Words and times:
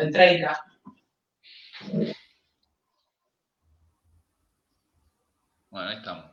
en 0.00 0.12
30. 0.12 0.64
Bueno, 5.70 5.88
ahí 5.88 5.96
estamos. 5.96 6.24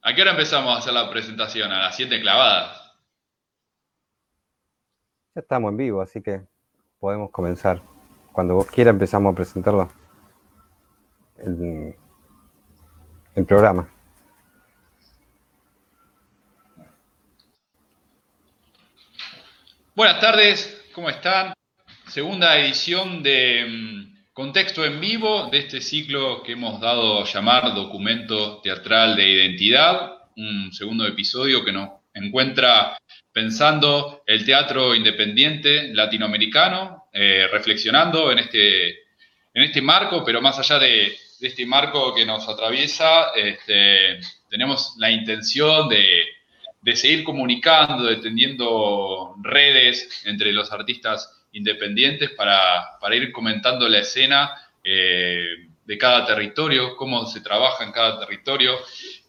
¿A 0.00 0.14
qué 0.14 0.22
hora 0.22 0.30
empezamos 0.30 0.74
a 0.74 0.78
hacer 0.78 0.94
la 0.94 1.10
presentación? 1.10 1.70
¿A 1.72 1.82
las 1.82 1.96
7 1.96 2.20
clavadas? 2.20 2.94
Ya 5.34 5.42
estamos 5.42 5.70
en 5.70 5.76
vivo, 5.76 6.00
así 6.00 6.22
que 6.22 6.46
podemos 6.98 7.30
comenzar. 7.30 7.82
Cuando 8.32 8.54
vos 8.54 8.66
quieras 8.66 8.92
empezamos 8.92 9.32
a 9.32 9.36
presentarlo. 9.36 9.90
El, 11.36 11.94
el 13.38 13.46
programa. 13.46 13.88
Buenas 19.94 20.20
tardes, 20.20 20.84
¿cómo 20.92 21.08
están? 21.08 21.52
Segunda 22.08 22.58
edición 22.58 23.22
de 23.22 23.64
mm, 23.68 24.32
Contexto 24.32 24.84
en 24.84 25.00
Vivo 25.00 25.48
de 25.50 25.58
este 25.58 25.80
ciclo 25.80 26.42
que 26.42 26.52
hemos 26.52 26.80
dado 26.80 27.22
a 27.22 27.24
llamar 27.24 27.74
Documento 27.74 28.60
Teatral 28.60 29.16
de 29.16 29.28
Identidad, 29.28 30.18
un 30.36 30.72
segundo 30.72 31.06
episodio 31.06 31.64
que 31.64 31.72
nos 31.72 31.90
encuentra 32.14 32.98
pensando 33.32 34.22
el 34.26 34.44
teatro 34.44 34.94
independiente 34.94 35.94
latinoamericano, 35.94 37.08
eh, 37.12 37.46
reflexionando 37.50 38.32
en 38.32 38.38
este, 38.40 38.88
en 39.54 39.62
este 39.62 39.80
marco, 39.80 40.24
pero 40.24 40.40
más 40.40 40.58
allá 40.58 40.78
de, 40.78 41.16
de 41.40 41.48
este 41.48 41.66
marco 41.66 42.14
que 42.14 42.26
nos 42.26 42.48
atraviesa, 42.48 43.32
este, 43.34 44.20
tenemos 44.48 44.94
la 44.98 45.10
intención 45.10 45.88
de 45.88 46.38
de 46.80 46.96
seguir 46.96 47.24
comunicando, 47.24 48.04
de 48.04 48.16
tendiendo 48.16 49.34
redes 49.42 50.22
entre 50.24 50.52
los 50.52 50.72
artistas 50.72 51.46
independientes 51.52 52.30
para, 52.30 52.98
para 53.00 53.16
ir 53.16 53.32
comentando 53.32 53.88
la 53.88 53.98
escena 53.98 54.52
eh, 54.84 55.66
de 55.84 55.98
cada 55.98 56.24
territorio, 56.24 56.96
cómo 56.96 57.26
se 57.26 57.40
trabaja 57.40 57.84
en 57.84 57.92
cada 57.92 58.20
territorio. 58.20 58.78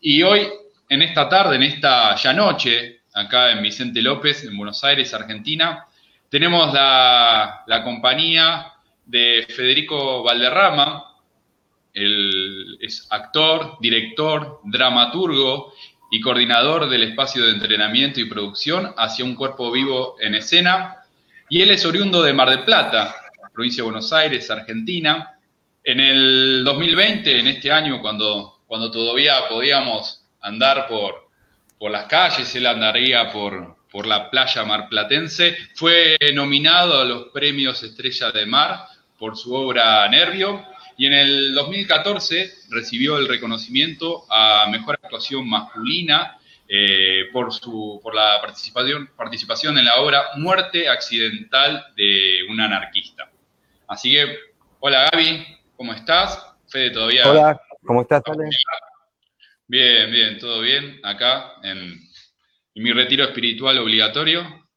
Y 0.02 0.22
hoy, 0.22 0.48
en 0.88 1.02
esta 1.02 1.28
tarde, 1.28 1.56
en 1.56 1.64
esta 1.64 2.16
ya 2.16 2.34
noche, 2.34 3.02
acá 3.14 3.52
en 3.52 3.62
Vicente 3.62 4.02
López, 4.02 4.44
en 4.44 4.56
Buenos 4.56 4.84
Aires, 4.84 5.14
Argentina, 5.14 5.86
tenemos 6.30 6.74
la, 6.74 7.64
la 7.66 7.84
compañía 7.84 8.74
de 9.06 9.48
Federico 9.50 10.22
Valderrama, 10.24 11.09
él 11.94 12.78
es 12.82 13.08
actor, 13.10 13.78
director, 13.80 14.62
dramaturgo 14.64 15.74
y 16.12 16.22
coordinador 16.22 16.90
del 16.90 17.04
espacio 17.04 17.46
de 17.46 17.52
entrenamiento 17.52 18.20
y 18.20 18.26
producción 18.26 18.94
hacia 18.98 19.26
un 19.26 19.36
cuerpo 19.36 19.72
vivo 19.72 20.16
en 20.20 20.36
escena. 20.36 20.98
Y 21.50 21.62
él 21.62 21.72
es 21.72 21.86
oriundo 21.86 22.22
de 22.22 22.34
Mar 22.34 22.50
del 22.50 22.64
Plata, 22.64 23.16
provincia 23.54 23.84
de 23.84 23.90
Buenos 23.90 24.14
Aires, 24.14 24.50
Argentina. 24.50 25.38
En 25.84 26.00
el 26.00 26.64
2020, 26.64 27.40
en 27.40 27.48
este 27.48 27.72
año, 27.72 28.02
cuando, 28.02 28.62
cuando 28.68 28.92
todavía 28.92 29.48
podíamos 29.48 30.24
andar 30.42 30.88
por, 30.88 31.30
por 31.78 31.92
las 31.92 32.06
calles, 32.06 32.54
él 32.56 32.66
andaría 32.66 33.32
por, 33.32 33.78
por 33.92 34.06
la 34.06 34.30
playa 34.30 34.64
marplatense, 34.64 35.58
fue 35.76 36.18
nominado 36.34 37.02
a 37.02 37.06
los 37.06 37.26
premios 37.30 37.82
Estrella 37.84 38.32
de 38.32 38.46
Mar 38.46 38.86
por 39.18 39.36
su 39.36 39.54
obra 39.54 40.08
Nervio 40.08 40.64
y 41.00 41.06
en 41.06 41.14
el 41.14 41.54
2014 41.54 42.56
recibió 42.72 43.18
el 43.18 43.30
reconocimiento 43.30 44.26
a 44.30 44.68
Mejor 44.70 45.00
Actuación 45.02 45.50
Masculina 45.50 46.38
eh, 46.68 47.30
por, 47.32 47.54
su, 47.54 48.02
por 48.04 48.14
la 48.14 48.38
participación, 48.42 49.10
participación 49.16 49.78
en 49.78 49.86
la 49.86 50.02
obra 50.02 50.24
Muerte 50.36 50.90
Accidental 50.90 51.86
de 51.96 52.40
un 52.50 52.60
anarquista. 52.60 53.32
Así 53.88 54.12
que, 54.12 54.26
hola 54.82 55.10
Gaby, 55.10 55.48
¿cómo 55.78 55.94
estás? 55.94 56.46
Fede, 56.68 56.90
todavía... 56.90 57.32
Hola, 57.32 57.62
¿cómo 57.82 58.02
estás, 58.02 58.22
Ale? 58.26 58.50
Bien, 59.68 60.12
bien, 60.12 60.38
todo 60.38 60.60
bien, 60.60 61.00
acá 61.04 61.54
en, 61.64 61.94
en 62.76 62.84
mi 62.84 62.92
retiro 62.92 63.24
espiritual 63.24 63.78
obligatorio, 63.78 64.68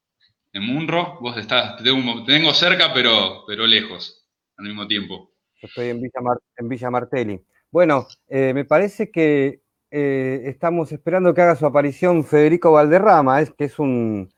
en 0.52 0.62
Munro. 0.62 1.18
Vos 1.20 1.36
estás, 1.36 1.78
te 1.78 1.82
tengo, 1.82 2.24
te 2.24 2.32
tengo 2.32 2.54
cerca, 2.54 2.94
pero, 2.94 3.42
pero 3.44 3.66
lejos 3.66 4.24
al 4.56 4.66
mismo 4.66 4.86
tiempo. 4.86 5.31
Estoy 5.62 5.88
en 5.90 6.00
Villa, 6.00 6.20
Mar- 6.20 6.40
en 6.56 6.68
Villa 6.68 6.90
Martelli. 6.90 7.40
Bueno, 7.70 8.06
eh, 8.28 8.52
me 8.52 8.64
parece 8.64 9.10
que 9.10 9.60
eh, 9.90 10.42
estamos 10.46 10.90
esperando 10.92 11.32
que 11.32 11.40
haga 11.40 11.56
su 11.56 11.64
aparición 11.66 12.24
Federico 12.24 12.72
Valderrama, 12.72 13.40
es, 13.40 13.52
que 13.52 13.64
es 13.64 13.78
un, 13.78 14.32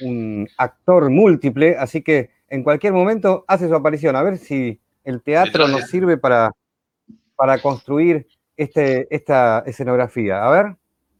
un 0.00 0.48
actor 0.56 1.10
múltiple, 1.10 1.76
así 1.76 2.02
que 2.02 2.30
en 2.48 2.62
cualquier 2.62 2.92
momento 2.92 3.44
hace 3.48 3.68
su 3.68 3.74
aparición. 3.74 4.14
A 4.16 4.22
ver 4.22 4.38
si 4.38 4.80
el 5.04 5.22
teatro 5.22 5.66
nos 5.68 5.88
sirve 5.88 6.16
para, 6.16 6.52
para 7.34 7.58
construir 7.60 8.26
este, 8.56 9.14
esta 9.14 9.64
escenografía. 9.66 10.44
A 10.44 10.50
ver, 10.50 10.76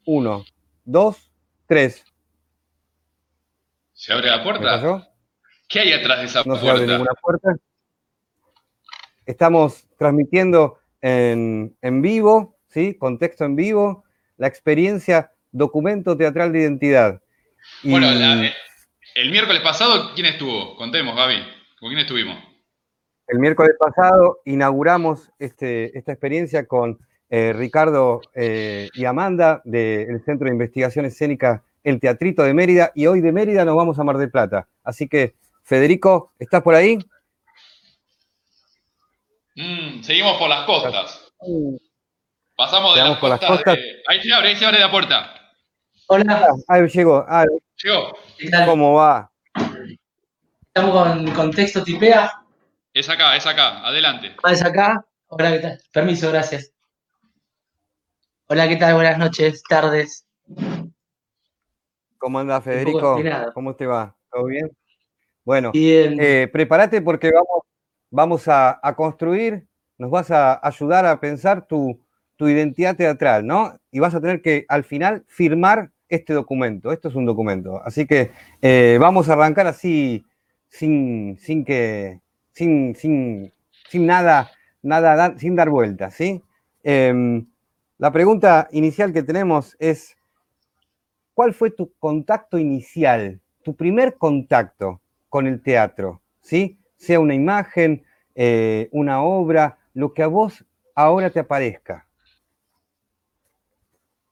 uno, 0.07 0.45
dos, 0.85 1.31
tres. 1.67 2.05
¿Se 3.93 4.13
abre 4.13 4.29
la 4.29 4.39
¿Me 4.39 4.45
puerta? 4.45 5.09
¿Qué 5.69 5.81
hay 5.81 5.93
atrás 5.93 6.19
de 6.21 6.25
esa 6.27 6.43
No 6.45 6.57
se 6.57 6.69
abre 6.69 6.87
ninguna 6.87 7.13
puerta. 7.21 7.57
Estamos 9.27 9.87
transmitiendo 9.99 10.79
en, 11.01 11.77
en 11.83 12.03
vivo, 12.03 12.57
¿sí? 12.69 12.95
Contexto 12.95 13.45
en 13.45 13.57
vivo, 13.57 14.05
la 14.37 14.47
experiencia 14.49 15.31
Documento 15.51 16.17
Teatral 16.17 16.53
de 16.53 16.61
Identidad. 16.61 17.21
Y 17.83 17.91
Bueno, 17.91 18.11
la- 18.11 18.51
el 19.15 19.31
miércoles 19.31 19.61
pasado, 19.63 20.13
¿quién 20.15 20.27
estuvo? 20.27 20.75
Contemos, 20.77 21.15
Gaby. 21.15 21.37
¿Con 21.79 21.89
quién 21.91 22.01
estuvimos? 22.01 22.37
el 23.29 23.39
miércoles 23.39 23.73
pasado 23.79 24.41
inauguramos 24.45 25.31
este, 25.39 25.97
esta 25.97 26.13
experiencia 26.13 26.67
con 26.67 26.99
eh, 27.31 27.55
Ricardo 27.55 28.21
eh, 28.35 28.89
y 28.93 29.07
Amanda 29.07 29.63
del 29.65 30.23
Centro 30.25 30.47
de 30.47 30.53
Investigación 30.53 31.07
Escénica 31.07 31.63
El 31.83 31.99
Teatrito 31.99 32.43
de 32.43 32.53
Mérida 32.53 32.93
y 32.95 33.07
hoy 33.07 33.23
de 33.23 33.33
Mérida 33.33 33.65
nos 33.65 33.77
vamos 33.77 33.99
a 33.99 34.05
Mar 34.05 34.19
del 34.19 34.31
Plata. 34.31 34.69
Así 34.85 35.09
que, 35.09 35.35
Federico, 35.63 36.33
¿estás 36.39 36.61
por 36.63 36.75
ahí? 36.75 36.99
Mm, 39.55 40.03
seguimos 40.03 40.39
por 40.39 40.49
las 40.49 40.65
costas. 40.65 41.29
Pasamos 42.57 42.95
de 42.95 43.03
las 43.05 43.19
por 43.19 43.31
las 43.31 43.41
costas. 43.41 43.75
de- 43.77 44.03
Ahí 44.07 44.23
se 44.23 44.33
abre, 44.33 44.49
ahí 44.49 44.57
se 44.57 44.65
abre 44.67 44.81
la 44.81 44.91
puerta. 44.91 45.35
Hola, 46.09 46.49
Ahí 46.69 46.87
llegó. 46.89 47.25
Ah, 47.29 47.45
Llegó. 47.83 48.17
¿qué 48.39 48.51
tal? 48.51 48.67
¿Cómo 48.67 48.95
va? 48.95 49.31
Estamos 50.67 50.91
con 50.93 51.31
contexto 51.33 51.83
tipea. 51.83 52.33
Es 52.95 53.09
acá, 53.09 53.37
es 53.37 53.47
acá. 53.47 53.87
Adelante. 53.87 54.35
Ah, 54.43 54.53
es 54.53 54.63
acá. 54.63 55.05
Hola, 55.29 55.53
¿qué 55.53 55.59
tal? 55.59 55.81
Permiso, 55.93 56.31
gracias. 56.31 56.73
Hola, 58.49 58.69
¿qué 58.69 58.77
tal? 58.77 58.95
Buenas 58.95 59.19
noches, 59.19 59.63
tardes. 59.69 60.27
¿Cómo 62.19 62.39
anda, 62.39 62.61
Federico? 62.61 63.19
¿Cómo 63.55 63.75
te 63.75 63.87
va? 63.87 64.15
¿Todo 64.31 64.45
bien? 64.47 64.71
Bueno, 65.45 65.73
Bien. 65.73 66.17
eh, 66.21 66.49
prepárate 66.53 67.01
porque 67.03 67.31
vamos, 67.33 67.65
vamos 68.13 68.45
a, 68.47 68.79
construir, 68.97 69.67
nos 69.99 70.11
vas 70.11 70.31
a 70.31 70.61
ayudar 70.65 71.07
a 71.07 71.19
pensar 71.19 71.67
tu, 71.67 71.99
tu 72.37 72.47
identidad 72.49 72.95
teatral, 72.95 73.45
¿no? 73.45 73.77
Y 73.91 73.99
vas 73.99 74.15
a 74.15 74.21
tener 74.21 74.43
que 74.43 74.65
al 74.69 74.85
final 74.85 75.25
firmar 75.27 75.91
este 76.09 76.35
documento. 76.35 76.93
Esto 76.93 77.09
es 77.09 77.15
un 77.15 77.25
documento. 77.25 77.83
Así 77.83 78.07
que 78.07 78.31
eh, 78.61 78.99
vamos 79.01 79.29
a 79.29 79.33
arrancar 79.33 79.67
así, 79.67 80.25
sin, 80.69 81.39
sin 81.41 81.65
que, 81.65 82.21
sin, 82.53 82.95
sin, 82.95 83.53
sin 83.89 84.07
nada, 84.07 84.51
nada, 84.83 85.17
da- 85.17 85.39
sin 85.39 85.57
dar 85.57 85.71
vueltas, 85.71 86.15
¿sí? 86.15 86.43
Em, 86.85 87.47
la 87.99 88.13
pregunta 88.13 88.69
inicial 88.73 89.13
que 89.13 89.23
tenemos 89.23 89.75
es, 89.79 90.15
¿cuál 91.35 91.55
fue 91.55 91.71
tu 91.71 91.93
contacto 91.99 92.59
inicial, 92.59 93.41
tu 93.63 93.75
primer 93.75 94.17
contacto 94.19 95.01
con 95.31 95.47
el 95.47 95.63
teatro? 95.63 96.21
¿Sí? 96.43 96.77
Sea 97.03 97.19
una 97.19 97.35
imagen, 97.35 98.05
eh, 98.33 98.89
una 98.93 99.25
obra, 99.25 99.77
lo 99.93 100.15
que 100.15 100.23
a 100.23 100.29
vos 100.29 100.65
ahora 100.95 101.31
te 101.31 101.41
aparezca. 101.41 102.07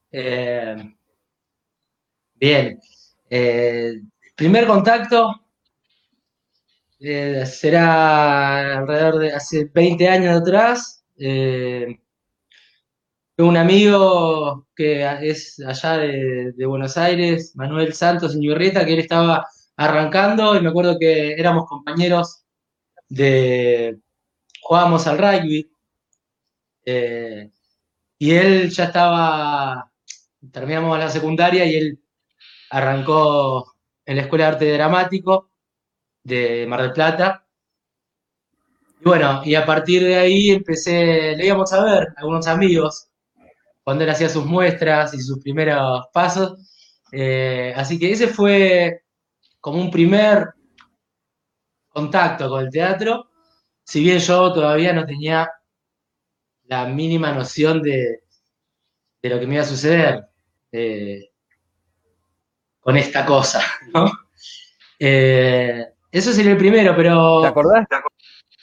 Eh, 0.09 0.77
bien. 2.35 2.79
Eh, 3.29 3.95
primer 4.37 4.67
contacto 4.67 5.33
será 6.97 8.77
alrededor 8.77 9.19
de 9.19 9.33
hace 9.33 9.65
20 9.65 10.07
años 10.07 10.37
atrás. 10.39 11.03
Un 13.37 13.57
amigo 13.57 14.65
que 14.73 15.03
es 15.21 15.59
allá 15.59 15.97
de, 15.97 16.53
de 16.53 16.65
Buenos 16.65 16.95
Aires, 16.95 17.51
Manuel 17.53 17.93
Santos 17.93 18.33
Iñurrieta, 18.33 18.85
que 18.85 18.93
él 18.93 18.99
estaba 18.99 19.45
arrancando 19.75 20.55
y 20.55 20.61
me 20.61 20.69
acuerdo 20.69 20.97
que 20.97 21.33
éramos 21.33 21.67
compañeros 21.67 22.40
de, 23.11 23.99
jugábamos 24.61 25.05
al 25.07 25.17
rugby. 25.17 25.71
eh, 26.85 27.51
Y 28.19 28.31
él 28.31 28.69
ya 28.71 28.85
estaba, 28.85 29.91
terminamos 30.51 30.97
la 30.99 31.09
secundaria 31.09 31.65
y 31.65 31.75
él 31.75 31.99
arrancó 32.71 33.75
en 34.05 34.15
la 34.17 34.23
Escuela 34.23 34.45
de 34.45 34.51
Arte 34.51 34.73
Dramático 34.73 35.51
de 36.23 36.65
Mar 36.67 36.81
del 36.83 36.93
Plata. 36.93 37.45
Y 38.99 39.03
bueno, 39.03 39.41
y 39.43 39.55
a 39.55 39.65
partir 39.65 40.03
de 40.03 40.15
ahí 40.15 40.51
empecé, 40.51 41.35
le 41.35 41.45
íbamos 41.47 41.73
a 41.73 41.83
ver 41.83 42.07
algunos 42.17 42.47
amigos 42.47 43.07
cuando 43.83 44.03
él 44.03 44.09
hacía 44.11 44.29
sus 44.29 44.45
muestras 44.45 45.13
y 45.13 45.21
sus 45.21 45.39
primeros 45.39 46.05
pasos. 46.13 46.53
Eh, 47.11 47.73
así 47.75 47.99
que 47.99 48.11
ese 48.11 48.27
fue 48.27 49.03
como 49.59 49.81
un 49.81 49.91
primer 49.91 50.49
contacto 51.91 52.49
con 52.49 52.63
el 52.63 52.71
teatro, 52.71 53.27
si 53.83 54.01
bien 54.01 54.19
yo 54.19 54.53
todavía 54.53 54.93
no 54.93 55.05
tenía 55.05 55.49
la 56.65 56.85
mínima 56.85 57.31
noción 57.33 57.81
de, 57.81 58.23
lo 59.23 59.39
que 59.39 59.47
me 59.47 59.55
iba 59.55 59.63
a 59.63 59.67
suceder 59.67 60.25
eh, 60.71 61.29
con 62.79 62.97
esta 62.97 63.25
cosa, 63.25 63.61
¿no? 63.93 64.11
Eh, 64.97 65.85
eso 66.11 66.31
sería 66.31 66.51
el 66.51 66.57
primero, 66.57 66.95
pero... 66.95 67.41
¿Te 67.41 67.47
acordás? 67.47 67.87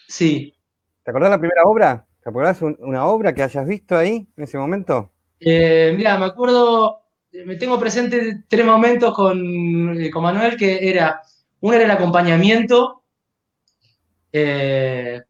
Sí. 0.07 0.55
¿Te 1.03 1.11
acordás 1.11 1.31
la 1.31 1.39
primera 1.39 1.63
obra? 1.65 2.07
¿Te 2.23 2.31
acordás 2.31 2.61
una 2.63 3.07
obra 3.07 3.35
que 3.35 3.43
hayas 3.43 3.67
visto 3.67 3.97
ahí 3.97 4.29
en 4.37 4.45
ese 4.45 4.57
momento? 4.59 5.13
Eh, 5.41 5.95
mira, 5.97 6.19
me 6.19 6.27
acuerdo, 6.27 7.03
me 7.33 7.57
tengo 7.57 7.79
presente 7.79 8.45
tres 8.49 8.65
momentos 8.65 9.15
con, 9.15 9.97
con 10.13 10.23
Manuel 10.23 10.57
que 10.57 10.89
era, 10.89 11.21
uno 11.61 11.75
era 11.75 11.85
el 11.85 11.91
acompañamiento, 11.91 12.98
que 14.31 15.25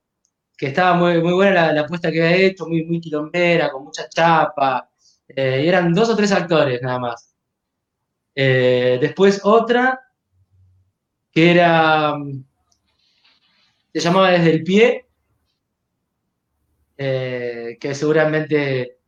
estaba 0.67 0.95
muy, 0.95 1.23
muy 1.23 1.33
buena 1.33 1.73
la, 1.73 1.81
apuesta 1.83 2.11
que 2.11 2.23
había 2.23 2.37
hecho, 2.37 2.67
muy, 2.67 2.85
muy 2.85 3.01
quilombera, 3.01 3.71
con 3.71 3.85
mucha 3.85 4.09
chapa, 4.09 4.91
y 5.29 5.69
eran 5.69 5.93
dos 5.95 6.09
o 6.11 6.17
tres 6.17 6.33
actores 6.33 6.83
nada 6.83 6.99
más. 6.99 7.29
Eh, 8.41 8.99
después 9.01 9.41
otra 9.43 10.01
que 11.33 11.51
era, 11.51 12.15
se 13.93 13.99
llamaba 13.99 14.31
Desde 14.31 14.51
el 14.51 14.63
Pie, 14.63 15.09
eh, 16.97 17.77
que 17.81 17.97
seguramente 17.97 18.99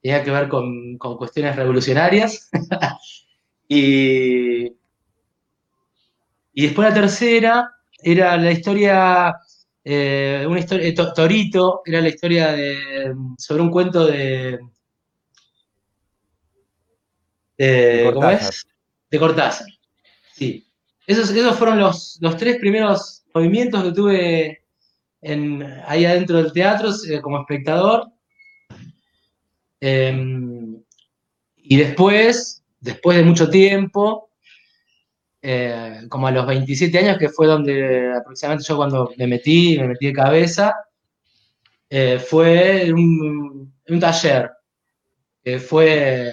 tenía 0.00 0.22
que 0.22 0.30
ver 0.30 0.48
con, 0.48 0.96
cuestiones 0.98 1.56
revolucionarias. 1.56 2.48
y, 3.68 4.66
y 6.52 6.62
después 6.62 6.88
la 6.88 6.94
tercera 6.94 7.72
era 8.04 8.36
la 8.36 8.52
historia, 8.52 9.34
eh, 9.82 10.44
una 10.48 10.60
historia, 10.60 10.94
Torito, 11.14 11.82
era 11.84 12.00
la 12.00 12.08
historia 12.08 12.52
de, 12.52 13.14
sobre 13.38 13.62
un 13.62 13.70
cuento 13.70 14.06
de 14.06 14.58
de, 17.56 18.10
¿cómo 18.12 18.30
es? 18.30 18.66
De 19.10 19.18
Cortázar. 19.18 19.66
Sí. 20.32 20.66
Esos, 21.06 21.30
esos 21.30 21.56
fueron 21.56 21.78
los, 21.78 22.18
tres 22.38 22.56
primeros 22.58 23.24
movimientos 23.34 23.82
que 23.82 23.92
tuve 23.92 24.64
en, 25.20 25.62
ahí 25.86 26.04
adentro 26.04 26.38
del 26.38 26.52
teatro 26.52 26.90
eh, 27.08 27.20
como 27.20 27.40
espectador. 27.40 28.10
Em, 29.80 30.82
y 31.56 31.76
después, 31.76 32.62
después 32.80 33.18
de 33.18 33.24
mucho 33.24 33.48
tiempo, 33.48 34.30
eh, 35.46 36.06
como 36.08 36.26
a 36.26 36.30
los 36.30 36.46
27 36.46 36.98
años, 36.98 37.18
que 37.18 37.28
fue 37.28 37.46
donde 37.46 38.12
aproximadamente 38.14 38.66
yo 38.66 38.76
cuando 38.76 39.12
me 39.18 39.26
metí, 39.26 39.76
me 39.78 39.88
metí 39.88 40.06
de 40.06 40.12
cabeza, 40.14 40.74
eh, 41.90 42.18
fue 42.18 42.90
un, 42.92 43.74
un 43.88 44.00
taller, 44.00 44.50
fue 45.68 46.32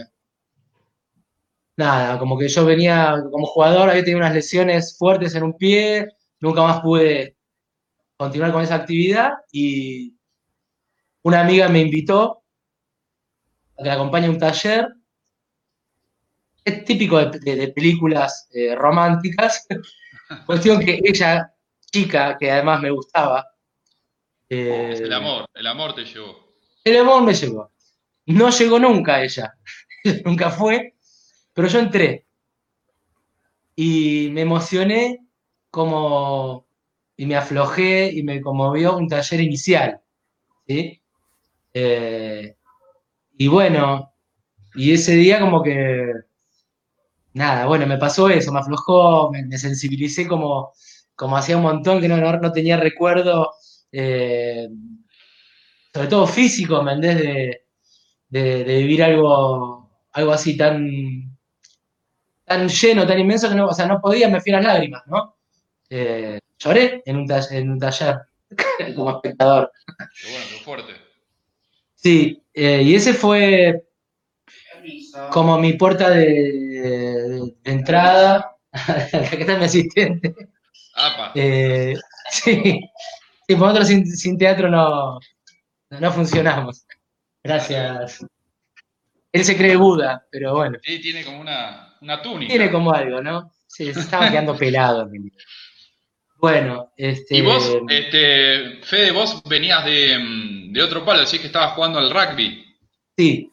nada, 1.76 2.20
como 2.20 2.38
que 2.38 2.48
yo 2.48 2.66
venía 2.66 3.22
como 3.30 3.46
jugador, 3.46 3.90
había 3.90 4.04
tenido 4.04 4.20
unas 4.20 4.34
lesiones 4.34 4.98
fuertes 4.98 5.36
en 5.36 5.44
un 5.44 5.58
pie, 5.58 6.08
nunca 6.40 6.62
más 6.62 6.80
pude 6.82 7.36
continuar 8.16 8.54
con 8.54 8.64
esa 8.64 8.76
actividad 8.76 9.32
y 9.52 10.16
una 11.24 11.42
amiga 11.42 11.68
me 11.70 11.82
invitó 11.82 12.44
a 13.78 13.84
que 13.84 13.90
la 13.90 13.96
acompañe 13.96 14.28
a 14.28 14.30
un 14.30 14.38
taller. 14.38 14.94
Es 16.64 16.86
típico 16.86 17.18
de, 17.18 17.68
películas 17.70 18.48
eh, 18.54 18.76
románticas, 18.76 19.68
cuestión 20.46 20.80
que 20.80 21.00
ella, 21.04 21.54
chica, 21.92 22.38
que 22.38 22.52
además 22.52 22.82
me 22.82 22.92
gustaba. 22.92 23.48
Eh, 24.48 24.94
el 25.02 25.14
amor, 25.14 25.46
el 25.54 25.68
amor 25.68 25.96
te 25.96 26.06
llevó. 26.06 26.54
El 26.84 26.98
amor 26.98 27.24
me 27.24 27.34
llevó. 27.34 27.72
No 28.28 28.50
llegó 28.50 28.80
nunca 28.80 29.24
ella, 29.24 29.56
nunca 30.26 30.52
fue, 30.52 30.96
pero 31.54 31.68
yo 31.68 31.80
entré 31.80 32.28
y 33.76 34.30
me 34.32 34.42
emocioné 34.42 35.26
como, 35.72 36.68
y 37.18 37.26
me 37.26 37.36
aflojé 37.36 38.12
y 38.14 38.22
me 38.24 38.42
conmovió 38.42 38.96
un 38.96 39.08
taller 39.08 39.42
inicial. 39.42 40.02
¿sí? 40.68 41.02
Eh, 41.74 42.56
y 43.38 43.48
bueno, 43.48 44.14
y 44.76 44.94
ese 44.94 45.16
día 45.16 45.40
como 45.40 45.64
que, 45.64 46.12
nada, 47.34 47.66
bueno, 47.66 47.86
me 47.88 47.98
pasó 47.98 48.30
eso, 48.30 48.52
me 48.52 48.60
aflojó, 48.60 49.32
me, 49.32 49.58
sensibilicé 49.58 50.28
como, 50.28 50.74
como 51.16 51.38
hacía 51.38 51.58
un 51.58 51.64
montón 51.64 52.02
que 52.02 52.08
no, 52.08 52.18
no, 52.18 52.52
tenía 52.52 52.78
recuerdo, 52.78 53.52
eh, 53.92 54.68
sobre 55.94 56.08
todo 56.08 56.28
físico, 56.28 56.82
¿me 56.84 56.96
de, 56.98 57.62
de, 58.30 58.64
de, 58.64 58.78
vivir 58.78 59.04
algo, 59.04 59.90
algo 60.12 60.32
así 60.32 60.58
tan, 60.58 61.38
tan 62.46 62.68
lleno, 62.68 63.08
tan 63.08 63.20
inmenso 63.20 63.50
que 63.50 63.56
no, 63.56 63.68
o 63.68 63.74
sea, 63.74 63.86
no 63.86 64.00
podía, 64.02 64.30
me 64.30 64.42
fui 64.42 64.52
las 64.52 64.64
lágrimas, 64.64 65.04
¿no? 65.08 65.38
Eh, 65.90 66.40
lloré 66.58 67.02
en 67.06 67.18
un, 67.18 67.28
taller, 67.28 67.62
en 67.62 67.72
un 67.72 67.80
taller 67.80 68.16
como 68.96 69.12
espectador. 69.12 69.72
Qué 69.86 70.32
bueno, 70.32 70.46
qué 70.50 70.64
fuerte. 70.64 70.94
Sí, 71.96 72.42
eh, 72.54 72.82
y 72.84 72.96
ese 72.96 73.14
fue 73.14 73.84
como 75.32 75.60
mi 75.60 75.74
puerta 75.74 76.10
de, 76.10 76.71
entrada. 77.64 78.56
Aquí 78.72 79.42
está 79.42 79.58
mi 79.58 79.66
asistente. 79.66 80.36
Eh, 81.36 81.96
sí, 82.30 82.82
sí, 83.48 83.56
nosotros 83.56 83.88
sin, 83.88 84.06
sin 84.06 84.38
teatro 84.38 84.70
no, 84.70 85.20
no 85.90 86.12
funcionamos. 86.12 86.86
Gracias. 87.44 88.26
Él 89.32 89.46
se 89.46 89.58
cree 89.58 89.76
Buda, 89.76 90.26
pero 90.30 90.56
bueno. 90.56 90.78
Sí, 90.84 91.02
tiene 91.02 91.24
como 91.24 91.40
una, 91.40 91.96
una 92.02 92.22
túnica. 92.22 92.52
Tiene 92.52 92.72
como 92.72 92.92
algo, 92.92 93.22
¿no? 93.22 93.52
Sí, 93.68 93.94
se 93.94 94.02
estaba 94.02 94.30
quedando 94.30 94.56
pelado. 94.58 95.10
Bueno, 96.38 96.92
este. 96.98 97.38
Y 97.38 97.42
vos, 97.42 97.78
este, 97.88 98.82
Fede, 98.84 99.12
vos 99.12 99.42
venías 99.44 99.86
de, 99.86 100.18
de 100.70 100.82
otro 100.82 101.06
palo, 101.06 101.20
decís 101.20 101.40
que 101.40 101.48
estabas 101.48 101.74
jugando 101.74 102.00
al 102.00 102.12
rugby. 102.12 102.66
Sí, 103.16 103.52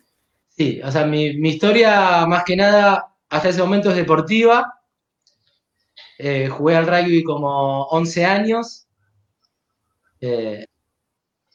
sí. 0.49 0.81
O 0.83 0.91
sea, 0.91 1.05
mi, 1.05 1.35
mi 1.35 1.51
historia, 1.51 2.27
más 2.27 2.43
que 2.45 2.57
nada, 2.57 3.15
hasta 3.29 3.49
ese 3.49 3.63
momento 3.63 3.91
es 3.91 3.97
deportiva. 3.97 4.75
Eh, 6.19 6.49
jugué 6.49 6.77
al 6.77 6.87
rugby 6.87 7.23
como 7.23 7.85
11 7.85 8.25
años. 8.25 8.87
Eh, 10.21 10.67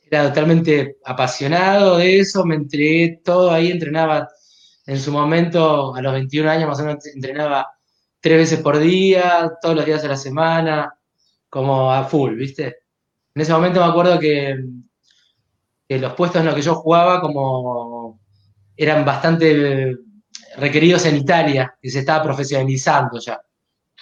era 0.09 0.29
totalmente 0.29 0.97
apasionado 1.03 1.97
de 1.97 2.19
eso, 2.19 2.45
me 2.45 2.55
entregué 2.55 3.21
todo 3.23 3.51
ahí, 3.51 3.71
entrenaba 3.71 4.29
en 4.85 4.99
su 4.99 5.11
momento, 5.11 5.95
a 5.95 6.01
los 6.01 6.13
21 6.13 6.49
años 6.49 6.69
más 6.69 6.79
o 6.79 6.85
menos, 6.85 7.05
entrenaba 7.07 7.67
tres 8.19 8.37
veces 8.37 8.59
por 8.59 8.77
día, 8.77 9.51
todos 9.61 9.75
los 9.75 9.85
días 9.85 10.01
de 10.01 10.09
la 10.09 10.17
semana, 10.17 10.93
como 11.49 11.91
a 11.91 12.03
full, 12.03 12.35
¿viste? 12.35 12.77
En 13.35 13.41
ese 13.41 13.53
momento 13.53 13.79
me 13.79 13.87
acuerdo 13.87 14.19
que, 14.19 14.55
los 15.89 16.13
puestos 16.13 16.39
en 16.39 16.47
los 16.47 16.55
que 16.55 16.61
yo 16.61 16.73
jugaba 16.73 17.21
como 17.21 18.19
eran 18.75 19.05
bastante 19.05 19.95
requeridos 20.57 21.05
en 21.05 21.17
Italia, 21.17 21.75
y 21.81 21.89
se 21.89 21.99
estaba 21.99 22.23
profesionalizando 22.23 23.19
ya. 23.19 23.41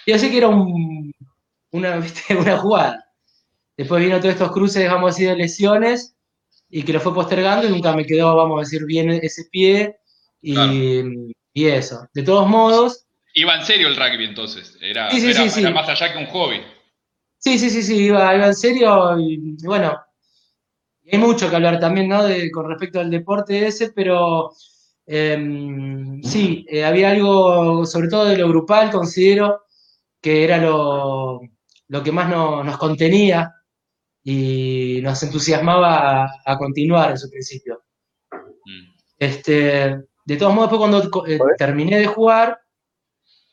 Y 0.06 0.12
así 0.12 0.30
que 0.30 0.38
era 0.38 0.48
un, 0.48 1.12
una, 1.70 2.02
una 2.38 2.58
jugada. 2.58 3.04
Después 3.76 4.02
vino 4.02 4.18
todos 4.18 4.34
estos 4.34 4.52
cruces, 4.52 4.88
vamos 4.88 5.08
a 5.08 5.14
decir, 5.14 5.28
de 5.28 5.36
lesiones 5.36 6.14
y 6.70 6.82
que 6.82 6.92
lo 6.92 7.00
fue 7.00 7.14
postergando 7.14 7.66
y 7.66 7.70
nunca 7.70 7.94
me 7.94 8.06
quedó, 8.06 8.34
vamos 8.36 8.58
a 8.58 8.60
decir, 8.60 8.84
bien 8.86 9.10
ese 9.10 9.44
pie 9.50 9.96
y, 10.40 11.24
eso. 11.54 12.08
De 12.14 12.22
todos 12.22 12.48
modos... 12.48 13.06
Iba 13.34 13.56
en 13.56 13.64
serio 13.64 13.88
el 13.88 13.96
rugby 13.96 14.24
entonces, 14.24 14.76
era, 14.80 15.10
más 15.72 15.88
allá 15.88 16.12
que 16.12 16.18
un 16.18 16.26
hobby. 16.26 16.62
Sí, 17.38 17.58
sí, 17.58 17.70
sí, 17.70 17.82
sí, 17.82 17.96
iba, 18.04 18.34
en 18.34 18.54
serio 18.54 19.18
y, 19.18 19.56
bueno, 19.64 19.98
hay 21.10 21.18
mucho 21.18 21.48
que 21.50 21.56
hablar 21.56 21.80
también, 21.80 22.08
¿no? 22.08 22.22
con 22.52 22.68
respecto 22.68 23.00
al 23.00 23.10
deporte 23.10 23.66
ese, 23.66 23.92
pero 23.92 24.52
em, 25.06 26.22
sí, 26.22 26.64
eh, 26.68 26.84
había 26.84 27.10
algo, 27.10 27.84
sobre 27.86 28.08
todo 28.08 28.26
de 28.26 28.38
lo 28.38 28.48
grupal, 28.48 28.90
considero 28.90 29.62
que 30.20 30.44
era 30.44 30.58
lo, 30.58 31.40
lo 31.88 32.02
que 32.02 32.12
más 32.12 32.28
nos 32.28 32.78
contenía 32.78 33.52
y 34.24 35.00
nos 35.02 35.22
entusiasmaba 35.22 36.30
a, 36.44 36.58
continuar 36.58 37.10
en 37.10 37.18
su 37.18 37.28
principio. 37.28 37.82
Mm. 38.30 38.94
Este, 39.18 39.98
de 40.24 40.36
todos 40.36 40.54
modos, 40.54 40.70
después 40.70 41.12
cuando 41.12 41.26
eh, 41.26 41.38
terminé 41.58 41.98
de 41.98 42.06
jugar, 42.06 42.58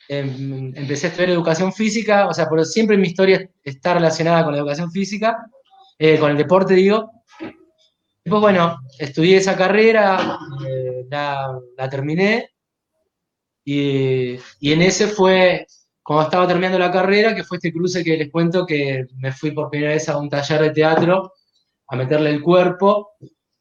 em, 0.08 0.74
empecé 0.76 1.08
a 1.08 1.10
estudiar 1.10 1.32
educación 1.32 1.74
física, 1.74 2.28
o 2.28 2.34
sea, 2.34 2.48
por 2.48 2.64
siempre 2.66 2.98
mi 2.98 3.08
historia 3.08 3.50
está 3.64 3.96
relacionada 3.96 4.44
con 4.44 4.54
la 4.54 4.60
educación 4.60 4.92
física, 4.92 5.38
eh, 5.98 6.18
con 6.20 6.32
el 6.32 6.38
deporte, 6.38 6.76
digo. 6.76 7.12
Después, 8.30 8.42
bueno, 8.42 8.78
estudié 9.00 9.38
esa 9.38 9.58
carrera, 9.58 10.38
eh, 10.64 11.04
la, 11.10 11.90
terminé, 11.90 12.52
y, 13.66 14.36
en 14.62 14.82
ese 14.84 15.08
fue, 15.08 15.66
cuando 16.04 16.26
estaba 16.26 16.48
terminando 16.48 16.78
la 16.78 16.92
carrera, 16.92 17.34
que 17.34 17.44
fue 17.44 17.58
este 17.58 17.74
cruce 17.74 18.04
que 18.04 18.18
les 18.18 18.30
cuento 18.30 18.68
que 18.68 19.08
me 19.18 19.32
fui 19.32 19.50
por 19.50 19.72
primera 19.72 19.94
vez 19.94 20.08
a 20.10 20.20
un 20.20 20.30
taller 20.30 20.62
de 20.62 20.70
teatro 20.70 21.34
a 21.88 21.96
meterle 21.96 22.30
el 22.30 22.44
cuerpo, 22.44 23.14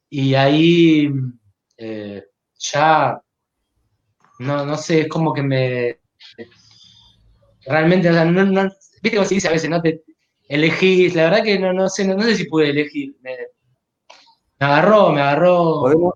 y 0.07 0.35
ahí 0.35 1.09
eh, 1.75 2.25
ya, 2.59 3.19
no, 4.37 4.67
no 4.67 4.77
sé, 4.77 5.01
es 5.01 5.07
como 5.07 5.33
que 5.33 5.41
me... 5.41 5.99
Realmente, 7.65 8.11
viste 9.01 9.17
cómo 9.17 9.27
se 9.27 9.33
dice 9.33 9.47
a 9.47 9.51
veces, 9.51 9.67
no 9.67 9.81
te 9.81 10.03
elegís, 10.47 11.15
la 11.15 11.23
verdad 11.23 11.43
que 11.43 11.57
no, 11.57 11.73
no 11.73 11.89
sé, 11.89 12.05
no, 12.05 12.21
sé 12.21 12.35
si 12.35 12.45
pude 12.45 12.69
elegir. 12.69 13.15
Agarró, 14.65 15.11
me 15.11 15.21
agarró. 15.21 15.81
Podemos, 15.81 16.13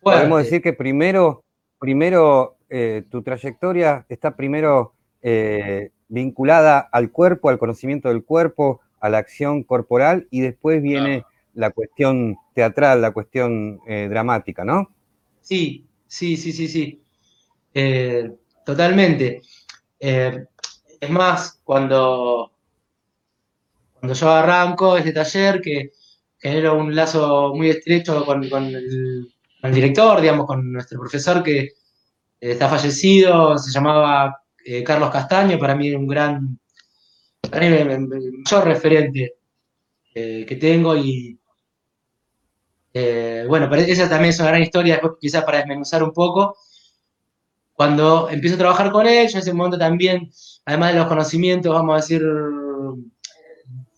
podemos 0.00 0.42
decir 0.42 0.62
que 0.62 0.72
primero, 0.72 1.44
primero 1.78 2.56
eh, 2.70 3.04
tu 3.10 3.22
trayectoria 3.22 4.06
está 4.08 4.36
primero 4.36 4.94
eh, 5.22 5.90
vinculada 6.08 6.78
al 6.78 7.10
cuerpo, 7.10 7.48
al 7.48 7.58
conocimiento 7.58 8.08
del 8.08 8.24
cuerpo, 8.24 8.80
a 9.00 9.08
la 9.08 9.18
acción 9.18 9.62
corporal, 9.62 10.26
y 10.30 10.40
después 10.40 10.82
viene 10.82 11.24
la 11.54 11.70
cuestión 11.70 12.36
teatral, 12.54 13.02
la 13.02 13.12
cuestión 13.12 13.80
eh, 13.86 14.08
dramática, 14.08 14.64
¿no? 14.64 14.90
Sí, 15.40 15.86
sí, 16.06 16.36
sí, 16.36 16.52
sí, 16.52 16.68
sí. 16.68 17.02
Totalmente. 18.64 19.42
Es 19.98 21.10
más, 21.10 21.60
cuando, 21.64 22.52
cuando 23.94 24.14
yo 24.14 24.30
arranco 24.30 24.96
este 24.96 25.12
taller, 25.12 25.60
que 25.60 25.92
genero 26.38 26.78
un 26.78 26.94
lazo 26.94 27.52
muy 27.54 27.70
estrecho 27.70 28.24
con, 28.24 28.44
el, 28.44 29.28
director, 29.72 30.20
digamos, 30.20 30.46
con 30.46 30.72
nuestro 30.72 31.00
profesor 31.00 31.42
que 31.42 31.70
está 32.40 32.68
fallecido, 32.68 33.58
se 33.58 33.72
llamaba 33.72 34.42
Carlos 34.84 35.10
Castaño, 35.10 35.58
para 35.58 35.74
mí 35.74 35.92
un 35.92 36.06
gran, 36.06 36.58
el 37.52 37.98
mayor 37.98 38.64
referente 38.64 39.34
que 40.14 40.58
tengo 40.60 40.96
y, 40.96 41.38
eh, 42.92 43.44
bueno, 43.46 43.72
esa 43.74 44.08
también 44.08 44.30
es 44.30 44.40
una 44.40 44.48
gran 44.48 44.62
historia, 44.62 44.94
después 44.94 45.14
quizás 45.20 45.44
para 45.44 45.58
desmenuzar 45.58 46.02
un 46.02 46.12
poco. 46.12 46.56
Cuando 47.72 48.28
empiezo 48.28 48.56
a 48.56 48.58
trabajar 48.58 48.90
con 48.90 49.06
él, 49.06 49.28
en 49.30 49.38
ese 49.38 49.52
momento 49.52 49.78
también, 49.78 50.32
además 50.64 50.92
de 50.92 50.98
los 50.98 51.08
conocimientos, 51.08 51.72
vamos 51.72 51.92
a 51.92 51.96
decir, 51.96 52.22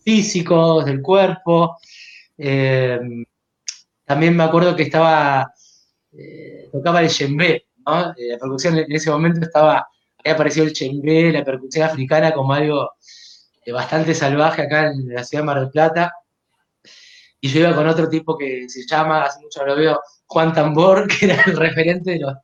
físicos, 0.04 0.84
del 0.84 1.00
cuerpo, 1.00 1.78
eh, 2.40 2.98
también 4.04 4.36
me 4.36 4.44
acuerdo 4.44 4.74
que 4.74 4.84
estaba, 4.84 5.52
eh, 6.12 6.68
tocaba 6.72 7.00
el 7.00 7.08
djembe, 7.08 7.66
¿no? 7.86 8.14
la 8.16 8.38
percusión 8.38 8.78
en 8.78 8.90
ese 8.92 9.10
momento 9.10 9.40
estaba, 9.42 9.86
había 10.18 10.34
aparecido 10.34 10.66
el 10.66 10.72
djembe, 10.72 11.32
la 11.32 11.44
percusión 11.44 11.84
africana 11.84 12.32
como 12.32 12.52
algo 12.52 12.90
bastante 13.72 14.14
salvaje 14.14 14.62
acá 14.62 14.88
en 14.88 15.14
la 15.14 15.22
ciudad 15.22 15.42
de 15.42 15.46
Mar 15.46 15.60
del 15.60 15.70
Plata 15.70 16.12
y 17.40 17.48
yo 17.48 17.60
iba 17.60 17.74
con 17.74 17.86
otro 17.88 18.08
tipo 18.08 18.36
que 18.36 18.68
se 18.68 18.86
llama, 18.86 19.22
hace 19.22 19.40
mucho 19.40 19.64
lo 19.64 19.76
veo, 19.76 20.00
Juan 20.26 20.52
Tambor, 20.52 21.08
que 21.18 21.26
era 21.26 21.42
el 21.42 21.56
referente 21.56 22.12
de 22.12 22.18
los, 22.18 22.34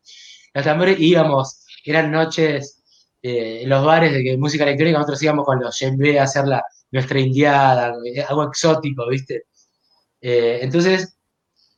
tambores, 0.65 0.99
y 0.99 1.11
íbamos, 1.11 1.65
eran 1.85 2.11
noches 2.11 2.83
eh, 3.23 3.61
en 3.63 3.69
los 3.69 3.85
bares 3.85 4.13
de 4.13 4.37
música 4.39 4.65
electrónica, 4.65 4.99
nosotros 4.99 5.23
íbamos 5.23 5.45
con 5.45 5.61
los 5.61 5.79
djembe 5.79 6.19
a 6.19 6.25
hacer 6.25 6.47
la, 6.47 6.65
nuestra 6.91 7.21
indiada, 7.21 7.95
eh, 8.05 8.23
algo 8.23 8.45
exótico, 8.45 9.07
¿viste? 9.09 9.45
Eh, 10.29 10.59
entonces, 10.61 11.17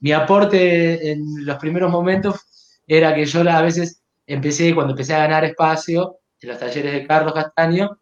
mi 0.01 0.13
aporte 0.13 1.11
en 1.11 1.45
los 1.45 1.59
primeros 1.59 1.91
momentos 1.93 2.81
era 2.87 3.15
que 3.15 3.27
yo 3.27 3.41
a 3.43 3.61
veces 3.61 4.01
empecé, 4.27 4.75
cuando 4.75 4.95
empecé 4.95 5.15
a 5.15 5.19
ganar 5.19 5.45
espacio 5.45 6.21
en 6.41 6.49
los 6.49 6.59
talleres 6.59 6.93
de 6.95 7.07
Carlos 7.07 7.35
Castaño, 7.35 7.99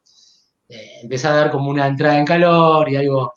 empecé 1.02 1.26
a 1.26 1.32
dar 1.32 1.50
como 1.50 1.68
una 1.68 1.88
entrada 1.88 2.16
en 2.16 2.24
calor 2.24 2.88
y 2.88 2.94
algo 2.94 3.34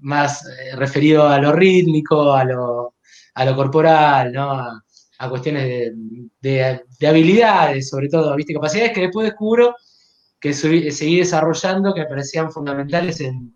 más 0.00 0.46
eh, 0.46 0.76
referido 0.76 1.26
a 1.26 1.40
lo 1.40 1.50
rítmico, 1.50 2.34
a 2.34 2.44
lo, 2.44 2.94
a 3.34 3.44
lo 3.44 3.56
corporal, 3.56 4.32
¿no? 4.32 4.52
A, 5.18 5.28
cuestiones 5.28 5.92
de, 6.40 6.80
habilidades, 7.08 7.88
sobre 7.88 8.08
todo, 8.08 8.36
¿viste? 8.36 8.54
Capacidades 8.54 8.92
que 8.92 9.02
después 9.02 9.26
descubro 9.26 9.74
que 10.38 10.54
seguí 10.54 11.18
desarrollando, 11.18 11.92
que 11.92 12.02
me 12.02 12.06
parecían 12.06 12.52
fundamentales 12.52 13.20
en, 13.20 13.54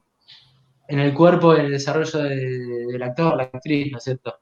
el 0.89 1.15
cuerpo, 1.15 1.55
en 1.55 1.67
el 1.67 1.73
desarrollo 1.73 2.19
del 2.21 3.03
actor, 3.03 3.37
la 3.37 3.45
actriz, 3.45 3.91
¿no 3.91 3.99
es 3.99 4.05
cierto? 4.05 4.39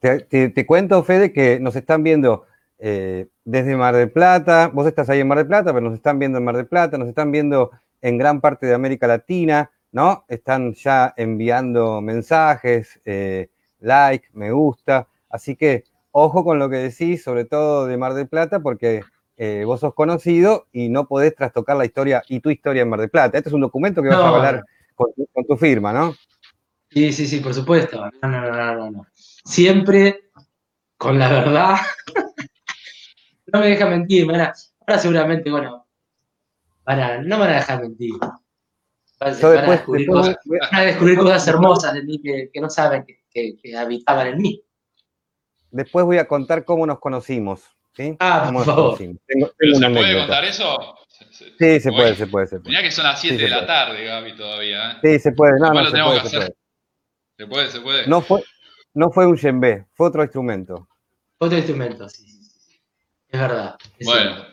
Te, 0.00 0.66
cuento, 0.66 1.02
Fede, 1.02 1.32
que 1.32 1.58
nos 1.60 1.76
están 1.76 2.02
viendo 2.02 2.44
eh, 2.78 3.28
desde 3.44 3.76
Mar 3.76 3.96
del 3.96 4.10
Plata, 4.10 4.70
vos 4.72 4.86
estás 4.86 5.08
ahí 5.08 5.20
en 5.20 5.28
Mar 5.28 5.38
del 5.38 5.46
Plata, 5.46 5.72
pero 5.72 5.80
nos 5.80 5.94
están 5.94 6.18
viendo 6.18 6.38
en 6.38 6.44
Mar 6.44 6.56
del 6.56 6.66
Plata, 6.66 6.98
nos 6.98 7.08
están 7.08 7.32
viendo 7.32 7.70
en 8.02 8.18
gran 8.18 8.42
parte 8.42 8.66
de 8.66 8.74
América 8.74 9.06
Latina, 9.06 9.70
¿no? 9.92 10.26
Están 10.28 10.74
ya 10.74 11.14
enviando 11.16 12.02
mensajes, 12.02 13.00
eh, 13.06 13.48
like, 13.80 14.28
me 14.34 14.50
gusta. 14.50 15.08
Así 15.30 15.56
que 15.56 15.84
ojo 16.10 16.44
con 16.44 16.58
lo 16.58 16.68
que 16.68 16.76
decís, 16.76 17.22
sobre 17.24 17.44
todo 17.44 17.86
de 17.86 17.96
Mar 17.96 18.12
del 18.12 18.28
Plata, 18.28 18.60
porque 18.60 19.02
eh, 19.36 19.64
vos 19.64 19.80
sos 19.80 19.94
conocido 19.94 20.66
y 20.72 20.88
no 20.88 21.06
podés 21.06 21.34
trastocar 21.34 21.76
la 21.76 21.84
historia 21.84 22.22
y 22.28 22.40
tu 22.40 22.50
historia 22.50 22.82
en 22.82 22.88
Mar 22.88 23.00
del 23.00 23.10
Plata. 23.10 23.38
Este 23.38 23.50
es 23.50 23.54
un 23.54 23.60
documento 23.62 24.02
que 24.02 24.08
vas 24.08 24.18
a 24.18 24.28
hablar 24.28 24.64
con 24.94 25.12
tu, 25.46 25.56
firma, 25.56 25.92
¿no? 25.92 26.14
Sí, 26.90 27.12
sí, 27.12 27.26
sí, 27.26 27.40
por 27.40 27.52
supuesto. 27.52 28.10
No, 28.22 28.28
no, 28.28 28.40
no, 28.40 28.74
no, 28.74 28.90
no. 28.90 29.06
Siempre 29.12 30.30
con 30.96 31.18
la 31.18 31.28
verdad. 31.28 31.76
no 33.52 33.60
me 33.60 33.68
deja 33.68 33.86
mentir, 33.86 34.26
Ahora 34.30 34.98
seguramente, 34.98 35.50
bueno, 35.50 35.86
no 36.86 36.94
me 37.22 37.36
van 37.36 37.50
a 37.50 37.56
dejar 37.56 37.82
mentir. 37.82 38.12
Van, 39.20 39.32
a, 39.32 39.70
descubrir 39.70 41.18
cosas, 41.18 41.48
hermosas 41.48 41.94
de 41.94 42.02
mí 42.02 42.20
que, 42.20 42.60
no 42.60 42.68
saben 42.68 43.04
que, 43.04 43.76
habitaban 43.76 44.28
en 44.28 44.38
mí. 44.38 44.62
Después 45.70 46.04
voy 46.04 46.18
a 46.18 46.28
contar 46.28 46.64
cómo 46.64 46.86
nos 46.86 47.00
conocimos. 47.00 47.73
Ah, 48.18 48.50
por 48.52 48.64
favor. 48.64 48.98
¿Se 48.98 49.90
puede 49.90 50.18
contar 50.18 50.44
eso? 50.44 50.96
Sí, 51.58 51.80
se 51.80 51.90
puede, 51.90 52.14
se 52.14 52.26
puede, 52.26 52.46
se 52.46 52.58
Mirá 52.60 52.82
que 52.82 52.90
son 52.90 53.04
las 53.04 53.20
7 53.20 53.36
de 53.36 53.48
la 53.48 53.66
tarde, 53.66 54.04
Gaby, 54.04 54.36
todavía. 54.36 54.92
¿eh? 54.92 54.96
Sí, 55.02 55.18
se 55.18 55.32
puede. 55.32 55.58
No, 55.58 55.72
no, 55.72 55.84
se 55.84 56.02
puede, 56.02 56.20
se 56.20 56.36
puede. 56.36 56.54
Se 57.36 57.46
puede, 57.46 57.70
se 57.70 57.80
puede. 57.80 58.06
No 58.06 58.20
fue, 58.20 58.44
no 58.94 59.10
fue 59.10 59.26
un 59.26 59.36
djembe, 59.36 59.86
fue 59.94 60.08
otro 60.08 60.22
instrumento. 60.22 60.88
Otro 61.38 61.56
instrumento, 61.56 62.08
sí. 62.08 62.24
Es 63.28 63.40
verdad. 63.40 63.76
bueno, 64.00 64.46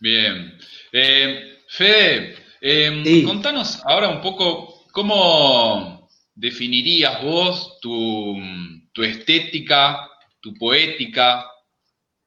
bien. 0.00 0.58
Eh, 0.92 1.58
Fede, 1.68 2.36
Em, 2.60 3.24
contanos 3.24 3.80
ahora 3.84 4.08
un 4.08 4.20
poco 4.20 4.84
cómo 4.92 6.08
definirías 6.34 7.22
vos 7.22 7.78
tu, 7.80 8.36
estética, 8.96 10.08
tu 10.40 10.54
poética, 10.54 11.46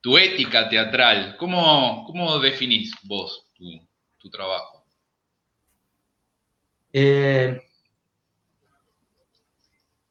tu 0.01 0.17
ética 0.17 0.67
teatral. 0.67 1.37
¿Cómo, 1.37 2.03
cómo 2.05 2.39
definís 2.39 2.91
vos 3.03 3.47
tu, 3.53 4.29
trabajo? 4.29 4.85
Eh, 6.93 7.61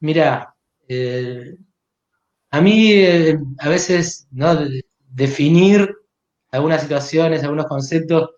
mira, 0.00 0.54
eh, 0.88 1.56
a 2.50 2.60
mí 2.60 2.92
eh, 2.92 3.38
a 3.58 3.68
veces 3.68 4.26
¿no? 4.30 4.58
definir 5.08 5.94
algunas 6.52 6.82
situaciones, 6.82 7.42
algunos 7.42 7.66
conceptos, 7.66 8.30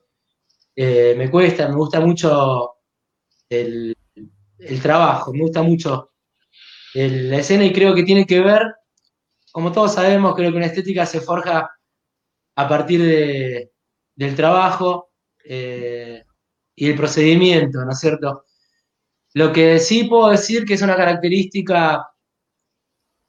me 0.75 1.31
cuesta, 1.31 1.69
me 1.69 1.77
gusta 1.77 2.01
mucho 2.01 2.77
el, 3.49 3.97
trabajo, 4.83 5.33
me 5.33 5.41
gusta 5.43 5.63
mucho 5.63 6.11
la 6.95 7.39
escena 7.39 7.65
y 7.65 7.73
creo 7.73 7.95
que 7.95 8.05
tiene 8.05 8.27
que 8.27 8.41
ver, 8.41 8.63
como 9.53 9.71
todos 9.71 9.95
sabemos, 9.95 10.35
creo 10.35 10.51
que 10.51 10.57
una 10.57 10.67
estética 10.67 11.07
se 11.07 11.21
forja 11.21 11.71
a 12.57 12.69
partir 12.69 13.71
del 14.15 14.35
trabajo 14.37 15.11
eh, 15.45 16.25
y 16.75 16.89
el 16.89 16.97
procedimiento, 16.97 17.85
¿no 17.85 17.93
es 17.93 17.99
cierto? 17.99 18.45
Lo 19.35 19.53
que 19.53 19.79
sí 19.79 20.05
puedo 20.05 20.31
decir 20.31 20.65
que 20.65 20.75
es 20.75 20.83
una 20.83 20.97
característica 20.97 22.09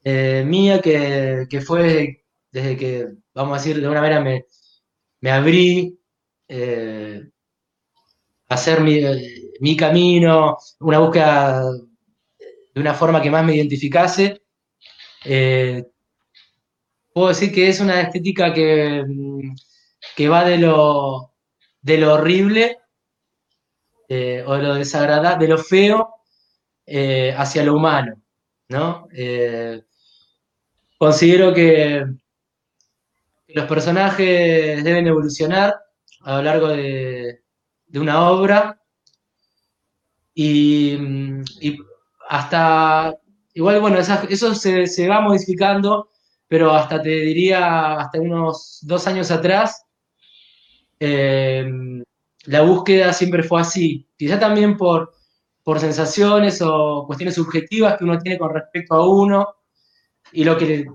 eh, 0.04 0.44
mía 0.46 0.82
que, 0.82 1.64
fue 1.66 2.26
desde, 2.52 2.78
que, 2.78 3.08
vamos 3.34 3.56
a 3.56 3.62
decir, 3.62 3.82
de 3.82 3.88
una 3.88 4.02
manera 4.02 4.22
me, 4.22 4.46
me 5.22 5.32
abrí 5.32 6.00
hacer 8.54 8.82
mi, 8.82 9.76
camino, 9.76 10.58
una 10.80 11.00
búsqueda 11.00 11.64
de 12.74 12.82
una 12.82 12.94
forma 12.94 13.22
que 13.22 13.32
más 13.32 13.46
me 13.46 13.56
identificase. 13.56 14.42
Eh, 15.26 15.84
puedo 17.14 17.30
decir 17.30 17.54
que 17.54 17.70
es 17.70 17.80
una 17.80 18.02
estética 18.02 18.54
que, 18.54 19.04
mm, 19.08 19.56
que 20.16 20.30
va 20.30 20.44
de 20.46 20.58
lo, 20.58 21.34
de 21.82 21.98
lo 21.98 22.14
horrible 22.14 22.80
eh, 24.10 24.44
o 24.46 24.54
de 24.56 24.64
lo 24.64 24.76
desagradable, 24.76 25.46
de 25.46 25.54
lo 25.54 25.58
feo 25.58 26.16
eh, 26.86 27.34
hacia 27.38 27.64
lo 27.64 27.76
humano, 27.76 28.22
¿no? 28.70 29.08
considero 30.98 31.54
que 31.54 32.06
los 33.48 33.66
personajes 33.66 34.84
deben 34.84 35.08
evolucionar 35.08 35.76
a 36.22 36.38
lo 36.38 36.44
largo 36.44 36.68
de, 36.70 37.42
una 37.94 38.30
obra 38.30 38.82
y, 40.34 40.98
hasta, 42.28 43.16
igual, 43.54 43.80
bueno, 43.82 44.00
eso 44.00 44.56
se, 44.56 45.08
va 45.08 45.22
modificando, 45.22 46.10
pero 46.54 46.72
hasta 46.72 47.02
te 47.02 47.10
diría, 47.10 47.94
hasta 47.94 48.22
unos 48.22 48.78
dos 48.84 49.08
años 49.08 49.32
atrás, 49.32 49.88
eh, 51.00 51.66
la 52.46 52.62
búsqueda 52.62 53.12
siempre 53.12 53.42
fue 53.42 53.62
así, 53.62 54.08
quizá 54.16 54.40
también 54.40 54.78
por, 54.78 55.16
por 55.64 55.80
sensaciones 55.80 56.62
o 56.62 57.06
cuestiones 57.08 57.34
subjetivas 57.34 57.98
que 57.98 58.04
uno 58.04 58.20
tiene 58.20 58.38
con 58.38 58.54
respecto 58.54 58.94
a 58.94 59.10
uno 59.10 59.48
y 60.32 60.44
lo 60.44 60.56
que 60.56 60.86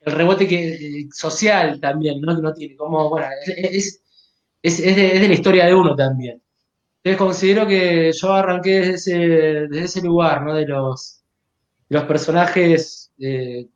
el 0.00 0.12
rebote 0.12 0.46
que, 0.46 0.74
eh, 0.74 1.08
social 1.10 1.80
también, 1.80 2.20
¿no? 2.20 2.34
Que 2.34 2.40
uno 2.40 2.52
tiene, 2.52 2.76
como, 2.76 3.08
bueno, 3.08 3.28
es, 3.46 4.02
de, 4.62 5.26
la 5.26 5.34
historia 5.34 5.64
de 5.64 5.74
uno 5.74 5.96
también. 5.96 6.42
Entonces 7.02 7.18
considero 7.18 7.66
que 7.66 8.12
yo 8.12 8.30
arranqué 8.30 8.80
desde 8.80 9.84
ese, 9.84 10.02
lugar, 10.02 10.44
¿no? 10.44 10.52
De 10.52 10.66
los, 10.66 11.22
los 11.88 12.04
personajes 12.04 13.10
eh, 13.18 13.70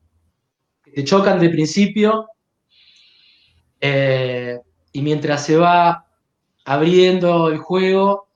te 0.95 1.05
chocan 1.05 1.39
de 1.41 1.51
principio 1.51 2.29
eh, 3.81 4.59
y 4.93 5.03
mientras 5.03 5.45
se 5.45 5.57
va 5.57 6.07
abriendo 6.65 7.49
el 7.49 7.59
juego, 7.59 8.29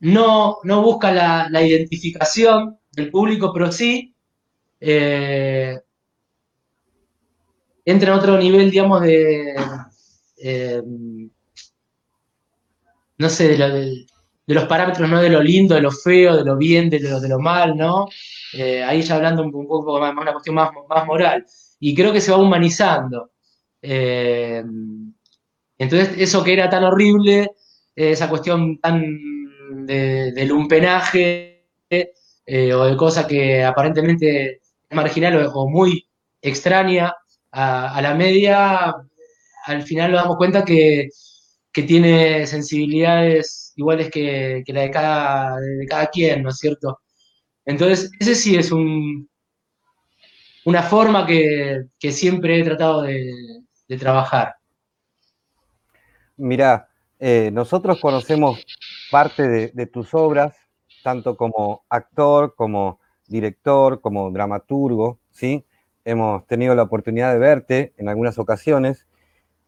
no, 0.00 0.58
no 0.62 0.82
busca 0.82 1.12
la, 1.50 1.62
identificación 1.62 2.78
del 2.92 3.10
público, 3.10 3.52
pero 3.52 3.72
sí 3.72 4.14
eh, 4.80 5.78
entra 7.84 8.12
en 8.12 8.18
otro 8.18 8.38
nivel, 8.38 8.70
digamos, 8.70 9.02
de, 9.02 9.54
eh, 10.38 10.82
no 13.18 13.28
sé, 13.28 13.56
de, 13.56 14.06
los 14.46 14.64
parámetros, 14.64 15.08
¿no? 15.08 15.20
De 15.20 15.28
lo 15.28 15.42
lindo, 15.42 15.74
de 15.74 15.82
lo 15.82 15.90
feo, 15.90 16.36
de 16.36 16.44
lo 16.44 16.56
bien, 16.56 16.88
de 16.88 17.00
lo, 17.00 17.20
de 17.20 17.28
lo 17.28 17.38
mal, 17.38 17.76
¿no? 17.76 18.06
Eh, 18.54 18.82
ahí 18.82 19.02
ya 19.02 19.16
hablando 19.16 19.42
un, 19.42 19.52
poco 19.52 20.00
más, 20.00 20.12
una 20.16 20.32
cuestión 20.32 20.54
más, 20.56 20.70
más 20.88 21.06
moral. 21.06 21.44
Y 21.80 21.94
creo 21.94 22.12
que 22.12 22.20
se 22.20 22.32
va 22.32 22.38
humanizando. 22.38 23.30
entonces, 25.78 26.14
eso 26.18 26.42
que 26.44 26.52
era 26.52 26.68
tan 26.70 26.84
horrible, 26.84 27.50
esa 27.94 28.28
cuestión 28.28 28.78
tan 28.80 29.04
de, 29.86 30.32
de 30.32 30.44
lumpenaje 30.46 31.66
o 31.90 32.84
de 32.84 32.96
cosas 32.96 33.26
que 33.26 33.64
aparentemente 33.64 34.60
marginal 34.90 35.50
o, 35.54 35.68
muy 35.68 36.08
extraña 36.40 37.12
a, 37.52 38.00
la 38.02 38.14
media, 38.14 38.94
al 39.66 39.82
final 39.82 40.12
nos 40.12 40.22
damos 40.22 40.36
cuenta 40.36 40.64
que, 40.64 41.08
tiene 41.86 42.44
sensibilidades 42.48 43.72
iguales 43.76 44.10
que, 44.10 44.64
la 44.66 44.80
de 44.80 44.90
cada, 44.90 45.60
de 45.60 45.86
cada 45.86 46.08
quien, 46.08 46.42
¿no 46.42 46.48
es 46.48 46.56
cierto? 46.58 46.98
Entonces, 47.68 48.10
ese 48.18 48.34
sí 48.34 48.56
es 48.56 48.72
un, 48.72 49.28
una 50.64 50.82
forma 50.82 51.26
que, 51.26 51.84
siempre 52.10 52.58
he 52.58 52.64
tratado 52.64 53.02
de, 53.02 53.30
trabajar. 53.98 54.54
Mirá, 56.38 56.88
eh, 57.18 57.50
nosotros 57.52 58.00
conocemos 58.00 58.64
parte 59.10 59.70
de, 59.70 59.86
tus 59.86 60.14
obras, 60.14 60.56
tanto 61.02 61.36
como 61.36 61.84
actor, 61.90 62.54
como 62.56 63.00
director, 63.26 64.00
como 64.00 64.30
dramaturgo, 64.30 65.18
¿sí? 65.30 65.62
Hemos 66.06 66.46
tenido 66.46 66.74
la 66.74 66.84
oportunidad 66.84 67.34
de 67.34 67.38
verte 67.38 67.92
en 67.98 68.08
algunas 68.08 68.38
ocasiones 68.38 69.06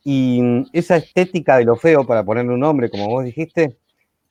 y 0.03 0.41
esa 0.73 0.97
estética 0.97 1.59
de 1.59 1.67
lo 1.67 1.77
feo, 1.77 2.07
para 2.07 2.25
ponerle 2.25 2.55
un 2.55 2.61
nombre, 2.61 2.89
como 2.89 3.09
vos 3.09 3.25
dijiste, 3.25 3.77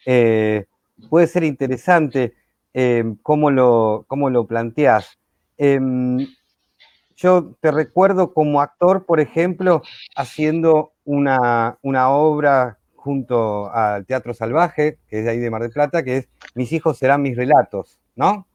eh, 0.07 0.65
puede 1.07 1.27
ser 1.27 1.43
interesante 1.43 2.33
eh, 2.73 3.03
cómo, 3.21 3.51
lo, 3.51 4.05
cómo 4.07 4.29
lo 4.29 4.47
planteás. 4.47 5.17
Em, 5.57 6.27
yo 7.15 7.55
te 7.59 7.71
recuerdo 7.71 8.33
como 8.33 8.61
actor, 8.61 9.05
por 9.05 9.19
ejemplo, 9.19 9.81
haciendo 10.15 10.93
una, 11.03 11.77
una, 11.81 12.09
obra 12.09 12.79
junto 12.95 13.69
al 13.73 14.05
Teatro 14.05 14.33
Salvaje, 14.33 14.99
que 15.07 15.19
es 15.19 15.25
de 15.25 15.31
ahí 15.31 15.39
de 15.39 15.49
Mar 15.49 15.61
del 15.61 15.71
Plata, 15.71 16.03
que 16.03 16.17
es 16.17 16.29
Mis 16.55 16.71
hijos 16.71 16.97
serán 16.97 17.21
mis 17.21 17.35
relatos, 17.35 17.99
¿no? 18.15 18.47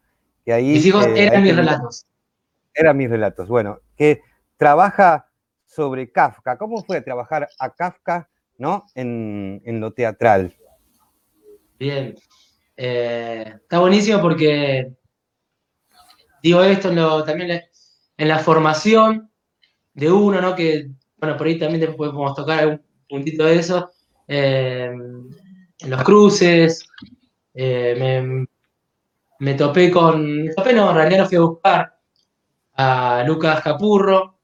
mis 0.47 0.87
hijos 0.87 1.07
eh, 1.07 1.27
eran 1.27 1.43
mis 1.43 1.57
relatos. 1.57 2.07
Eran 2.75 2.97
mis 2.97 3.11
relatos, 3.11 3.49
bueno, 3.49 3.81
que 3.97 4.23
trabaja 4.57 5.29
sobre 5.67 6.11
Kafka. 6.11 6.57
¿Cómo 6.57 6.83
fue 6.85 7.01
trabajar 7.01 7.49
a 7.59 7.71
Kafka 7.71 8.29
¿no? 8.59 8.87
en, 8.95 9.61
lo 9.81 9.93
teatral? 9.93 10.55
Bien. 11.79 12.15
Eh, 12.77 13.55
está 13.55 13.79
buenísimo 13.79 14.21
porque 14.21 14.93
digo 16.43 16.63
esto 16.63 16.89
también 17.25 17.63
en 18.17 18.29
la 18.29 18.39
formación 18.39 19.31
de 19.93 20.11
uno, 20.11 20.41
¿no? 20.41 20.55
Que, 20.55 20.91
bueno, 21.17 21.37
por 21.37 21.47
ahí 21.47 21.59
también 21.59 21.81
después 21.81 22.11
podemos 22.11 22.35
tocar 22.35 22.61
algún 22.61 22.83
puntito 23.09 23.45
de 23.45 23.57
eso. 23.57 23.91
Eh, 24.27 24.91
en 24.91 25.91
los 25.91 26.03
cruces, 26.03 26.89
me, 27.55 28.47
me 29.39 29.55
topé 29.55 29.91
con. 29.91 30.45
Me 30.45 30.55
topé, 30.55 30.73
no, 30.73 30.91
en 30.91 30.97
realidad 30.97 31.21
lo 31.21 31.29
fui 31.29 31.37
a 31.37 31.41
buscar 31.41 31.99
a 32.77 33.25
Lucas 33.27 33.63
Capurro, 33.63 34.39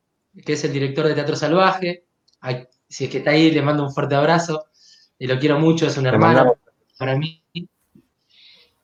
que 0.44 0.52
es 0.52 0.64
el 0.64 0.72
director 0.72 1.06
de 1.06 1.14
Teatro 1.14 1.36
Salvaje. 1.36 2.04
si 2.88 3.04
es 3.04 3.10
que 3.10 3.18
está 3.18 3.30
ahí, 3.30 3.50
le 3.50 3.62
mando 3.62 3.82
un 3.84 3.92
fuerte 3.92 4.14
abrazo. 4.14 4.66
Y 5.18 5.26
lo 5.26 5.38
quiero 5.38 5.58
mucho, 5.58 5.86
es 5.86 5.96
un 5.96 6.06
hermano 6.06 6.56
para 6.98 7.16
mí. 7.16 7.39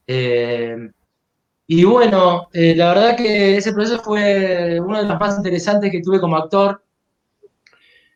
Eh, 0.07 0.77
y 1.67 1.85
bueno, 1.85 2.49
eh, 2.53 2.75
la 2.77 2.89
verdad 2.95 3.17
que 3.17 3.57
ese 3.57 3.73
proceso 3.73 4.01
fue 4.03 4.81
uno 4.81 4.99
de 4.99 5.09
los 5.09 5.19
más 5.19 5.37
interesantes 5.37 5.91
que 5.91 6.01
tuve 6.01 6.21
como 6.21 6.37
actor, 6.37 6.83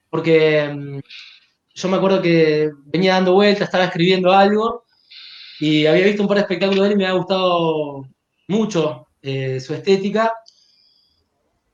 porque 0.08 0.68
mm, 0.72 1.00
yo 1.74 1.88
me 1.88 1.96
acuerdo 1.96 2.22
que 2.22 2.70
venía 2.86 3.14
dando 3.14 3.34
vueltas, 3.34 3.64
estaba 3.68 3.84
escribiendo 3.84 4.32
algo 4.32 4.84
y 5.58 5.86
había 5.86 6.06
visto 6.06 6.22
un 6.22 6.28
par 6.28 6.36
de 6.36 6.42
espectáculos 6.42 6.80
de 6.80 6.86
él 6.86 6.92
y 6.92 6.96
me 6.96 7.06
había 7.06 7.18
gustado 7.18 8.06
mucho 8.48 9.08
eh, 9.22 9.58
su 9.60 9.74
estética. 9.74 10.32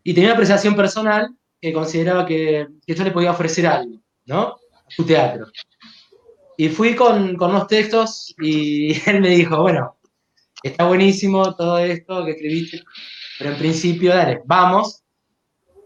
Y 0.03 0.15
tenía 0.15 0.29
una 0.31 0.35
apreciación 0.35 0.77
personal 0.77 1.37
que 1.61 1.73
consideraba 1.73 2.25
que, 2.25 2.69
que, 2.87 2.95
yo 2.95 3.05
le 3.05 3.11
podía 3.11 3.33
ofrecer 3.33 3.67
algo, 3.67 4.01
¿no? 4.27 4.57
Su 4.89 5.05
teatro. 5.05 5.47
Y 6.57 6.69
fui 6.69 6.95
con, 6.95 7.37
con 7.37 7.51
unos 7.51 7.67
textos 7.67 8.35
y 8.41 8.93
él 9.11 9.21
me 9.21 9.31
dijo, 9.31 9.61
bueno, 9.61 9.96
está 10.63 10.87
buenísimo 10.87 11.55
todo 11.55 11.79
esto 11.79 12.25
que 12.25 12.33
escribiste, 12.33 12.83
pero 13.39 13.51
en 13.51 13.59
principio, 13.59 14.15
dale, 14.15 14.41
vamos, 14.45 15.03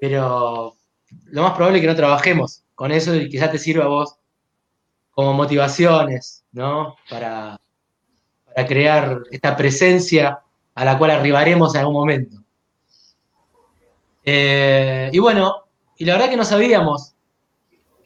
pero 0.00 0.76
lo 1.26 1.42
más 1.42 1.52
probable 1.52 1.78
es 1.78 1.82
que 1.82 1.88
no 1.88 1.96
trabajemos 1.96 2.62
con 2.74 2.92
eso 2.92 3.14
y 3.14 3.28
quizás 3.28 3.50
te 3.50 3.58
sirva 3.58 3.84
a 3.84 3.88
vos 3.88 4.16
como 5.10 5.34
motivaciones, 5.34 6.44
¿no? 6.52 6.96
Para, 7.08 7.60
para 8.46 8.66
crear 8.66 9.22
esta 9.30 9.56
presencia 9.56 10.40
a 10.74 10.84
la 10.84 10.96
cual 10.96 11.10
arribaremos 11.10 11.74
en 11.74 11.80
algún 11.80 11.94
momento. 11.94 12.38
Eh, 14.24 15.10
y 15.12 15.18
bueno, 15.18 15.64
y 15.98 16.04
la 16.04 16.14
verdad 16.14 16.30
que 16.30 16.36
no 16.36 16.44
sabíamos 16.44 17.14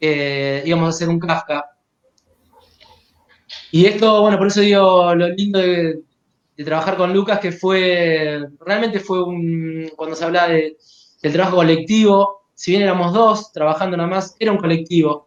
que 0.00 0.62
íbamos 0.64 0.86
a 0.86 0.88
hacer 0.88 1.08
un 1.08 1.20
Kafka. 1.20 1.70
Y 3.70 3.86
esto, 3.86 4.22
bueno, 4.22 4.38
por 4.38 4.48
eso 4.48 4.60
digo 4.60 5.14
lo 5.14 5.28
lindo 5.28 5.58
de, 5.58 6.00
trabajar 6.62 6.96
con 6.96 7.12
Lucas, 7.12 7.40
que 7.40 7.50
fue, 7.50 8.46
realmente 8.60 9.00
fue 9.00 9.24
un, 9.24 9.90
cuando 9.96 10.14
se 10.14 10.24
habla 10.24 10.46
de, 10.46 10.76
del 11.22 11.32
trabajo 11.32 11.56
colectivo, 11.56 12.42
si 12.54 12.70
bien 12.72 12.82
éramos 12.82 13.12
dos 13.12 13.50
trabajando 13.52 13.96
nada 13.96 14.08
más, 14.08 14.36
era 14.38 14.52
un 14.52 14.58
colectivo. 14.58 15.26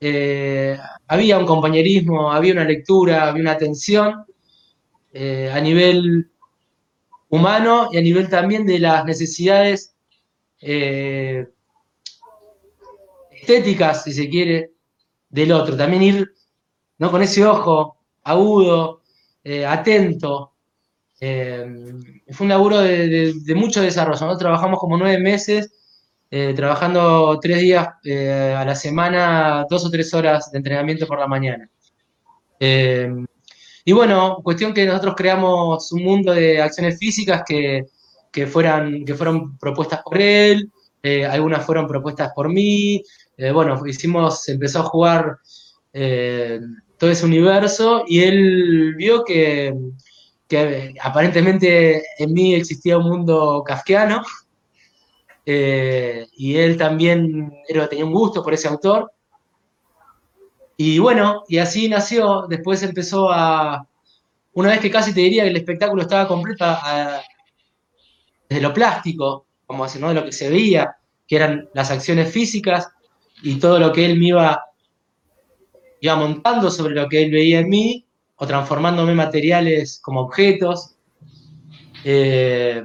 Eh, 0.00 0.76
había 1.06 1.38
un 1.38 1.46
compañerismo, 1.46 2.32
había 2.32 2.54
una 2.54 2.64
lectura, 2.64 3.28
había 3.28 3.42
una 3.42 3.52
atención 3.52 4.24
eh, 5.12 5.50
a 5.52 5.60
nivel 5.60 6.30
humano 7.28 7.88
y 7.92 7.98
a 7.98 8.02
nivel 8.02 8.28
también 8.28 8.66
de 8.66 8.78
las 8.78 9.04
necesidades 9.04 9.94
eh, 10.60 11.46
estéticas, 13.30 14.04
si 14.04 14.12
se 14.12 14.28
quiere, 14.28 14.72
del 15.28 15.52
otro. 15.52 15.76
También 15.76 16.02
ir 16.02 16.32
¿no? 16.98 17.10
con 17.10 17.22
ese 17.22 17.46
ojo 17.46 17.96
agudo 18.24 18.99
eh, 19.44 19.64
atento. 19.64 20.52
Eh, 21.20 21.66
fue 22.30 22.44
un 22.44 22.50
laburo 22.50 22.80
de, 22.80 23.34
mucho 23.54 23.82
desarrollo. 23.82 24.12
Nosotros 24.12 24.38
trabajamos 24.38 24.78
como 24.78 24.96
nueve 24.96 25.18
meses, 25.18 25.70
trabajando 26.54 27.38
tres 27.40 27.60
días 27.60 27.88
a 27.88 28.64
la 28.64 28.74
semana, 28.76 29.66
dos 29.68 29.84
o 29.84 29.90
tres 29.90 30.14
horas 30.14 30.50
de 30.52 30.58
entrenamiento 30.58 31.06
por 31.06 31.18
la 31.18 31.26
mañana. 31.26 31.68
y 33.84 33.92
bueno, 33.92 34.38
cuestión 34.42 34.72
que 34.72 34.86
nosotros 34.86 35.14
creamos 35.16 35.90
un 35.92 36.04
mundo 36.04 36.32
de 36.32 36.62
acciones 36.62 36.98
físicas 36.98 37.42
que, 37.44 37.86
que, 38.30 38.46
fueran, 38.46 39.04
que 39.04 39.14
fueron 39.14 39.58
propuestas 39.58 40.02
por 40.04 40.20
él, 40.20 40.70
algunas 41.28 41.64
fueron 41.66 41.86
propuestas 41.88 42.30
por 42.34 42.48
mí. 42.48 43.02
bueno, 43.52 43.84
hicimos, 43.86 44.48
empezó 44.48 44.80
a 44.80 44.84
jugar 44.84 45.38
todo 47.00 47.10
ese 47.10 47.24
universo 47.24 48.04
y 48.06 48.20
él 48.20 48.94
vio 48.94 49.24
que, 49.24 49.74
aparentemente 51.00 52.04
en 52.18 52.32
mí 52.34 52.54
existía 52.54 52.98
un 52.98 53.08
mundo 53.08 53.64
kafkiano 53.64 54.22
eh, 55.46 56.26
y 56.36 56.56
él 56.56 56.76
también 56.76 57.54
tenía 57.88 58.04
un 58.04 58.12
gusto 58.12 58.42
por 58.42 58.52
ese 58.52 58.68
autor. 58.68 59.10
Y 60.76 60.98
bueno, 60.98 61.44
y 61.48 61.56
así 61.56 61.88
nació, 61.88 62.46
después 62.46 62.82
empezó 62.82 63.32
a, 63.32 63.88
una 64.52 64.68
vez 64.68 64.80
que 64.80 64.90
casi 64.90 65.14
te 65.14 65.20
diría 65.20 65.44
que 65.44 65.50
el 65.50 65.56
espectáculo 65.56 66.02
estaba 66.02 66.28
completo, 66.28 66.66
desde 68.46 68.62
lo 68.62 68.74
plástico, 68.74 69.46
como 69.64 69.84
así, 69.84 69.98
¿no? 69.98 70.08
de 70.08 70.16
lo 70.16 70.24
que 70.26 70.32
se 70.32 70.50
veía, 70.50 70.96
que 71.26 71.36
eran 71.36 71.70
las 71.72 71.90
acciones 71.90 72.30
físicas 72.30 72.90
y 73.42 73.58
todo 73.58 73.78
lo 73.78 73.90
que 73.90 74.04
él 74.04 74.18
me 74.18 74.26
iba 74.26 74.69
iba 76.00 76.16
montando 76.16 76.70
sobre 76.70 76.94
lo 76.94 77.08
que 77.08 77.22
él 77.22 77.30
veía 77.30 77.60
en 77.60 77.68
mí 77.68 78.06
o 78.36 78.46
transformándome 78.46 79.14
materiales 79.14 80.00
como 80.02 80.22
objetos. 80.22 80.96
Eh, 82.04 82.82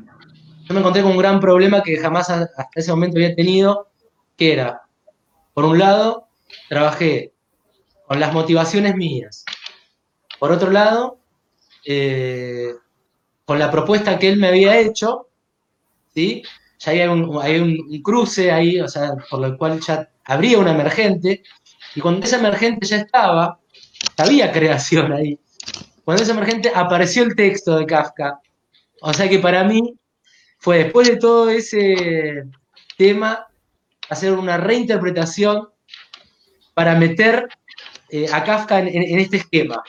yo 0.65 0.73
me 0.73 0.79
encontré 0.79 1.01
con 1.01 1.11
un 1.11 1.17
gran 1.17 1.39
problema 1.39 1.81
que 1.81 1.97
jamás 1.97 2.29
hasta 2.29 2.67
ese 2.75 2.91
momento 2.91 3.17
había 3.17 3.35
tenido, 3.35 3.87
que 4.35 4.53
era, 4.53 4.81
por 5.53 5.65
un 5.65 5.79
lado, 5.79 6.27
trabajé 6.67 7.31
con 8.07 8.19
las 8.19 8.33
motivaciones 8.33 8.95
mías. 8.95 9.45
Por 10.39 10.51
otro 10.51 10.71
lado, 10.71 11.19
eh, 11.85 12.73
con 13.45 13.59
la 13.59 13.71
propuesta 13.71 14.19
que 14.19 14.27
él 14.27 14.37
me 14.37 14.47
había 14.47 14.77
hecho, 14.77 15.27
¿sí? 16.13 16.43
ya 16.79 16.91
hay 16.91 17.07
un, 17.07 17.39
hay 17.41 18.01
cruce 18.01 18.51
ahí, 18.51 18.79
o 18.81 18.87
sea, 18.87 19.15
por 19.29 19.39
lo 19.39 19.57
cual 19.57 19.79
ya 19.79 20.09
habría 20.25 20.59
un 20.59 20.67
emergente, 20.67 21.43
y 21.95 22.01
cuando 22.01 22.25
ese 22.25 22.35
emergente 22.35 22.85
ya 22.85 22.97
estaba, 22.97 23.59
había 24.17 24.51
creación 24.51 25.13
ahí. 25.13 25.39
Cuando 26.03 26.21
ese 26.21 26.33
emergente 26.33 26.71
apareció 26.75 27.23
el 27.23 27.35
texto 27.35 27.77
de 27.77 27.85
Kafka. 27.85 28.39
O 29.01 29.13
sea 29.13 29.29
que 29.29 29.39
para 29.39 29.63
mí 29.63 29.97
fue 30.59 30.83
después 30.83 31.07
de 31.07 31.17
todo 31.17 31.49
ese 31.49 32.43
tema 32.97 33.47
hacer 34.09 34.33
una 34.33 34.57
reinterpretación 34.57 35.69
para 36.73 36.95
meter 36.95 37.47
eh, 38.09 38.27
a 38.31 38.43
Kafka 38.43 38.79
en, 38.79 39.19
este 39.19 39.37
esquema. 39.37 39.81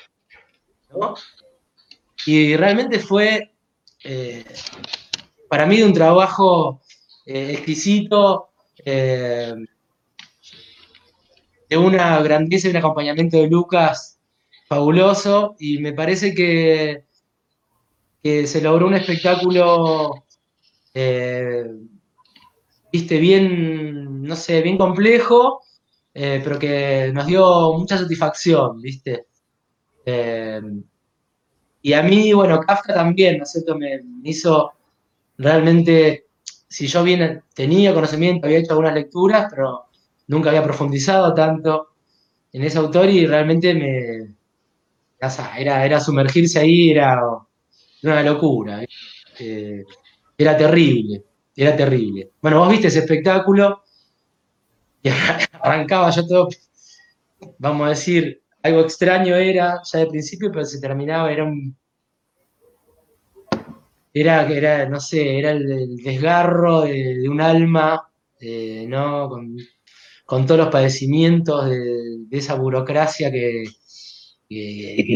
Y 2.24 2.56
realmente 2.56 3.00
fue 3.00 3.52
eh, 4.04 4.44
para 5.48 5.66
mí 5.66 5.82
un 5.82 5.92
trabajo 5.92 6.80
eh, 7.26 7.50
exquisito 7.52 8.50
de 11.68 11.76
una 11.76 12.20
grandeza 12.22 12.68
y 12.68 12.70
un 12.70 12.76
acompañamiento 12.76 13.36
de 13.36 13.48
Lucas 13.48 14.18
fabuloso 14.68 15.56
y 15.58 15.78
me 15.78 15.92
parece 15.92 16.34
que, 16.34 17.04
que 18.22 18.46
se 18.46 18.60
logró 18.60 18.86
un 18.86 18.94
espectáculo, 18.94 20.26
eh, 20.94 21.64
viste, 22.92 23.18
bien, 23.18 24.22
no 24.22 24.36
sé, 24.36 24.62
bien 24.62 24.78
complejo, 24.78 25.62
eh, 26.14 26.40
pero 26.42 26.58
que 26.58 27.10
nos 27.12 27.26
dio 27.26 27.72
mucha 27.74 27.98
satisfacción, 27.98 28.80
viste. 28.80 29.26
Eh, 30.04 30.60
y 31.82 31.92
a 31.92 32.02
mí, 32.02 32.32
bueno, 32.32 32.60
Kafka 32.60 32.94
también, 32.94 33.38
¿no 33.38 33.44
es 33.44 33.52
cierto? 33.52 33.76
Me, 33.76 34.02
me 34.02 34.30
hizo 34.30 34.72
realmente, 35.38 36.26
si 36.68 36.86
yo 36.88 37.04
bien 37.04 37.42
tenía 37.54 37.94
conocimiento, 37.94 38.46
había 38.46 38.58
hecho 38.58 38.72
algunas 38.72 38.94
lecturas, 38.94 39.46
pero 39.50 39.85
nunca 40.28 40.50
había 40.50 40.62
profundizado 40.62 41.34
tanto 41.34 41.88
en 42.52 42.64
ese 42.64 42.78
autor 42.78 43.08
y 43.08 43.26
realmente 43.26 43.74
me. 43.74 44.34
Era, 45.58 45.84
era 45.84 45.98
sumergirse 45.98 46.58
ahí, 46.58 46.90
era 46.90 47.20
una 48.02 48.22
locura. 48.22 48.84
Eh, 49.38 49.84
era 50.38 50.56
terrible, 50.56 51.24
era 51.54 51.76
terrible. 51.76 52.30
Bueno, 52.40 52.60
vos 52.60 52.70
viste 52.70 52.88
ese 52.88 53.00
espectáculo 53.00 53.82
y 55.02 55.08
arrancaba 55.60 56.10
yo 56.10 56.26
todo, 56.26 56.48
vamos 57.58 57.86
a 57.86 57.90
decir, 57.90 58.42
algo 58.62 58.80
extraño 58.80 59.36
era 59.36 59.80
ya 59.84 59.98
de 60.00 60.06
principio, 60.06 60.50
pero 60.50 60.64
se 60.64 60.80
terminaba, 60.80 61.32
era 61.32 61.44
un. 61.44 61.76
Era, 64.12 64.48
era 64.48 64.88
no 64.88 64.98
sé, 64.98 65.38
era 65.38 65.50
el, 65.50 65.96
desgarro 65.98 66.82
de, 66.82 67.28
un 67.28 67.40
alma, 67.40 68.08
eh, 68.40 68.86
¿no? 68.88 69.28
Con 70.26 70.44
todos 70.44 70.58
los 70.58 70.68
padecimientos 70.68 71.70
de, 71.70 72.26
esa 72.32 72.54
burocracia 72.54 73.30
que, 73.30 73.64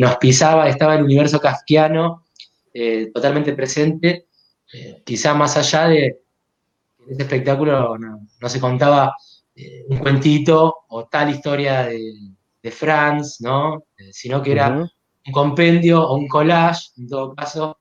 nos 0.00 0.16
pisaba, 0.16 0.68
estaba 0.68 0.94
el 0.94 1.04
universo 1.04 1.40
kafkiano 1.40 2.24
eh, 2.72 3.10
totalmente 3.12 3.52
presente, 3.52 4.28
eh, 4.72 5.02
quizá 5.04 5.34
más 5.34 5.56
allá 5.56 5.88
de 5.88 6.06
en 6.06 7.14
ese 7.14 7.22
espectáculo 7.22 7.98
no, 7.98 8.48
se 8.48 8.60
contaba 8.60 9.16
eh, 9.54 9.84
un 9.88 9.98
cuentito 9.98 10.84
o 10.88 11.06
tal 11.06 11.30
historia 11.30 11.86
de, 11.86 12.70
Franz, 12.70 13.40
¿no? 13.40 13.84
sino 14.12 14.42
que 14.42 14.52
era 14.52 14.68
un 14.68 15.32
compendio 15.32 16.02
o 16.02 16.14
un 16.14 16.28
collage, 16.28 16.90
en 16.98 17.08
todo 17.08 17.34
caso, 17.34 17.78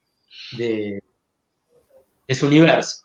de, 0.57 1.03
su 2.29 2.47
universo. 2.47 3.03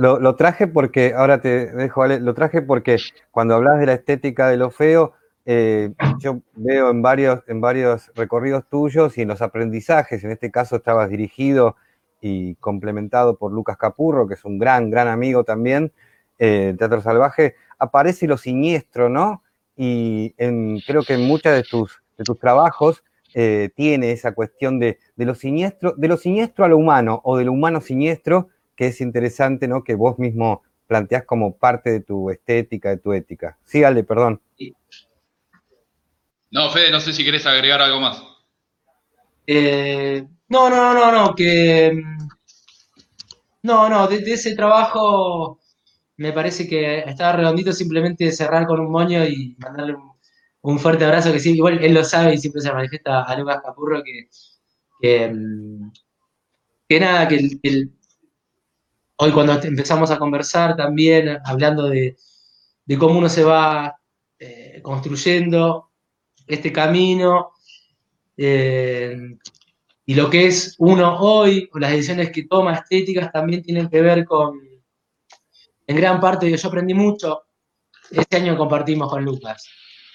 Lo, 0.00 0.34
traje 0.34 0.66
porque, 0.66 1.12
ahora 1.14 1.42
te 1.42 1.66
dejo, 1.66 2.00
¿vale? 2.00 2.20
lo 2.20 2.32
traje 2.32 2.62
porque 2.62 2.96
cuando 3.30 3.54
hablas 3.54 3.78
de 3.80 3.84
la 3.84 3.92
estética 3.92 4.48
de 4.48 4.56
lo 4.56 4.70
feo, 4.70 5.12
eh, 5.44 5.92
yo 6.18 6.40
veo 6.54 6.88
en 6.88 7.02
varios, 7.02 7.42
en 7.48 7.60
varios 7.60 8.10
recorridos 8.14 8.64
tuyos 8.70 9.18
y 9.18 9.22
en 9.22 9.28
los 9.28 9.42
aprendizajes, 9.42 10.24
en 10.24 10.30
este 10.30 10.50
caso 10.50 10.76
estabas 10.76 11.10
dirigido 11.10 11.76
y 12.18 12.54
complementado 12.54 13.36
por 13.36 13.52
Lucas 13.52 13.76
Capurro, 13.76 14.26
que 14.26 14.34
es 14.34 14.44
un 14.46 14.58
gran, 14.58 14.88
gran 14.88 15.06
amigo 15.06 15.44
también, 15.44 15.92
eh, 16.38 16.74
Teatro 16.78 17.02
Salvaje, 17.02 17.56
aparece 17.78 18.26
lo 18.26 18.38
siniestro, 18.38 19.10
¿no? 19.10 19.42
Y 19.76 20.30
creo 20.86 21.02
que 21.06 21.12
en 21.12 21.26
muchos 21.26 21.52
de 21.52 21.62
tus, 21.62 22.02
de 22.16 22.24
tus 22.24 22.38
trabajos 22.38 23.04
eh, 23.34 23.68
tiene 23.74 24.12
esa 24.12 24.32
cuestión 24.32 24.78
de, 24.78 24.98
de, 25.16 25.26
lo 25.26 25.34
siniestro, 25.34 25.92
de 25.94 26.08
lo 26.08 26.16
siniestro 26.16 26.64
a 26.64 26.68
lo 26.68 26.78
humano 26.78 27.20
o 27.22 27.36
de 27.36 27.44
lo 27.44 27.52
humano 27.52 27.82
siniestro, 27.82 28.48
que 28.80 28.86
es 28.86 29.02
interesante, 29.02 29.68
¿no? 29.68 29.84
Que 29.84 29.94
vos 29.94 30.18
mismo 30.18 30.62
planteás 30.86 31.26
como 31.26 31.54
parte 31.54 31.90
de 31.90 32.00
tu 32.00 32.30
estética, 32.30 32.88
de 32.88 32.96
tu 32.96 33.12
ética. 33.12 33.58
Sí, 33.62 33.84
Ale, 33.84 34.04
perdón. 34.04 34.40
No, 36.50 36.70
Fede, 36.70 36.90
no 36.90 36.98
sé 36.98 37.12
si 37.12 37.22
querés 37.22 37.44
agregar 37.44 37.82
algo 37.82 38.00
más. 38.00 38.22
Eh, 39.46 40.26
no, 40.48 40.70
no, 40.70 40.94
no, 40.94 41.12
no, 41.12 41.34
que... 41.34 41.92
Mm, 41.92 42.28
no, 43.64 43.90
no, 43.90 44.08
de, 44.08 44.16
ese 44.32 44.56
trabajo 44.56 45.60
me 46.16 46.32
parece 46.32 46.66
que 46.66 47.00
estaba 47.00 47.32
redondito 47.32 47.74
simplemente 47.74 48.32
cerrar 48.32 48.66
con 48.66 48.80
un 48.80 48.90
moño 48.90 49.26
y 49.26 49.56
mandarle 49.58 49.96
un, 50.62 50.78
fuerte 50.78 51.04
abrazo, 51.04 51.34
que 51.34 51.40
sí, 51.40 51.50
igual 51.50 51.84
él 51.84 51.92
lo 51.92 52.02
sabe 52.02 52.32
y 52.32 52.38
siempre 52.38 52.62
se 52.62 52.72
manifiesta 52.72 53.24
a 53.24 53.36
Lucas 53.36 53.60
Capurro 53.62 54.02
que, 54.02 54.30
que, 55.02 55.28
mm, 55.28 55.90
nada, 56.98 57.28
que 57.28 57.58
el 57.62 57.99
hoy 59.22 59.32
cuando 59.32 59.52
empezamos 59.62 60.10
a 60.10 60.18
conversar 60.18 60.76
también, 60.76 61.38
hablando 61.44 61.88
de, 61.88 62.16
cómo 62.98 63.18
uno 63.18 63.28
se 63.28 63.44
va 63.44 63.94
eh, 64.38 64.80
construyendo 64.82 65.90
este 66.46 66.72
camino 66.72 67.52
eh, 68.36 69.16
y 70.06 70.14
lo 70.14 70.30
que 70.30 70.46
es 70.46 70.74
uno 70.78 71.18
hoy, 71.20 71.68
o 71.72 71.78
las 71.78 71.90
decisiones 71.90 72.30
que 72.32 72.44
toma 72.44 72.72
estéticas 72.72 73.30
también 73.30 73.62
tienen 73.62 73.90
que 73.90 74.00
ver 74.00 74.24
con, 74.24 74.58
en 75.86 75.96
gran 75.96 76.18
parte, 76.18 76.50
yo 76.50 76.68
aprendí 76.68 76.94
mucho, 76.94 77.42
este 78.10 78.38
año 78.38 78.56
compartimos 78.56 79.10
con 79.10 79.22
Lucas. 79.22 79.68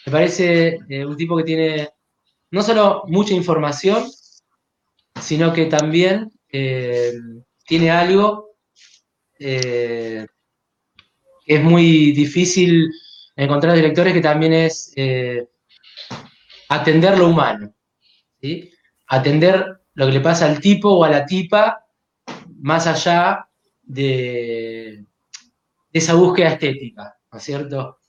Me 0.08 0.12
parece 0.12 0.80
eh, 0.89 1.06
un 1.06 1.15
tipo 1.15 1.38
que 1.38 1.44
tiene 1.44 1.89
no 2.50 2.63
solo 2.63 3.04
mucha 3.06 3.36
información, 3.36 4.04
sino 5.22 5.54
que 5.54 5.65
también 5.65 6.32
tiene 7.68 7.91
algo 7.91 8.44
eh, 9.39 10.26
es 11.45 11.63
muy 11.63 12.12
difícil 12.12 12.91
encontrar 13.36 13.76
directores 13.76 14.13
que 14.13 14.21
también 14.21 14.54
es 14.54 14.91
eh, 14.95 15.48
atender 16.69 17.17
lo 17.17 17.28
humano. 17.28 17.74
atender 19.08 19.82
lo 19.93 20.06
que 20.08 20.12
le 20.12 20.19
pasa 20.19 20.45
al 20.45 20.60
tipo 20.60 20.89
o 20.89 21.04
a 21.04 21.10
la 21.10 21.26
tipa 21.26 21.86
más 22.60 22.88
allá 22.88 23.48
de, 23.82 25.06
esa 25.93 26.13
búsqueda 26.13 26.50
estética, 26.50 27.17
¿no 27.32 27.38
es 27.38 27.43
cierto? 27.43 28.00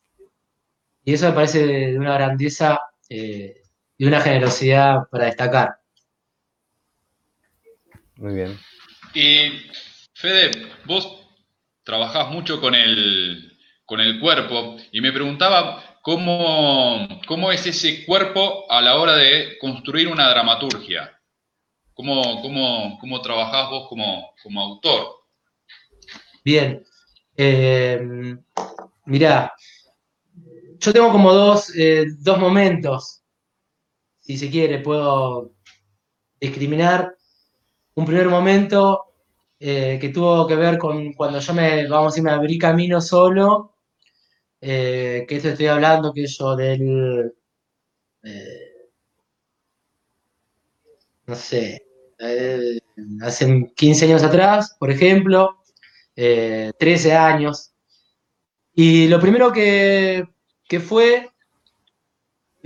Y 1.05 1.15
eso 1.15 1.29
me 1.29 1.35
parece 1.35 1.65
de, 1.65 1.99
una 1.99 2.15
grandeza 2.15 2.81
eh, 3.09 3.63
y 3.97 4.07
una 4.07 4.21
generosidad 4.21 5.09
para 5.09 5.27
destacar. 5.27 5.77
Muy 8.17 8.35
bien. 8.35 8.59
Y 9.15 9.53
Fede, 10.19 10.51
vos 10.87 11.29
trabajás 11.85 12.31
mucho 12.31 12.59
con 12.59 12.75
el, 12.75 13.55
con 13.85 14.01
el 14.01 14.19
cuerpo 14.19 14.79
y 14.91 15.03
me 15.03 15.13
preguntaba 15.13 16.01
cómo, 16.01 17.07
cómo 17.27 17.53
es 17.53 17.67
ese 17.67 18.07
cuerpo 18.07 18.65
a 18.71 18.81
la 18.81 18.97
hora 18.97 19.15
de 19.15 19.59
construir 19.59 20.09
una 20.09 20.31
dramaturgia. 20.31 21.21
¿Cómo, 21.93 22.41
cómo, 22.41 22.97
cómo 22.99 23.21
trabajás 23.21 23.69
vos 23.69 23.91
como, 23.91 24.33
como 24.43 24.63
autor? 24.63 25.07
Bien. 26.43 26.83
Eh, 27.37 28.01
mirá, 29.05 29.53
yo 30.79 30.93
tengo 30.95 31.13
como 31.13 31.31
dos, 31.31 31.77
eh, 31.77 32.07
dos 32.21 32.39
momentos, 32.39 33.23
si 34.21 34.39
se 34.39 34.49
quiere, 34.49 34.79
puedo 34.79 35.53
discriminar. 36.41 37.15
Un 37.95 38.07
primer 38.07 38.29
momento 38.29 39.07
eh, 39.59 39.99
que 40.01 40.11
tuvo 40.11 40.47
que 40.47 40.57
ver 40.57 40.79
con 40.79 41.13
cuando 41.15 41.41
yo 41.41 41.55
me, 41.55 41.87
vamos 41.89 42.07
a 42.07 42.11
decir, 42.13 42.23
me 42.23 42.31
abrí 42.31 42.59
camino 42.59 43.01
solo, 43.01 43.75
eh, 44.61 45.25
que 45.29 45.37
esto 45.37 45.49
estoy 45.49 45.67
hablando, 45.67 46.13
que 46.13 46.27
yo 46.27 46.57
del, 46.57 47.35
eh, 48.23 48.91
no 51.27 51.35
sé, 51.35 51.83
hace 53.23 53.73
15 53.75 54.05
años 54.07 54.23
atrás, 54.23 54.77
por 54.79 54.91
ejemplo, 54.91 55.63
13 56.15 57.15
años, 57.15 57.73
y 58.75 59.09
lo 59.09 59.19
primero 59.21 59.53
que, 59.53 60.25
que 60.69 60.81
fue, 60.81 61.31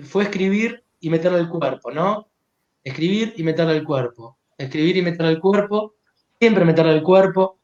fue 0.03 0.25
escribir 0.25 0.85
y 0.99 1.09
meterle 1.09 1.39
el 1.39 1.49
cuerpo, 1.49 1.93
¿no? 1.93 2.29
Escribir 2.83 3.35
y 3.37 3.43
meterle 3.45 3.77
el 3.77 3.85
cuerpo, 3.85 4.39
escribir 4.59 4.97
y 4.97 5.03
meterle 5.03 5.33
el 5.33 5.41
cuerpo, 5.41 5.95
siempre 6.41 6.65
meterle 6.65 6.95
el 6.95 7.03
cuerpo. 7.03 7.61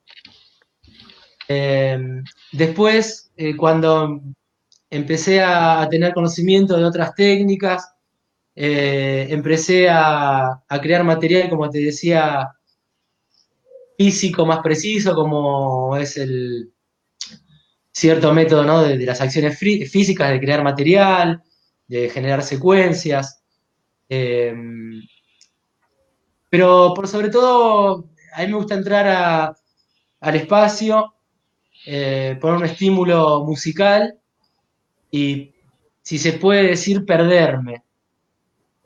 Eh, 1.48 1.98
después, 2.52 3.32
eh, 3.36 3.56
cuando 3.56 4.20
empecé 4.90 5.40
a, 5.40 5.88
tener 5.90 6.12
conocimiento 6.12 6.76
de 6.76 6.84
otras 6.84 7.14
técnicas, 7.14 7.90
eh, 8.54 9.28
empecé 9.30 9.88
a, 9.88 10.62
crear 10.82 11.04
material, 11.04 11.48
como 11.48 11.70
te 11.70 11.78
decía, 11.78 12.50
físico 13.96 14.44
más 14.44 14.60
preciso, 14.60 15.14
como 15.14 15.96
es 15.96 16.18
el 16.18 16.70
cierto 17.92 18.34
método 18.34 18.82
de, 18.82 18.98
las 19.06 19.22
acciones 19.22 19.58
físicas, 19.58 20.30
de 20.30 20.40
crear 20.40 20.62
material, 20.62 21.42
de 21.88 22.10
generar 22.10 22.42
secuencias. 22.42 23.42
pero 26.50 26.92
por 26.94 27.08
sobre 27.08 27.28
todo 27.30 28.10
a 28.36 28.42
mí 28.42 28.48
me 28.48 28.58
gusta 28.58 28.74
entrar 28.74 29.56
al 30.20 30.36
espacio, 30.36 31.14
eh, 31.86 32.36
poner 32.38 32.58
un 32.58 32.64
estímulo 32.66 33.44
musical 33.44 34.18
y, 35.10 35.54
si 36.02 36.18
se 36.18 36.34
puede 36.34 36.64
decir, 36.64 37.06
perderme 37.06 37.82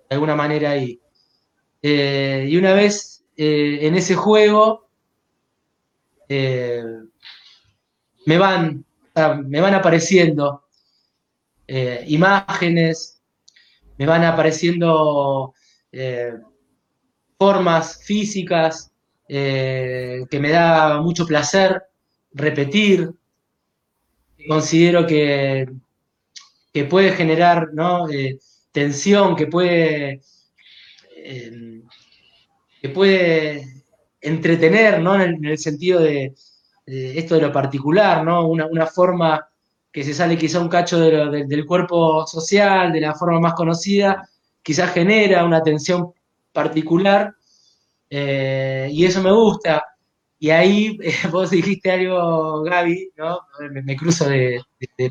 de 0.08 0.14
alguna 0.14 0.36
manera 0.36 0.70
ahí. 0.70 1.00
Eh, 1.82 2.46
y 2.48 2.56
una 2.56 2.74
vez 2.74 3.24
eh, 3.36 3.80
en 3.82 3.96
ese 3.96 4.14
juego, 4.14 4.88
van, 8.24 8.84
me 9.48 9.60
van 9.60 9.74
apareciendo 9.74 10.62
imágenes, 12.06 13.20
me 13.98 14.06
van 14.06 14.22
apareciendo 14.22 15.54
formas 17.36 18.04
físicas, 18.04 18.89
eh, 19.32 20.26
que 20.28 20.40
me 20.40 20.50
da 20.50 21.00
mucho 21.00 21.24
placer 21.24 21.84
repetir, 22.32 23.12
considero 24.48 25.06
que, 25.06 25.68
que 26.72 26.84
puede 26.84 27.12
generar 27.12 27.68
eh, 28.12 28.40
tensión, 28.72 29.36
que 29.36 29.46
puede, 29.46 30.20
eh, 31.16 31.82
que 32.82 32.88
puede 32.88 33.84
entretener, 34.20 34.94
En 34.94 35.44
el, 35.44 35.58
sentido 35.58 36.00
de, 36.00 36.34
esto 36.84 37.36
de 37.36 37.42
lo 37.42 37.52
particular, 37.52 38.24
¿no? 38.24 38.48
Una, 38.48 38.86
forma 38.86 39.46
que 39.92 40.02
se 40.02 40.12
sale 40.12 40.36
quizá 40.36 40.58
un 40.58 40.68
cacho 40.68 40.98
del 40.98 41.66
cuerpo 41.66 42.26
social, 42.26 42.92
de 42.92 43.00
la 43.00 43.14
forma 43.14 43.38
más 43.38 43.54
conocida, 43.54 44.28
quizás 44.60 44.92
genera 44.92 45.44
una 45.44 45.62
tensión 45.62 46.12
particular 46.52 47.36
eh, 48.10 48.88
y 48.90 49.04
eso 49.04 49.22
me 49.22 49.32
gusta. 49.32 49.82
Y 50.38 50.50
ahí 50.50 50.98
vos 51.30 51.50
dijiste 51.50 51.92
algo, 51.92 52.62
Gaby, 52.62 53.12
¿no? 53.16 53.40
Me, 53.84 53.96
cruzo 53.96 54.28
de, 54.28 54.60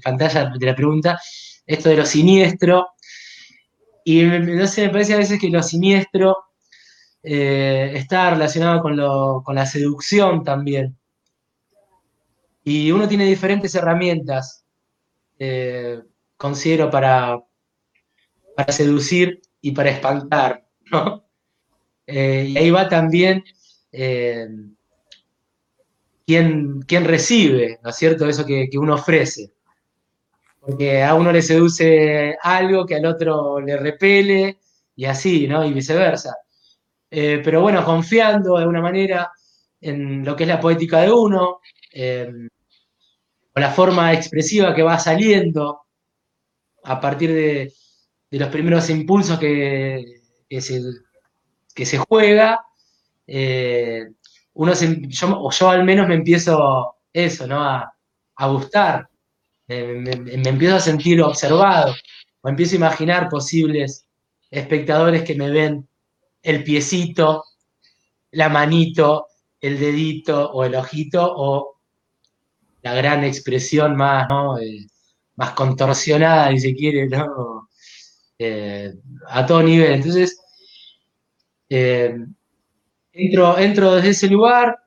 pantalla 0.03 0.51
de 0.57 0.65
la 0.65 0.75
pregunta, 0.75 1.19
esto 1.65 1.89
de 1.89 1.97
lo 1.97 2.05
siniestro. 2.05 2.89
Y 4.03 4.23
no 4.23 4.67
sé, 4.67 4.88
me 4.88 4.89
parece 4.89 5.13
a 5.13 5.17
veces 5.17 5.39
que 5.39 5.49
lo 5.49 5.63
siniestro 5.63 6.35
eh, 7.23 7.91
está 7.95 8.31
relacionado 8.31 8.81
con, 8.81 9.55
la 9.55 9.65
seducción 9.65 10.43
también. 10.43 10.97
Y 12.63 12.91
uno 12.91 13.07
tiene 13.07 13.25
diferentes 13.25 13.73
herramientas, 13.75 14.65
eh, 15.38 16.01
considero, 16.38 16.89
para, 16.89 17.39
para 18.55 18.71
seducir 18.73 19.41
y 19.62 19.71
para 19.71 19.91
espantar, 19.91 20.65
¿no? 20.91 21.28
Eh, 22.11 22.45
y 22.49 22.57
ahí 22.57 22.71
va 22.71 22.89
también 22.89 23.43
eh, 23.91 24.47
quién, 26.25 26.83
recibe, 27.05 27.79
¿no 27.83 27.91
es 27.91 27.95
cierto?, 27.95 28.27
eso 28.27 28.45
que, 28.45 28.67
uno 28.75 28.95
ofrece. 28.95 29.51
Porque 30.59 31.03
a 31.03 31.13
uno 31.13 31.31
le 31.31 31.41
seduce 31.41 32.35
algo 32.41 32.85
que 32.85 32.95
al 32.95 33.05
otro 33.05 33.59
le 33.61 33.77
repele 33.77 34.57
y 34.95 35.05
así, 35.05 35.47
¿no? 35.47 35.63
Y 35.63 35.71
viceversa. 35.71 36.35
Eh, 37.11 37.41
pero 37.43 37.61
bueno, 37.61 37.85
confiando 37.85 38.55
de 38.55 38.61
alguna 38.61 38.81
manera 38.81 39.31
en 39.81 40.25
lo 40.25 40.35
que 40.35 40.43
es 40.43 40.49
la 40.49 40.59
poética 40.59 41.01
de 41.01 41.11
uno, 41.11 41.59
o 43.55 43.59
la 43.59 43.71
forma 43.71 44.13
expresiva 44.13 44.73
que 44.75 44.83
va 44.83 44.99
saliendo 44.99 45.81
a 46.83 46.99
partir 46.99 47.31
de, 47.33 47.73
los 48.31 48.49
primeros 48.49 48.89
impulsos 48.89 49.39
que, 49.39 50.21
que 50.47 50.61
se, 50.61 50.81
que 51.79 51.85
se 51.85 51.97
juega, 51.97 52.59
eh, 53.25 54.09
uno 54.55 54.73
yo, 54.73 55.41
o 55.41 55.49
yo 55.49 55.69
al 55.69 55.85
menos 55.85 56.09
me 56.09 56.15
empiezo 56.15 56.97
eso, 57.13 57.47
¿no? 57.47 57.63
A, 57.63 58.47
gustar, 58.47 59.07
me, 59.65 60.11
empiezo 60.11 60.75
a 60.75 60.81
sentir 60.81 61.21
observado, 61.21 61.95
o 62.41 62.49
empiezo 62.49 62.75
a 62.75 62.83
imaginar 62.83 63.29
posibles 63.29 64.05
espectadores 64.51 65.23
que 65.23 65.35
me 65.35 65.49
ven 65.49 65.87
el 66.41 66.65
piecito, 66.65 67.45
la 68.31 68.49
manito, 68.49 69.27
el 69.61 69.79
dedito 69.79 70.51
o 70.51 70.65
el 70.65 70.75
ojito, 70.75 71.33
o 71.33 71.79
la 72.81 72.93
gran 72.93 73.23
expresión 73.23 73.95
más, 73.95 74.27
eh, 74.61 74.85
más 75.37 75.51
contorsionada, 75.51 76.51
si 76.51 76.59
se 76.59 76.75
quiere, 76.75 77.07
¿no? 77.07 77.69
Eh, 78.37 78.93
a 79.29 79.45
todo 79.45 79.63
nivel. 79.63 79.93
Entonces, 79.93 80.41
eh, 81.69 82.25
entro, 83.13 83.58
entro 83.58 83.95
desde 83.95 84.10
ese 84.10 84.27
lugar, 84.27 84.77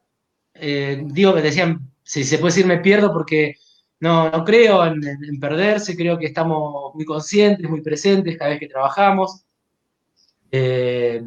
eh, 0.54 1.02
digo, 1.06 1.32
me 1.32 1.42
decían, 1.42 1.90
si 2.02 2.24
se 2.24 2.38
puede 2.38 2.52
decir 2.52 2.66
me 2.66 2.78
pierdo 2.78 3.12
porque 3.12 3.56
no, 4.00 4.30
no 4.30 4.44
creo 4.44 4.84
en, 4.84 5.00
perderse, 5.40 5.96
creo 5.96 6.18
que 6.18 6.26
estamos 6.26 6.94
muy 6.94 7.04
conscientes, 7.04 7.70
muy 7.70 7.80
presentes 7.80 8.36
cada 8.36 8.50
vez 8.50 8.60
que 8.60 8.68
trabajamos. 8.68 9.44
Eh, 10.50 11.22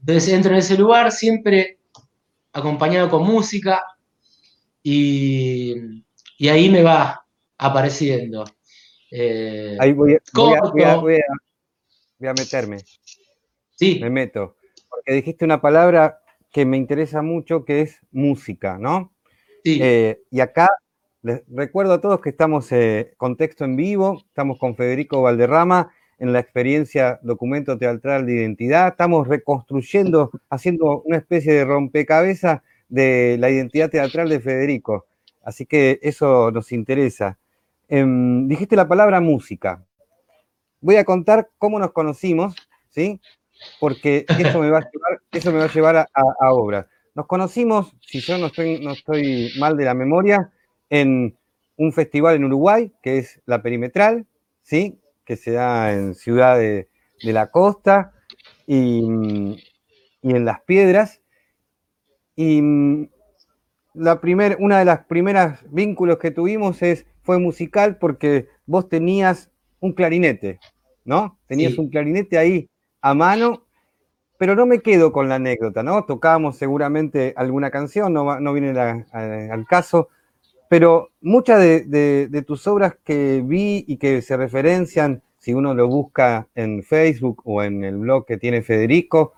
entonces 0.00 0.28
entro 0.32 0.52
en 0.52 0.58
ese 0.58 0.78
lugar 0.78 1.12
siempre 1.12 1.78
acompañado 2.52 3.10
con 3.10 3.24
música 3.24 3.82
y, 4.82 5.74
ahí 6.48 6.70
me 6.70 6.82
va 6.82 7.22
apareciendo. 7.58 8.44
ahí 9.12 9.92
voy 9.92 10.14
a 12.26 12.32
meterme. 12.32 12.78
Sí. 13.78 13.98
Me 14.00 14.10
meto. 14.10 14.56
Porque 14.90 15.12
dijiste 15.12 15.44
una 15.44 15.60
palabra 15.60 16.20
que 16.50 16.66
me 16.66 16.76
interesa 16.76 17.22
mucho, 17.22 17.64
que 17.64 17.82
es 17.82 18.00
música, 18.10 18.78
¿no? 18.78 19.12
Sí. 19.62 19.78
Eh, 19.80 20.22
y 20.30 20.40
acá 20.40 20.68
les 21.22 21.42
recuerdo 21.48 21.94
a 21.94 22.00
todos 22.00 22.20
que 22.20 22.30
estamos 22.30 22.72
en 22.72 22.78
eh, 22.80 23.14
con 23.16 23.36
texto 23.36 23.64
en 23.64 23.76
vivo, 23.76 24.22
estamos 24.26 24.58
con 24.58 24.76
Federico 24.76 25.22
Valderrama 25.22 25.92
en 26.18 26.32
la 26.32 26.40
experiencia 26.40 27.20
documento 27.22 27.78
teatral 27.78 28.26
de 28.26 28.34
identidad. 28.34 28.88
Estamos 28.88 29.28
reconstruyendo, 29.28 30.30
haciendo 30.50 31.02
una 31.02 31.18
especie 31.18 31.52
de 31.52 31.64
rompecabezas 31.64 32.62
de 32.88 33.36
la 33.38 33.50
identidad 33.50 33.90
teatral 33.90 34.28
de 34.28 34.40
Federico. 34.40 35.06
Así 35.42 35.66
que 35.66 36.00
eso 36.02 36.50
nos 36.50 36.72
interesa. 36.72 37.38
Em, 37.88 38.48
dijiste 38.48 38.76
la 38.76 38.88
palabra 38.88 39.20
música. 39.20 39.84
Voy 40.80 40.96
a 40.96 41.04
contar 41.04 41.50
cómo 41.58 41.78
nos 41.78 41.92
conocimos, 41.92 42.54
¿sí? 42.88 43.20
Porque 43.80 44.24
eso 44.28 44.60
me 44.60 44.70
va 44.70 44.78
a 44.78 44.90
llevar, 44.90 45.20
eso 45.32 45.52
me 45.52 45.58
va 45.58 45.64
a, 45.64 45.72
llevar 45.72 45.96
a, 45.96 46.52
obras. 46.52 46.86
Nos 47.14 47.26
conocimos, 47.26 47.92
si 48.00 48.20
yo 48.20 48.38
no 48.38 48.46
estoy, 48.46 48.80
no 48.80 48.92
estoy 48.92 49.52
mal 49.58 49.76
de 49.76 49.84
la 49.84 49.94
memoria, 49.94 50.52
en 50.90 51.36
un 51.76 51.92
festival 51.92 52.36
en 52.36 52.44
Uruguay, 52.44 52.92
que 53.02 53.18
es 53.18 53.40
La 53.46 53.62
Perimetral, 53.62 54.26
¿sí? 54.62 54.98
que 55.24 55.36
se 55.36 55.52
da 55.52 55.92
en 55.92 56.14
Ciudad 56.14 56.58
de, 56.58 56.88
la 57.22 57.50
Costa 57.50 58.12
y, 58.66 59.04
en 60.22 60.44
Las 60.44 60.62
Piedras. 60.62 61.20
Y 62.36 62.62
la 63.94 64.20
primer, 64.20 64.56
una 64.60 64.78
de 64.78 64.84
las 64.84 65.04
primeras 65.04 65.60
vínculos 65.70 66.18
que 66.18 66.30
tuvimos 66.30 66.82
es, 66.82 67.04
fue 67.22 67.38
musical 67.38 67.98
porque 67.98 68.48
vos 68.64 68.88
tenías 68.88 69.50
un 69.80 69.92
clarinete, 69.92 70.60
¿no? 71.04 71.38
Tenías 71.46 71.76
un 71.76 71.90
clarinete 71.90 72.38
ahí 72.38 72.70
a 73.00 73.14
mano, 73.14 73.64
pero 74.38 74.54
no 74.54 74.66
me 74.66 74.80
quedo 74.80 75.12
con 75.12 75.28
la 75.28 75.36
anécdota, 75.36 75.82
¿no? 75.82 76.04
Tocábamos 76.04 76.56
seguramente 76.56 77.34
alguna 77.36 77.70
canción, 77.70 78.12
no, 78.12 78.40
no 78.40 78.52
viene 78.52 78.78
al 78.78 79.66
caso, 79.66 80.08
pero 80.68 81.10
muchas 81.20 81.60
de, 81.60 82.44
tus 82.46 82.66
obras 82.66 82.96
que 83.04 83.42
vi 83.44 83.84
y 83.88 83.96
que 83.96 84.22
se 84.22 84.36
referencian, 84.36 85.22
si 85.38 85.54
uno 85.54 85.74
lo 85.74 85.88
busca 85.88 86.46
en 86.54 86.82
Facebook 86.82 87.42
o 87.44 87.62
en 87.62 87.84
el 87.84 87.96
blog 87.96 88.26
que 88.26 88.36
tiene 88.36 88.62
Federico, 88.62 89.32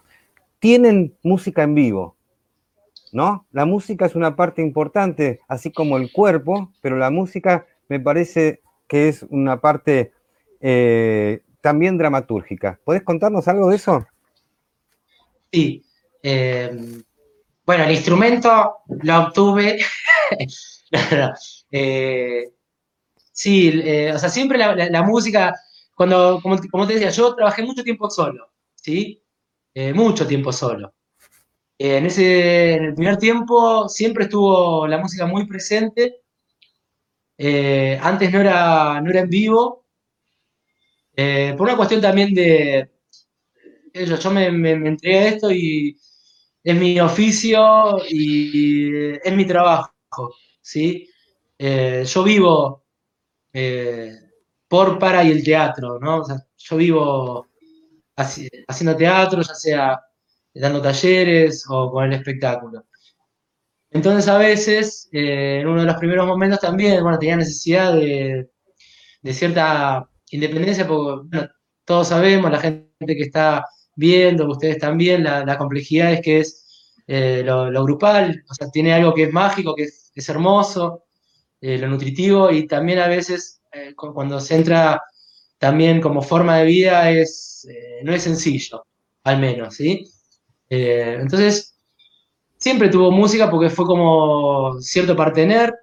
tienen 0.58 1.14
música 1.22 1.62
en 1.62 1.74
vivo, 1.74 2.16
¿no? 3.12 3.46
La 3.52 3.64
música 3.64 4.06
es 4.06 4.14
una 4.14 4.34
parte 4.34 4.60
importante, 4.60 5.40
así 5.48 5.70
como 5.70 5.96
el 5.96 6.12
cuerpo, 6.12 6.72
pero 6.80 6.96
la 6.96 7.10
música 7.10 7.66
me 7.88 8.00
parece 8.00 8.60
que 8.88 9.08
es 9.08 9.22
una 9.30 9.60
parte 9.60 10.12
eh, 10.60 11.42
también 11.60 11.98
dramatúrgica. 11.98 12.78
¿Puedes 12.84 13.02
contarnos 13.02 13.46
algo 13.48 13.68
de 13.68 13.76
eso? 13.76 14.06
Sí. 15.52 15.84
Eh, 16.22 17.02
bueno, 17.64 17.84
el 17.84 17.92
instrumento 17.92 18.78
lo 19.02 19.18
obtuve 19.18 19.78
Eh, 21.72 22.50
sí, 23.30 23.80
eh, 23.84 24.12
o 24.12 24.18
sea, 24.18 24.28
siempre 24.28 24.58
la, 24.58 25.02
música, 25.04 25.54
cuando, 25.94 26.40
como, 26.42 26.86
te 26.86 26.94
decía, 26.94 27.10
yo 27.10 27.32
trabajé 27.36 27.62
mucho 27.62 27.84
tiempo 27.84 28.10
solo, 28.10 28.50
¿sí? 28.74 29.22
Mucho 29.94 30.26
tiempo 30.26 30.52
solo. 30.52 30.92
en, 31.78 32.06
ese, 32.06 32.74
en 32.74 32.84
el 32.86 32.94
primer 32.94 33.18
tiempo 33.18 33.88
siempre 33.88 34.24
estuvo 34.24 34.88
la 34.88 34.98
música 34.98 35.26
muy 35.26 35.46
presente. 35.46 36.22
antes 37.38 38.32
no 38.32 38.40
era, 38.40 39.00
no 39.00 39.10
era 39.10 39.20
en 39.20 39.30
vivo, 39.30 39.84
por 41.56 41.66
una 41.66 41.76
cuestión 41.76 42.00
también 42.00 42.34
de, 42.34 42.90
yo, 43.94 44.16
yo 44.16 44.30
me, 44.30 44.50
me, 44.50 44.70
entregué 44.72 45.18
a 45.18 45.28
esto 45.28 45.50
y 45.50 45.96
es 46.62 46.76
mi 46.76 47.00
oficio 47.00 47.98
y 48.08 49.16
es 49.16 49.34
mi 49.34 49.46
trabajo. 49.46 49.92
¿sí? 50.60 51.08
Eh, 51.58 52.04
yo 52.06 52.22
vivo 52.22 52.84
eh, 53.52 54.14
por, 54.68 54.98
para 54.98 55.24
y 55.24 55.30
el 55.30 55.44
teatro, 55.44 55.98
¿no? 55.98 56.24
yo 56.56 56.76
vivo 56.76 57.48
haciendo 58.16 58.96
teatro, 58.96 59.42
ya 59.42 59.54
sea 59.54 60.00
dando 60.54 60.82
talleres 60.82 61.64
o 61.68 61.90
con 61.90 62.04
el 62.04 62.12
espectáculo. 62.14 62.84
Entonces 63.90 64.28
a 64.28 64.38
veces, 64.38 65.08
eh, 65.12 65.60
en 65.60 65.68
uno 65.68 65.80
de 65.80 65.86
los 65.86 65.96
primeros 65.96 66.26
momentos 66.26 66.60
también, 66.60 67.02
bueno, 67.02 67.18
tenía 67.18 67.36
necesidad 67.36 67.94
de, 67.94 68.48
cierta 69.32 70.08
independencia, 70.30 70.86
porque 70.86 71.48
todos 71.84 72.08
sabemos, 72.08 72.50
la 72.50 72.60
gente 72.60 72.88
que 73.06 73.22
está 73.22 73.66
viendo, 73.96 74.48
ustedes 74.48 74.78
también, 74.78 75.24
la, 75.24 75.44
la 75.44 75.58
complejidad 75.58 76.12
es 76.12 76.20
que 76.22 76.40
es 76.40 76.66
lo, 77.06 77.84
grupal, 77.84 78.44
o 78.48 78.54
sea, 78.54 78.70
tiene 78.70 78.92
algo 78.92 79.12
que 79.12 79.24
es 79.24 79.32
mágico, 79.32 79.74
que 79.74 79.88
es 80.14 80.28
hermoso, 80.28 81.04
eh, 81.62 81.76
lo 81.76 81.88
nutritivo 81.88 82.50
y 82.50 82.66
también 82.66 83.00
a 83.00 83.06
veces 83.06 83.60
eh, 83.72 83.94
cuando 83.94 84.40
se 84.40 84.56
entra 84.56 85.02
también 85.58 86.00
como 86.00 86.22
forma 86.22 86.56
de 86.56 86.64
vida 86.64 87.10
es, 87.10 87.66
eh, 87.70 88.00
no 88.02 88.14
es 88.14 88.22
sencillo, 88.22 88.86
al 89.24 89.38
menos, 89.38 89.74
¿sí? 89.74 90.04
entonces, 90.70 91.74
siempre 92.56 92.88
tuvo 92.88 93.10
música 93.10 93.50
porque 93.50 93.70
fue 93.70 93.84
como 93.84 94.80
cierto 94.80 95.16
partener, 95.16 95.74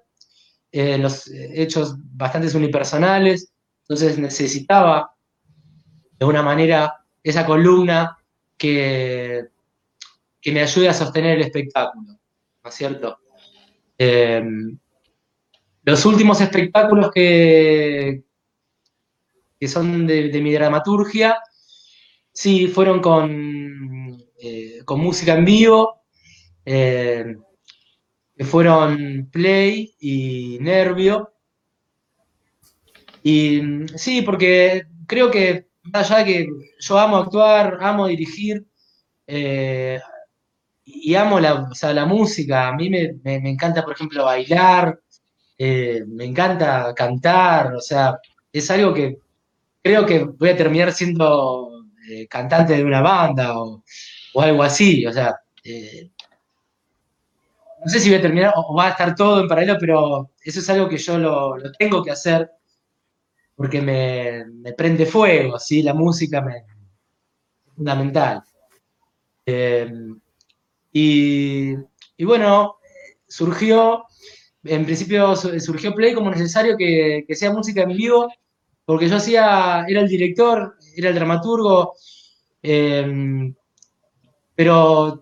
en 0.72 1.02
los 1.02 1.28
hechos 1.28 1.94
bastante 1.98 2.56
unipersonales, 2.56 3.52
entonces 3.88 4.18
necesitaba 4.18 5.14
de 6.18 6.26
una 6.26 6.42
manera 6.42 7.04
esa 7.22 7.46
columna 7.46 8.18
que, 8.58 9.46
que 10.40 10.52
me 10.52 10.60
ayude 10.60 10.88
a 10.88 10.94
sostener 10.94 11.38
el 11.38 11.46
espectáculo, 11.46 12.18
¿no 12.62 12.68
es 12.68 12.74
cierto? 12.74 13.18
Eh, 13.96 14.44
los 15.84 16.04
últimos 16.04 16.38
espectáculos 16.42 17.10
que, 17.10 18.22
que 19.58 19.68
son 19.68 20.06
de, 20.06 20.38
mi 20.42 20.52
dramaturgia, 20.52 21.38
sí, 22.30 22.68
fueron 22.68 23.00
con, 23.00 24.22
eh, 24.38 24.82
con 24.84 25.00
música 25.00 25.32
en 25.32 25.44
vivo, 25.46 26.02
eh, 26.66 27.36
que 28.36 28.44
fueron 28.44 29.30
Play 29.32 29.94
y 29.98 30.58
Nervio. 30.60 31.32
Y 33.22 33.60
sí, 33.96 34.22
porque 34.22 34.86
creo 35.06 35.30
que, 35.30 35.66
más 35.82 36.10
allá 36.10 36.24
de 36.24 36.32
que 36.32 36.48
yo 36.80 36.98
amo 36.98 37.16
actuar, 37.16 37.78
amo 37.80 38.06
dirigir, 38.06 38.64
y 40.90 41.14
amo 41.14 41.38
la, 41.40 41.68
la 41.94 42.06
música. 42.06 42.68
A 42.68 42.72
mí 42.72 42.88
me, 42.90 43.18
encanta, 43.24 43.84
por 43.84 43.94
ejemplo, 43.94 44.24
bailar, 44.24 44.98
eh, 45.58 46.04
me 46.06 46.24
encanta 46.24 46.94
cantar, 46.94 47.74
o 47.74 47.80
sea, 47.80 48.18
es 48.52 48.70
algo 48.70 48.94
que 48.94 49.18
creo 49.82 50.06
que 50.06 50.24
voy 50.24 50.50
a 50.50 50.56
terminar 50.56 50.92
siendo 50.92 51.84
eh, 52.08 52.26
cantante 52.28 52.74
de 52.74 52.84
una 52.84 53.00
banda 53.00 53.58
o, 53.58 53.82
algo 54.36 54.62
así, 54.62 55.04
o 55.04 55.12
sea, 55.12 55.34
eh, 55.64 56.10
no 57.84 57.90
sé 57.90 57.98
si 58.00 58.08
voy 58.08 58.18
a 58.18 58.22
terminar 58.22 58.52
o, 58.56 58.74
va 58.74 58.86
a 58.88 58.90
estar 58.90 59.14
todo 59.14 59.40
en 59.40 59.48
paralelo, 59.48 59.76
pero 59.80 60.30
eso 60.42 60.60
es 60.60 60.70
algo 60.70 60.88
que 60.88 60.98
yo 60.98 61.18
lo, 61.18 61.56
tengo 61.78 62.02
que 62.04 62.12
hacer 62.12 62.50
porque 63.58 63.82
me, 63.82 64.72
prende 64.74 65.04
fuego, 65.04 65.58
¿sí? 65.58 65.82
La 65.82 65.92
música 65.92 66.40
me, 66.40 66.58
es 66.58 67.74
fundamental. 67.74 68.40
Y, 70.92 71.74
bueno, 72.24 72.76
surgió, 73.26 74.04
en 74.62 74.84
principio 74.84 75.34
surgió 75.34 75.92
Play 75.92 76.14
como 76.14 76.30
necesario 76.30 76.76
que, 76.76 77.26
sea 77.30 77.52
música 77.52 77.82
en 77.82 77.96
vivo, 77.96 78.28
porque 78.84 79.08
yo 79.08 79.16
hacía, 79.16 79.84
era 79.88 80.02
el 80.02 80.08
director, 80.08 80.76
era 80.96 81.08
el 81.08 81.16
dramaturgo, 81.16 81.94
em, 82.62 83.52
pero 84.54 85.20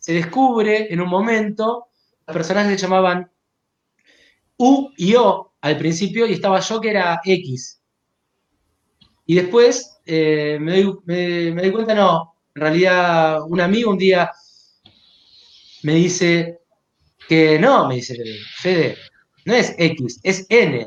se 0.00 0.12
descubre 0.12 0.92
en 0.92 1.00
un 1.00 1.08
momento, 1.08 1.86
los 2.26 2.34
personajes 2.34 2.72
se 2.72 2.84
llamaban 2.84 3.30
U 4.56 4.90
y 4.96 5.14
O 5.14 5.53
al 5.64 5.78
principio, 5.78 6.26
y 6.26 6.34
estaba 6.34 6.60
yo 6.60 6.78
que 6.78 6.90
era 6.90 7.22
X. 7.24 7.80
Y 9.24 9.34
después 9.34 9.98
eh, 10.04 10.58
me, 10.60 10.82
doy, 10.82 11.72
cuenta, 11.72 11.94
no, 11.94 12.34
en 12.54 12.60
realidad, 12.60 13.42
un 13.48 13.62
amigo 13.62 13.90
un 13.90 13.96
día 13.96 14.30
me 15.84 15.94
dice 15.94 16.58
que 17.26 17.58
no, 17.58 17.88
me 17.88 17.94
dice 17.94 18.14
Fede, 18.58 18.98
no 19.46 19.54
es 19.54 19.74
X, 19.78 20.20
es 20.22 20.44
N. 20.50 20.86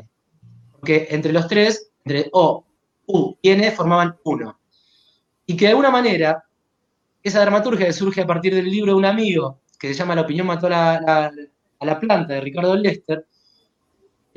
Porque 0.78 1.08
entre 1.10 1.32
los 1.32 1.48
tres, 1.48 1.90
entre 2.04 2.28
O, 2.32 2.64
U 3.06 3.36
y 3.42 3.50
N, 3.50 3.72
formaban 3.72 4.16
uno. 4.22 4.60
Y 5.44 5.56
que 5.56 5.64
de 5.64 5.70
alguna 5.70 5.90
manera, 5.90 6.44
esa 7.20 7.40
dramaturgia 7.40 7.86
que 7.86 7.92
surge 7.92 8.20
a 8.20 8.26
partir 8.28 8.54
del 8.54 8.70
libro 8.70 8.92
de 8.92 8.98
un 8.98 9.06
amigo, 9.06 9.58
que 9.76 9.88
se 9.88 9.94
llama 9.94 10.14
La 10.14 10.22
opinión 10.22 10.46
mató 10.46 10.68
a 10.68 11.32
la, 11.80 11.98
planta, 11.98 12.34
de 12.34 12.40
Ricardo 12.42 12.76
Lester, 12.76 13.26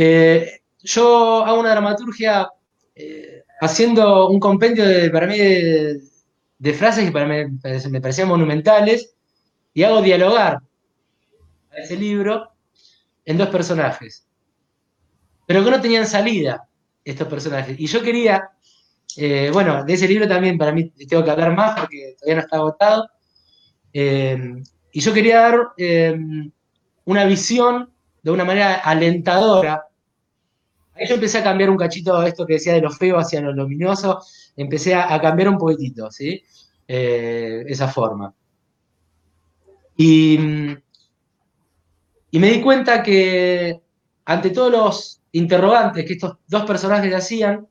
eh, 0.04 0.62
yo 0.82 1.46
hago 1.46 1.60
una 1.60 1.70
dramaturgia 1.70 2.50
eh, 2.96 3.44
haciendo 3.60 4.30
un 4.30 4.40
compendio 4.40 4.84
de, 4.84 5.12
para 5.12 5.28
mí 5.28 5.38
de, 5.38 6.74
frases 6.74 7.06
que 7.06 7.12
para 7.12 7.28
mí 7.28 7.60
me 7.92 8.02
parecían 8.02 8.28
monumentales 8.28 9.14
y 9.76 9.84
hago 9.84 10.02
dialogar 10.02 10.58
a 11.72 11.78
ese 11.78 11.96
libro 11.96 12.52
en 13.26 13.38
dos 13.38 13.50
personajes, 13.50 14.26
pero 15.46 15.64
que 15.64 15.70
no 15.70 15.80
tenían 15.80 16.08
salida 16.08 16.68
estos 17.06 17.28
personajes. 17.28 17.80
Y 17.80 17.86
yo 17.86 18.02
quería 18.02 18.50
eh, 19.18 19.52
bueno, 19.54 19.84
de 19.84 19.94
ese 19.94 20.08
libro 20.08 20.28
también 20.28 20.58
para 20.58 20.72
mí 20.72 20.90
tengo 21.08 21.24
que 21.24 21.30
hablar 21.30 21.56
más 21.56 21.80
porque 21.80 22.16
todavía 22.18 22.36
no 22.36 22.42
está 22.42 22.56
agotado. 22.58 23.10
Y 23.94 25.00
yo 25.00 25.14
quería 25.14 25.42
dar 25.42 25.60
una 27.06 27.26
visión 27.26 27.92
de 28.24 28.32
una 28.32 28.46
manera 28.46 28.76
alentadora. 28.76 29.91
Ahí 30.96 31.08
yo 31.08 31.16
empecé 31.16 31.40
a 31.40 31.44
cambiar 31.44 31.70
un 31.70 31.78
cachito 31.78 32.22
esto 32.24 32.46
que 32.46 32.54
decía 32.54 32.74
de 32.74 32.82
lo 32.82 32.92
feo 32.92 33.18
hacia 33.18 33.42
lo 33.42 33.54
luminoso, 33.54 34.22
empecé 34.56 34.94
a, 34.94 35.20
cambiar 35.22 35.50
un 35.50 35.58
poquitito, 35.58 36.12
¿sí? 36.12 36.44
esa 36.88 37.88
forma. 37.88 38.34
Y, 39.96 40.38
y 42.32 42.40
me 42.40 42.52
di 42.52 42.62
cuenta 42.62 43.02
que 43.02 43.82
ante 44.26 44.50
todos 44.50 44.72
los 44.72 45.22
interrogantes 45.32 46.06
que 46.06 46.14
estos 46.14 46.38
dos 46.48 46.64
personajes 46.64 47.14
hacían, 47.14 47.68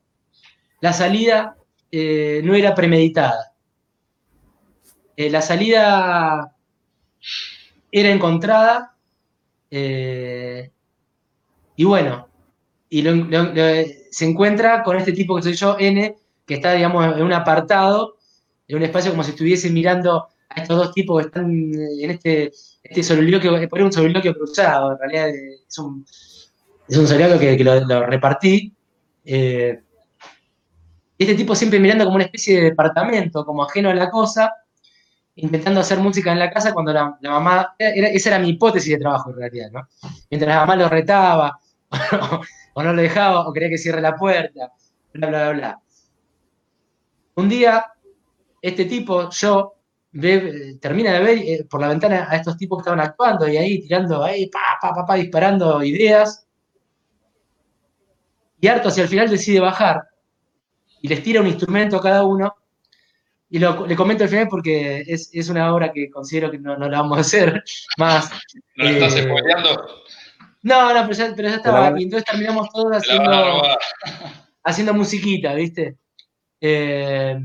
la 0.79 0.93
salida 0.93 1.55
eh, 1.91 2.41
no 2.43 2.55
era 2.55 2.73
premeditada. 2.73 3.53
Eh, 5.15 5.29
la 5.29 5.41
salida 5.41 6.55
era 7.91 8.09
encontrada 8.09 8.95
eh, 9.69 10.71
y 11.75 11.83
bueno, 11.83 12.27
y 12.93 13.03
se 14.11 14.25
encuentra 14.25 14.83
con 14.83 14.97
este 14.97 15.13
tipo 15.13 15.37
que 15.37 15.43
soy 15.43 15.53
yo, 15.53 15.77
N, 15.79 16.13
que 16.45 16.55
está, 16.55 16.73
digamos, 16.73 17.15
en 17.15 17.23
un 17.23 17.31
apartado, 17.31 18.17
en 18.67 18.75
un 18.75 18.83
espacio 18.83 19.11
como 19.11 19.23
si 19.23 19.31
estuviese 19.31 19.69
mirando 19.69 20.27
a 20.49 20.61
estos 20.61 20.77
dos 20.77 20.93
tipos 20.93 21.21
que 21.21 21.27
están 21.27 21.49
en 21.49 22.11
este, 22.11 22.51
este 22.83 23.01
soliloquio, 23.01 23.69
por 23.69 23.81
un 23.81 23.93
soliloquio 23.93 24.35
cruzado, 24.35 24.91
en 24.91 24.99
realidad 24.99 25.29
es 25.29 25.79
un, 25.79 26.05
es 26.89 26.97
un 26.97 27.07
soliloquio 27.07 27.39
que, 27.39 27.63
lo, 27.63 28.05
repartí 28.05 28.73
este 29.23 29.85
tipo 31.35 31.55
siempre 31.55 31.79
mirando 31.79 32.03
como 32.03 32.15
una 32.15 32.25
especie 32.25 32.57
de 32.57 32.63
departamento, 32.71 33.45
como 33.45 33.63
ajeno 33.63 33.89
a 33.89 33.93
la 33.93 34.09
cosa, 34.09 34.53
intentando 35.35 35.79
hacer 35.79 35.99
música 35.99 36.33
en 36.33 36.39
la 36.39 36.51
casa 36.51 36.73
cuando 36.73 36.91
la, 36.91 37.17
mamá, 37.21 37.73
esa 37.79 38.29
era 38.29 38.39
mi 38.39 38.49
hipótesis 38.49 38.91
de 38.91 38.99
trabajo 38.99 39.29
en 39.29 39.37
realidad, 39.37 39.71
¿no? 39.71 39.87
Mientras 40.29 40.53
la 40.53 40.59
mamá 40.59 40.75
lo 40.75 40.89
retaba, 40.89 41.57
o, 42.73 42.83
no 42.83 42.93
lo 42.93 43.01
dejaba, 43.01 43.47
o 43.47 43.53
quería 43.53 43.69
que 43.69 43.77
cierre 43.77 44.01
la 44.01 44.15
puerta, 44.15 44.71
bla, 45.13 45.27
bla, 45.27 45.43
bla, 45.43 45.51
bla. 45.51 45.81
Un 47.35 47.49
día, 47.49 47.85
este 48.61 48.85
tipo, 48.85 49.29
yo, 49.29 49.75
termina 50.79 51.13
de 51.13 51.19
ver 51.19 51.37
eh, 51.37 51.67
por 51.69 51.79
la 51.79 51.87
ventana 51.87 52.27
a 52.29 52.35
estos 52.35 52.57
tipos 52.57 52.77
que 52.77 52.81
estaban 52.81 52.99
actuando 52.99 53.47
y 53.47 53.57
ahí 53.57 53.81
tirando, 53.81 54.23
ahí, 54.23 54.47
pa, 54.47 54.77
pa, 54.81 54.93
pa, 54.93 55.05
pa, 55.05 55.15
disparando 55.15 55.83
ideas. 55.83 56.45
Y 58.59 58.67
harto 58.67 58.89
hacia 58.89 59.03
el 59.03 59.09
final 59.09 59.29
decide 59.29 59.59
bajar 59.59 60.11
y 61.01 61.07
les 61.07 61.23
tira 61.23 61.41
un 61.41 61.47
instrumento 61.47 61.97
a 61.97 62.01
cada 62.01 62.23
uno. 62.23 62.55
Y 63.49 63.59
lo, 63.59 63.85
le 63.85 63.95
comento 63.95 64.23
al 64.23 64.29
final 64.29 64.47
porque 64.47 65.03
es, 65.05 65.49
una 65.49 65.73
obra 65.73 65.91
que 65.91 66.09
considero 66.09 66.49
que 66.49 66.57
no, 66.57 66.77
la 66.77 67.01
vamos 67.01 67.17
a 67.17 67.21
hacer 67.21 67.63
más. 67.97 68.29
¿No 68.75 68.87
estás 68.87 69.15
eh, 69.15 69.23
spoileando? 69.23 70.03
No, 70.63 70.93
no, 70.93 71.01
pero 71.01 71.13
ya, 71.13 71.33
pero 71.35 71.49
ya 71.49 71.55
estaba. 71.55 71.99
Y 71.99 72.03
entonces 72.03 72.25
terminamos 72.29 72.69
todos 72.71 72.97
haciendo, 72.97 73.63
haciendo 74.63 74.93
musiquita, 74.93 75.53
¿viste? 75.55 75.97
Eh, 76.59 77.39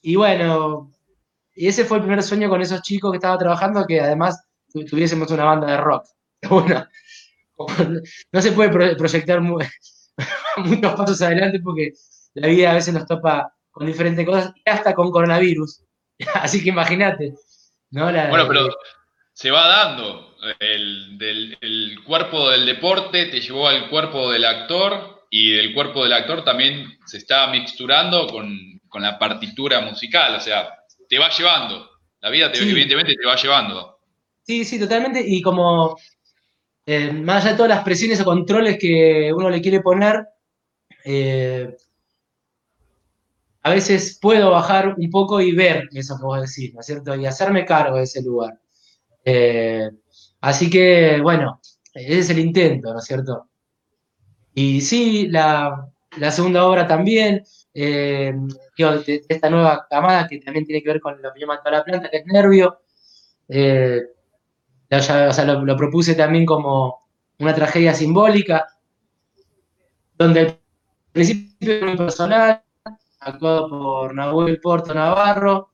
y 0.00 0.16
bueno, 0.16 0.90
y 1.54 1.68
ese 1.68 1.84
fue 1.84 1.98
el 1.98 2.04
primer 2.04 2.22
sueño 2.22 2.48
con 2.48 2.62
esos 2.62 2.80
chicos 2.82 3.10
que 3.10 3.16
estaba 3.16 3.38
trabajando, 3.38 3.86
que 3.86 4.00
además 4.00 4.42
tuviésemos 4.88 5.30
una 5.30 5.44
banda 5.44 5.66
de 5.68 5.76
rock. 5.76 6.06
Bueno, 6.48 6.84
no 8.32 8.42
se 8.42 8.50
puede 8.50 8.96
proyectar 8.96 9.40
muchos 10.56 10.94
pasos 10.94 11.22
adelante 11.22 11.60
porque 11.60 11.92
la 12.34 12.48
vida 12.48 12.72
a 12.72 12.74
veces 12.74 12.92
nos 12.92 13.06
topa 13.06 13.54
con 13.70 13.86
diferentes 13.86 14.26
cosas, 14.26 14.52
y 14.56 14.68
hasta 14.68 14.92
con 14.92 15.12
coronavirus. 15.12 15.84
Así 16.34 16.62
que 16.62 16.70
imagínate. 16.70 17.34
¿no? 17.90 18.06
bueno, 18.06 18.48
pero 18.48 18.68
se 19.32 19.50
va 19.52 19.68
dando. 19.68 20.31
El, 20.58 22.00
cuerpo 22.04 22.50
del 22.50 22.66
deporte 22.66 23.26
te 23.26 23.40
llevó 23.40 23.68
al 23.68 23.88
cuerpo 23.88 24.30
del 24.32 24.44
actor 24.44 25.26
y 25.30 25.56
el 25.56 25.72
cuerpo 25.72 26.02
del 26.02 26.12
actor 26.12 26.44
también 26.44 26.98
se 27.06 27.18
está 27.18 27.46
mixturando 27.46 28.26
con, 28.26 28.80
la 29.00 29.18
partitura 29.18 29.80
musical. 29.80 30.34
O 30.34 30.40
sea, 30.40 30.68
te 31.08 31.18
va 31.18 31.30
llevando. 31.30 31.88
La 32.20 32.30
vida 32.30 32.50
evidentemente 32.54 33.14
te 33.14 33.26
va 33.26 33.36
llevando. 33.36 33.98
Sí, 34.42 34.64
sí, 34.64 34.78
totalmente. 34.78 35.22
Y 35.24 35.40
como 35.40 35.96
eh, 36.84 37.12
más 37.12 37.42
allá 37.42 37.52
de 37.52 37.56
todas 37.56 37.70
las 37.70 37.84
presiones 37.84 38.20
o 38.20 38.24
controles 38.24 38.78
que 38.78 39.32
uno 39.32 39.48
le 39.48 39.62
quiere 39.62 39.80
poner, 39.80 40.26
eh, 41.04 41.74
a 43.62 43.70
veces 43.70 44.18
puedo 44.20 44.50
bajar 44.50 44.94
un 44.98 45.10
poco 45.10 45.40
y 45.40 45.52
ver 45.52 45.88
eso 45.92 46.16
que 46.18 46.24
vos 46.24 46.40
decís, 46.40 46.74
¿no 46.74 46.80
es 46.80 46.86
cierto? 46.86 47.14
Y 47.14 47.26
hacerme 47.26 47.64
cargo 47.64 47.96
de 47.96 48.02
ese 48.02 48.22
lugar. 48.22 48.60
Eh, 49.24 49.88
así 50.42 50.68
que, 50.68 51.20
bueno, 51.22 51.60
ese 51.94 52.18
es 52.18 52.30
el 52.30 52.38
intento, 52.38 52.92
¿no 52.92 52.98
es 52.98 53.04
cierto? 53.04 53.48
Y 54.54 54.80
sí, 54.82 55.28
la, 55.28 55.88
segunda 56.30 56.66
obra 56.66 56.86
también, 56.86 57.42
eh, 57.74 58.34
de, 58.76 59.24
esta 59.28 59.48
nueva 59.48 59.86
camada 59.88 60.28
que 60.28 60.38
también 60.38 60.66
tiene 60.66 60.82
que 60.82 60.88
ver 60.90 61.00
con 61.00 61.20
lo 61.22 61.32
que 61.32 61.40
yo 61.40 61.46
mató 61.46 61.68
a 61.68 61.72
la 61.72 61.84
planta, 61.84 62.10
que 62.10 62.18
es 62.18 62.26
nervio. 62.26 62.80
Eh, 63.48 64.02
o 64.90 65.00
sea, 65.00 65.44
lo, 65.44 65.76
propuse 65.76 66.14
también 66.14 66.44
como 66.44 67.08
una 67.38 67.54
tragedia 67.54 67.94
simbólica, 67.94 68.66
donde 70.18 70.40
al 70.40 70.58
principio 71.12 71.72
es 71.72 71.82
muy 71.82 71.96
personal, 71.96 72.62
actuado 73.20 73.68
por 73.68 74.14
Nahuel 74.14 74.60
Porto 74.60 74.92
Navarro, 74.92 75.70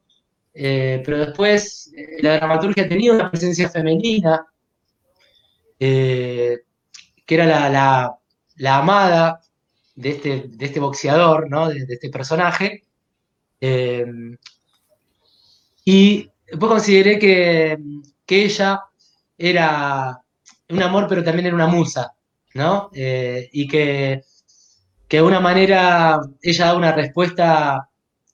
eh, 0.54 1.02
pero 1.04 1.18
después 1.18 1.92
la 2.20 2.36
dramaturgia 2.36 2.88
tenía 2.88 3.12
una 3.12 3.30
presencia 3.30 3.68
femenina, 3.68 4.46
eh, 5.78 6.58
que 7.26 7.34
era 7.34 7.68
la, 7.68 8.78
amada 8.78 9.40
de 9.94 10.10
este, 10.10 10.44
de 10.48 10.66
este 10.66 10.80
boxeador, 10.80 11.50
¿no? 11.50 11.68
de, 11.68 11.84
este 11.88 12.10
personaje. 12.10 12.84
y 15.84 16.30
después 16.46 16.70
consideré 16.70 17.18
que, 17.18 17.78
que, 18.26 18.44
ella 18.44 18.82
era 19.36 20.22
un 20.68 20.82
amor, 20.82 21.06
pero 21.08 21.24
también 21.24 21.46
era 21.46 21.54
una 21.54 21.66
musa, 21.66 22.14
¿no? 22.54 22.90
y 22.92 23.66
que 23.68 24.22
que 25.08 25.16
de 25.16 25.18
alguna 25.20 25.40
manera 25.40 26.20
ella 26.42 26.66
da 26.66 26.76
una 26.76 26.92
respuesta 26.92 27.88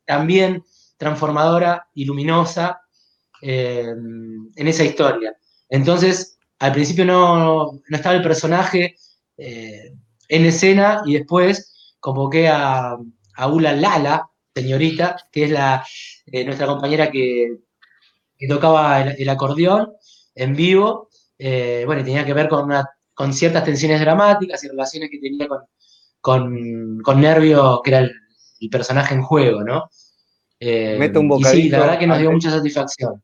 también 0.04 0.64
transformadora 0.96 1.88
y 1.94 2.04
luminosa 2.04 2.80
eh, 3.40 3.86
en 3.86 4.68
esa 4.68 4.84
historia. 4.84 5.36
Entonces, 5.68 6.33
al 6.64 6.72
principio 6.72 7.04
no, 7.04 7.80
estaba 7.90 8.14
el 8.14 8.22
personaje 8.22 8.96
eh, 9.36 9.92
en 10.28 10.44
escena 10.46 11.02
y 11.04 11.14
después 11.14 11.94
convoqué 12.00 12.48
a, 12.48 12.96
a 13.36 13.48
Ula 13.48 13.72
Lala, 13.72 14.30
señorita, 14.54 15.16
que 15.30 15.44
es 15.44 15.50
la, 15.50 15.84
eh, 16.26 16.44
nuestra 16.44 16.66
compañera 16.66 17.10
que, 17.10 17.58
tocaba 18.48 19.00
el, 19.00 19.28
acordeón 19.30 19.92
en 20.34 20.54
vivo. 20.54 21.08
bueno, 21.38 22.00
y 22.00 22.04
tenía 22.04 22.26
que 22.26 22.34
ver 22.34 22.48
con, 22.48 22.70
con 23.14 23.32
ciertas 23.32 23.64
tensiones 23.64 24.00
dramáticas 24.00 24.62
y 24.64 24.68
relaciones 24.68 25.08
que 25.10 25.18
tenía 25.18 25.48
con, 25.48 25.60
con, 26.20 27.00
con 27.02 27.20
Nervio, 27.20 27.80
que 27.82 27.90
era 27.90 27.98
el, 28.00 28.12
personaje 28.70 29.14
en 29.14 29.22
juego, 29.22 29.62
¿no? 29.62 29.90
Eh, 30.58 30.96
Mete 30.98 31.18
un 31.18 31.28
bocadillo. 31.28 31.62
sí, 31.64 31.68
la 31.68 31.80
verdad 31.80 31.98
que 31.98 32.06
nos 32.06 32.18
dio 32.18 32.32
mucha 32.32 32.50
satisfacción. 32.50 33.22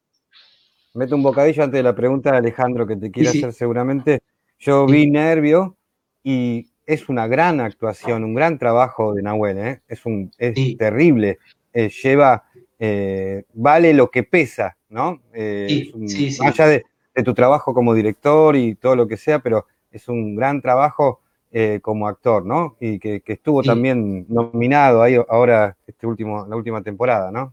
Mete 0.95 1.15
un 1.15 1.23
bocadillo 1.23 1.63
antes 1.63 1.79
de 1.79 1.83
la 1.83 1.95
pregunta 1.95 2.33
de 2.33 2.39
Alejandro 2.39 2.87
que 2.87 2.97
te 2.97 3.11
quiere 3.11 3.31
hacer 3.31 3.53
seguramente. 3.53 4.21
Yo 4.59 4.87
vi 4.87 5.09
Nervio 5.11 5.77
y 6.23 6.67
es 6.85 7.09
una 7.09 7.27
gran 7.27 7.61
actuación, 7.61 8.25
un 8.25 8.35
gran 8.35 8.59
trabajo 8.59 9.15
de 9.15 9.23
Nahuel, 9.23 9.59
¿eh? 9.59 9.81
es, 9.89 10.05
un, 10.05 10.31
es 10.37 10.77
terrible. 10.77 11.39
Eh, 11.73 11.89
lleva, 12.03 12.45
eh, 12.79 13.45
vale 13.55 13.95
lo 13.95 14.11
que 14.11 14.25
pesa, 14.25 14.77
¿no? 14.89 15.21
más 15.33 16.41
allá 16.41 16.67
de, 16.67 16.85
de, 17.15 17.23
tu 17.23 17.35
trabajo 17.35 17.73
como 17.73 17.95
director 17.95 18.57
y 18.57 18.75
todo 18.75 18.97
lo 18.97 19.07
que 19.07 19.17
sea, 19.17 19.39
pero 19.39 19.67
es 19.93 20.09
un 20.09 20.35
gran 20.35 20.61
trabajo 20.61 21.21
eh, 21.53 21.81
como 21.83 22.07
actor, 22.07 22.47
¿no? 22.47 22.77
Y 22.79 23.01
que, 23.01 23.21
estuvo 23.27 23.61
también 23.65 24.25
nominado 24.29 25.03
ahí 25.03 25.17
ahora 25.29 25.77
este 25.85 26.07
último, 26.07 26.47
la 26.49 26.55
última 26.55 26.81
temporada, 26.81 27.33
¿no? 27.33 27.53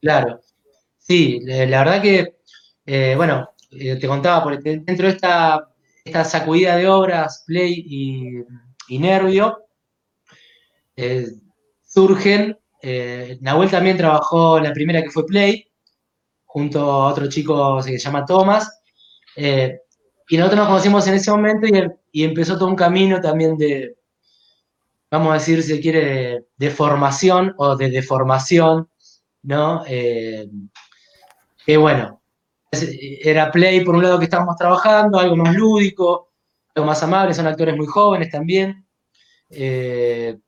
Claro, 0.00 0.40
sí, 0.98 1.38
la 1.44 1.84
verdad 1.84 2.02
que, 2.02 2.34
eh, 2.92 3.14
bueno, 3.14 3.50
eh, 3.70 3.96
te 3.96 4.08
contaba, 4.08 4.42
por, 4.42 4.60
dentro 4.60 5.06
de 5.06 5.12
esta, 5.12 5.68
esta 6.04 6.24
sacudida 6.24 6.76
de 6.76 6.88
obras, 6.88 7.44
Play 7.46 7.84
y, 8.88 8.98
Nervio, 8.98 9.66
surgen, 11.86 12.58
Nahuel 13.40 13.70
también 13.70 13.96
trabajó 13.96 14.58
la 14.58 14.72
primera 14.72 15.02
que 15.02 15.10
fue 15.10 15.24
Play, 15.24 15.70
junto 16.44 16.80
a 16.80 17.08
otro 17.10 17.28
chico 17.28 17.76
que 17.76 17.92
se 17.92 17.98
llama 17.98 18.24
Thomas, 18.24 18.68
y 19.36 20.36
nosotros 20.36 20.58
nos 20.58 20.68
conocimos 20.68 21.06
en 21.06 21.14
ese 21.14 21.30
momento 21.30 21.66
y, 22.12 22.24
empezó 22.24 22.58
todo 22.58 22.68
un 22.68 22.76
camino 22.76 23.20
también 23.20 23.56
de, 23.56 23.96
vamos 25.10 25.30
a 25.30 25.34
decir, 25.34 25.62
si 25.62 25.80
quiere, 25.80 26.46
de, 26.56 26.70
formación 26.70 27.54
o 27.56 27.76
de 27.76 27.90
deformación, 27.90 28.88
¿no? 29.42 29.84
Eh, 29.86 30.48
que 31.64 31.76
bueno, 31.76 32.19
era 32.72 33.50
Play 33.50 33.84
por 33.84 33.96
un 33.96 34.02
lado 34.02 34.18
que 34.18 34.24
estábamos 34.24 34.56
trabajando, 34.56 35.18
algo 35.18 35.36
más 35.36 35.54
lúdico, 35.54 36.30
algo 36.74 36.86
más 36.86 37.02
amable, 37.02 37.34
son 37.34 37.46
actores 37.46 37.76
muy 37.76 37.86
jóvenes 37.86 38.30
también. 38.30 38.86
Eh, 39.50 40.38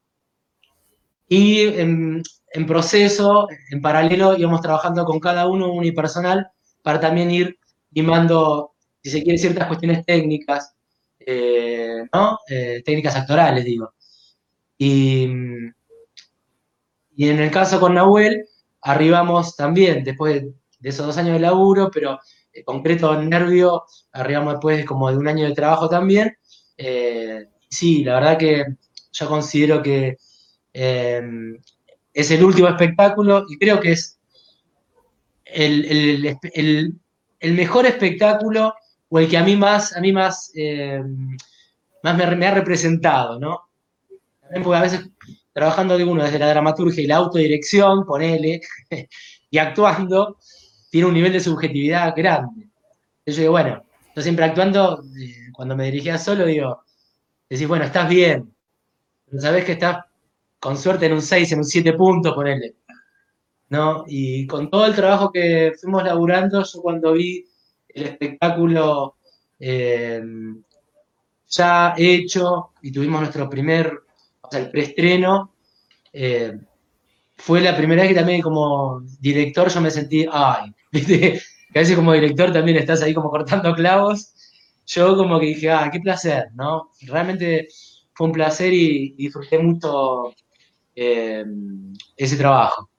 y 1.28 1.62
en, 1.62 2.22
proceso, 2.66 3.48
en 3.70 3.80
paralelo, 3.80 4.36
íbamos 4.36 4.60
trabajando 4.60 5.04
con 5.04 5.18
cada 5.18 5.48
uno 5.48 5.72
unipersonal 5.72 6.48
para 6.82 7.00
también 7.00 7.30
ir 7.30 7.58
limando, 7.90 8.74
si 9.02 9.10
se 9.10 9.22
quiere, 9.22 9.38
ciertas 9.38 9.66
cuestiones 9.66 10.04
técnicas, 10.04 10.74
eh, 11.18 12.04
¿no? 12.12 12.38
técnicas 12.46 13.16
actorales, 13.16 13.64
digo. 13.64 13.94
Y, 14.78 15.26
y 17.16 17.28
en 17.28 17.40
el 17.40 17.50
caso 17.50 17.80
con 17.80 17.94
Nahuel, 17.94 18.46
arribamos 18.82 19.56
también, 19.56 20.04
después 20.04 20.42
de, 20.42 20.52
esos 20.82 21.06
dos 21.06 21.16
años 21.18 21.34
de 21.34 21.40
laburo, 21.40 21.90
pero 21.92 22.18
en 22.52 22.64
concreto 22.64 23.20
Nervio, 23.22 23.84
arribamos 24.12 24.54
después 24.54 24.84
como 24.84 25.10
de 25.10 25.16
un 25.16 25.28
año 25.28 25.46
de 25.46 25.54
trabajo 25.54 25.88
también. 25.88 26.36
Eh, 26.76 27.46
sí, 27.68 28.04
la 28.04 28.14
verdad 28.14 28.38
que 28.38 28.64
yo 29.12 29.28
considero 29.28 29.82
que 29.82 30.16
em, 30.72 31.58
es 32.12 32.30
el 32.30 32.44
último 32.44 32.68
espectáculo 32.68 33.44
y 33.48 33.58
creo 33.58 33.80
que 33.80 33.92
es 33.92 34.18
el, 35.44 36.98
mejor 37.40 37.86
espectáculo 37.86 38.74
o 39.08 39.18
el 39.18 39.28
que 39.28 39.36
a 39.36 39.44
mí 39.44 39.56
más, 39.56 39.96
a 39.96 40.00
mí 40.00 40.12
más, 40.12 40.50
em, 40.54 41.36
más 42.02 42.16
me, 42.16 42.46
ha 42.46 42.54
representado, 42.54 43.38
¿no? 43.38 43.60
porque 44.62 44.76
a 44.76 44.82
veces 44.82 45.08
trabajando 45.52 45.96
de 45.96 46.04
uno 46.04 46.24
desde 46.24 46.38
la 46.38 46.48
dramaturgia 46.48 47.02
y 47.02 47.06
la 47.06 47.16
autodirección, 47.16 48.04
ponele, 48.06 48.60
y 49.50 49.58
actuando, 49.58 50.38
tiene 50.92 51.08
un 51.08 51.14
nivel 51.14 51.32
de 51.32 51.40
subjetividad 51.40 52.14
grande. 52.14 52.68
Yo 53.24 53.34
digo, 53.34 53.52
bueno, 53.52 53.82
yo 54.14 54.20
siempre 54.20 54.44
actuando, 54.44 55.02
eh, 55.18 55.50
cuando 55.54 55.74
me 55.74 55.86
dirigía 55.86 56.18
solo, 56.18 56.44
digo, 56.44 56.82
decís, 57.48 57.66
bueno, 57.66 57.86
estás 57.86 58.10
bien, 58.10 58.54
pero 59.24 59.40
sabés 59.40 59.64
que 59.64 59.72
estás 59.72 60.04
con 60.60 60.76
suerte 60.76 61.06
en 61.06 61.14
un 61.14 61.22
6, 61.22 61.50
en 61.52 61.60
un 61.60 61.64
7 61.64 61.94
puntos, 61.94 62.34
ponele. 62.34 62.74
¿No? 63.70 64.04
Y 64.06 64.46
con 64.46 64.68
todo 64.68 64.84
el 64.84 64.94
trabajo 64.94 65.32
que 65.32 65.72
fuimos 65.80 66.04
laburando, 66.04 66.62
yo 66.62 66.82
cuando 66.82 67.14
vi 67.14 67.42
el 67.88 68.02
espectáculo 68.02 69.16
eh, 69.58 70.22
ya 71.48 71.94
hecho 71.96 72.72
y 72.82 72.92
tuvimos 72.92 73.22
nuestro 73.22 73.48
primer 73.48 73.98
el 74.50 74.70
preestreno, 74.70 75.54
eh, 76.12 76.54
fue 77.42 77.60
la 77.60 77.76
primera 77.76 78.02
vez 78.02 78.10
que 78.10 78.14
también 78.14 78.40
como 78.40 79.00
director 79.18 79.68
yo 79.68 79.80
me 79.80 79.90
sentí, 79.90 80.24
ay, 80.30 80.72
¿viste? 80.92 81.42
que 81.72 81.78
a 81.78 81.82
veces 81.82 81.96
como 81.96 82.12
director 82.12 82.52
también 82.52 82.76
estás 82.76 83.02
ahí 83.02 83.12
como 83.12 83.30
cortando 83.30 83.74
clavos, 83.74 84.32
yo 84.86 85.16
como 85.16 85.40
que 85.40 85.46
dije, 85.46 85.70
ah, 85.70 85.90
qué 85.92 85.98
placer, 85.98 86.50
¿no? 86.54 86.90
Realmente 87.00 87.66
fue 88.14 88.28
un 88.28 88.32
placer 88.32 88.72
y, 88.72 89.14
disfruté 89.14 89.58
mucho 89.58 90.34
eh, 90.94 91.44
ese 92.16 92.36
trabajo. 92.36 92.90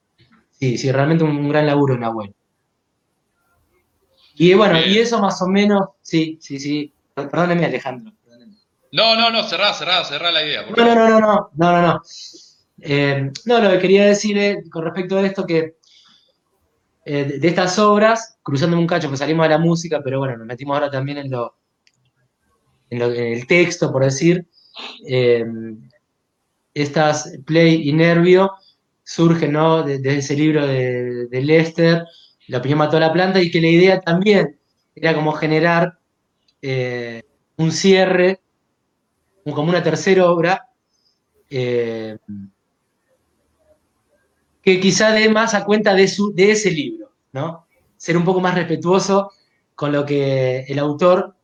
Sí, 0.52 0.78
sí, 0.78 0.92
realmente 0.92 1.24
un, 1.24 1.48
gran 1.48 1.66
laburo 1.66 1.96
en 1.96 2.04
abuelo. 2.04 2.34
Y 4.36 4.54
bueno, 4.56 4.80
y 4.80 4.98
eso 4.98 5.20
más 5.20 5.42
o 5.42 5.48
menos, 5.48 5.90
sí, 6.02 6.38
sí, 6.42 6.60
sí. 6.60 6.92
Perdóneme, 7.14 7.66
Alejandro. 7.66 8.12
No, 8.92 9.16
no, 9.16 9.30
no, 9.30 9.44
cerrá, 9.44 9.74
cerrá, 9.74 10.04
cerrá 10.04 10.32
la 10.32 10.44
idea. 10.44 10.64
No, 10.64 10.84
no, 10.84 10.96
no, 10.96 11.20
no, 11.20 11.52
no, 11.54 11.72
no, 11.72 11.82
no. 11.82 12.02
Eh, 12.82 13.32
no, 13.46 13.60
lo 13.60 13.70
que 13.72 13.80
quería 13.80 14.06
decir 14.06 14.38
es, 14.38 14.70
con 14.70 14.84
respecto 14.84 15.18
a 15.18 15.26
esto 15.26 15.46
que 15.46 15.78
eh, 17.06 17.38
de, 17.40 17.48
estas 17.48 17.78
obras, 17.80 18.38
cruzando 18.42 18.78
un 18.78 18.88
cacho, 18.88 19.10
que 19.10 19.18
salimos 19.18 19.46
de 19.46 19.50
la 19.50 19.58
música, 19.58 20.02
pero 20.04 20.20
bueno, 20.20 20.38
nos 20.38 20.48
metimos 20.48 20.76
ahora 20.76 20.92
también 20.92 21.18
en 21.20 21.32
lo, 21.32 21.56
en, 22.90 23.02
el 23.02 23.48
texto, 23.48 23.92
por 23.92 24.04
decir, 24.04 24.48
eh, 25.08 25.46
estas 26.74 27.38
Play 27.46 27.88
y 27.88 27.94
Nervio 27.94 28.52
surgen, 29.04 29.52
¿no? 29.52 29.84
Desde 29.84 30.18
ese 30.18 30.36
libro 30.36 30.66
de, 30.66 31.28
de 31.28 31.42
Lester, 31.42 32.06
La 32.48 32.60
opinión 32.60 32.80
mató 32.80 32.98
a 32.98 33.02
la 33.02 33.14
planta, 33.14 33.42
y 33.42 33.52
que 33.52 33.62
la 33.62 33.68
idea 33.68 34.00
también 34.02 34.60
era 34.96 35.14
como 35.14 35.34
generar 35.34 36.00
un 37.58 37.72
cierre 37.72 38.40
como 39.52 39.70
una 39.70 39.84
tercera 39.84 40.30
obra, 40.32 40.70
eh, 41.50 42.18
que 44.64 44.80
quizá 44.80 45.12
dé 45.12 45.30
más 45.30 45.54
a 45.54 45.66
cuenta 45.66 45.94
de, 45.94 46.08
su, 46.08 46.34
de 46.34 46.52
ese 46.52 46.72
libro, 46.72 47.12
¿no? 47.34 47.68
Ser 47.98 48.18
un 48.18 48.24
poco 48.24 48.40
más 48.40 48.56
respetuoso 48.56 49.32
con 49.76 49.92
lo 49.92 50.06
que 50.06 50.62
el 50.68 50.80
autor 50.80 51.36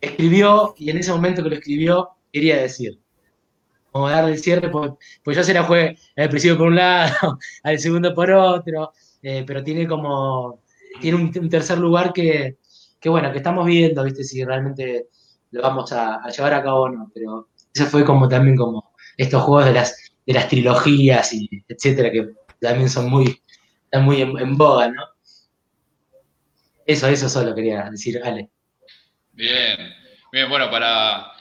escribió 0.00 0.74
y 0.78 0.90
en 0.90 0.98
ese 0.98 1.12
momento 1.12 1.42
que 1.42 1.50
lo 1.50 1.54
escribió 1.56 2.10
quería 2.32 2.56
decir. 2.56 2.98
Como 3.90 4.08
darle 4.08 4.32
el 4.32 4.38
cierre, 4.38 4.68
pues, 4.70 4.92
pues 5.22 5.36
ya 5.36 5.42
se 5.42 5.54
la 5.54 5.64
fue 5.64 5.96
al 6.16 6.28
principio 6.28 6.58
por 6.58 6.68
un 6.68 6.76
lado, 6.76 7.38
al 7.62 7.78
segundo 7.78 8.14
por 8.14 8.30
otro, 8.30 8.92
eh, 9.22 9.44
pero 9.46 9.62
tiene 9.62 9.86
como, 9.86 10.60
tiene 11.00 11.16
un, 11.16 11.48
tercer 11.48 11.78
lugar 11.78 12.12
que, 12.12 12.58
que, 13.00 13.08
bueno, 13.08 13.30
que 13.32 13.38
estamos 13.38 13.66
viendo, 13.66 14.04
¿viste? 14.04 14.24
Si 14.24 14.44
realmente 14.44 15.08
lo 15.50 15.62
vamos 15.62 15.92
a, 15.92 16.20
llevar 16.28 16.54
a 16.54 16.62
cabo 16.62 16.82
o 16.82 16.88
no, 16.88 17.10
pero 17.14 17.48
eso 17.74 17.86
fue 17.86 18.04
como 18.04 18.28
también 18.28 18.56
como 18.56 18.92
estos 19.16 19.42
juegos 19.42 19.64
de 19.64 19.72
las, 19.72 20.07
de 20.28 20.34
las 20.34 20.46
trilogías 20.46 21.32
y 21.32 21.48
etcétera, 21.66 22.10
que 22.10 22.34
también 22.60 22.90
son 22.90 23.08
muy, 23.08 23.40
están 23.84 24.04
muy 24.04 24.20
en, 24.20 24.58
boga, 24.58 24.88
¿no? 24.88 25.02
Eso, 26.84 27.08
eso 27.08 27.30
solo 27.30 27.54
quería 27.54 27.88
decir, 27.90 28.20
Ale. 28.22 28.50
Bien, 29.32 29.94
bien, 30.30 30.50
bueno, 30.50 30.70
para 30.70 31.32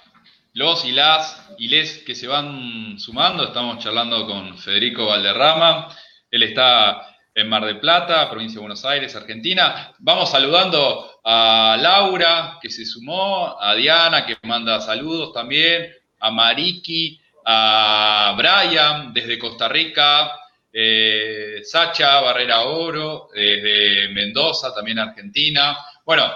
los 0.54 0.86
y 0.86 0.94
las 0.94 1.50
y 1.58 1.68
les 1.68 1.98
que 1.98 2.16
se 2.16 2.28
van 2.28 2.98
sumando, 2.98 3.48
estamos 3.48 3.84
charlando 3.84 4.26
con 4.26 4.58
Federico 4.58 5.08
Valderrama, 5.08 5.94
él 6.32 6.44
está 6.44 7.14
en 7.36 7.50
Mar 7.50 7.66
del 7.66 7.82
Plata, 7.82 8.30
provincia 8.30 8.56
de 8.56 8.62
Buenos 8.62 8.86
Aires, 8.86 9.18
Argentina. 9.18 9.94
Vamos 10.00 10.32
saludando 10.32 11.20
a 11.26 11.78
Laura, 11.78 12.58
que 12.62 12.70
se 12.70 12.86
sumó, 12.86 13.60
a 13.60 13.76
Diana, 13.76 14.26
que 14.26 14.38
manda 14.44 14.80
saludos 14.80 15.34
también, 15.34 15.92
a 16.22 16.32
Mariki, 16.32 17.20
a 17.50 18.36
Brian, 18.38 19.14
desde 19.14 19.40
Costa 19.40 19.70
Rica, 19.70 20.38
eh, 20.74 21.62
Sacha 21.64 22.20
Barrera 22.20 22.64
Oro, 22.64 23.30
desde 23.34 24.10
Mendoza, 24.10 24.76
también 24.76 25.00
Argentina. 25.00 25.78
Bueno, 26.06 26.30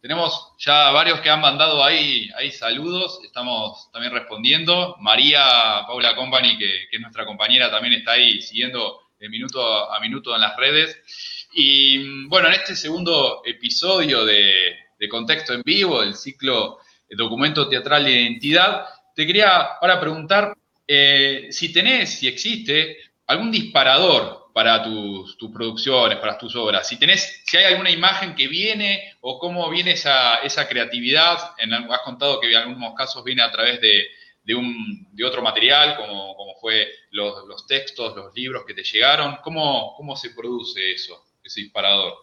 tenemos 0.00 0.52
ya 0.58 0.92
varios 0.92 1.20
que 1.20 1.28
han 1.28 1.40
mandado 1.40 1.82
ahí, 1.82 2.30
ahí 2.36 2.52
saludos, 2.52 3.18
estamos 3.24 3.90
también 3.90 4.12
respondiendo. 4.12 4.94
María 5.00 5.82
Paula 5.88 6.14
Company, 6.14 6.56
que, 6.56 6.84
es 6.88 7.00
nuestra 7.00 7.26
compañera, 7.26 7.68
también 7.68 7.94
está 7.94 8.12
ahí 8.12 8.40
siguiendo 8.40 9.08
de 9.18 9.28
minuto 9.28 9.92
a 9.92 9.98
minuto 9.98 10.32
en 10.36 10.40
las 10.40 10.56
redes. 10.56 11.48
Y 11.52 12.26
bueno, 12.28 12.46
en 12.46 12.54
este 12.54 12.76
segundo 12.76 13.42
episodio 13.44 14.24
de, 14.24 14.76
Contexto 15.10 15.52
en 15.52 15.62
Vivo, 15.64 16.00
del 16.00 16.14
ciclo 16.14 16.78
Documento 17.10 17.68
Teatral 17.68 18.04
de 18.04 18.12
Identidad, 18.12 18.86
te 19.18 19.26
quería 19.26 19.62
ahora 19.80 19.98
preguntar 19.98 20.56
eh, 20.86 21.48
si 21.50 21.72
tenés, 21.72 22.20
si 22.20 22.28
existe, 22.28 22.98
algún 23.26 23.50
disparador 23.50 24.52
para 24.54 24.80
tus, 24.80 25.36
producciones, 25.52 26.18
para 26.18 26.38
tus 26.38 26.54
obras. 26.54 26.86
Si 26.86 27.00
tenés, 27.00 27.42
si 27.44 27.56
hay 27.56 27.64
alguna 27.64 27.90
imagen 27.90 28.36
que 28.36 28.46
viene 28.46 29.14
o 29.20 29.40
cómo 29.40 29.68
viene 29.70 29.90
esa, 29.90 30.36
esa 30.36 30.68
creatividad. 30.68 31.36
En, 31.58 31.74
has 31.74 32.02
contado 32.04 32.38
que 32.38 32.48
en 32.48 32.58
algunos 32.58 32.94
casos 32.94 33.24
viene 33.24 33.42
a 33.42 33.50
través 33.50 33.80
de, 33.80 34.04
de, 34.44 34.54
un, 34.54 35.08
de 35.10 35.24
otro 35.24 35.42
material, 35.42 35.96
como, 35.96 36.36
como 36.36 36.54
fue 36.60 36.86
los, 37.10 37.44
los, 37.48 37.66
textos, 37.66 38.14
los 38.14 38.32
libros 38.36 38.62
que 38.64 38.74
te 38.74 38.84
llegaron. 38.84 39.38
¿Cómo, 39.42 39.94
cómo 39.96 40.14
se 40.14 40.30
produce 40.30 40.92
eso, 40.92 41.24
ese 41.42 41.62
disparador? 41.62 42.14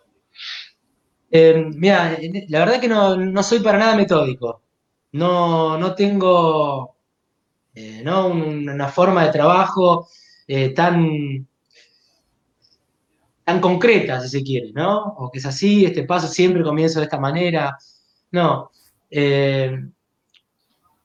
Eh, 1.30 1.62
mira, 1.76 2.18
la 2.48 2.60
verdad 2.60 2.80
que 2.80 2.88
no, 2.88 3.18
no, 3.18 3.44
soy 3.44 3.60
para 3.60 3.80
nada 3.80 3.98
metódico. 3.98 4.65
No, 5.16 5.78
no 5.78 5.96
tengo 5.96 6.98
eh, 7.74 8.02
¿no? 8.04 8.28
una 8.28 8.90
forma 8.90 9.26
de 9.26 9.32
trabajo 9.32 10.10
eh, 10.46 10.74
tan, 10.74 11.48
tan 13.46 13.62
concreta, 13.62 14.20
si 14.20 14.28
se 14.28 14.44
quiere, 14.44 14.74
¿no? 14.74 14.98
O 15.18 15.32
que 15.32 15.40
es 15.40 15.46
así, 15.46 15.86
este 15.86 16.04
paso 16.04 16.28
siempre 16.28 16.64
comienzo 16.64 17.00
de 17.00 17.06
esta 17.06 17.18
manera. 17.18 17.78
No. 18.32 18.72
Eh, 19.10 19.78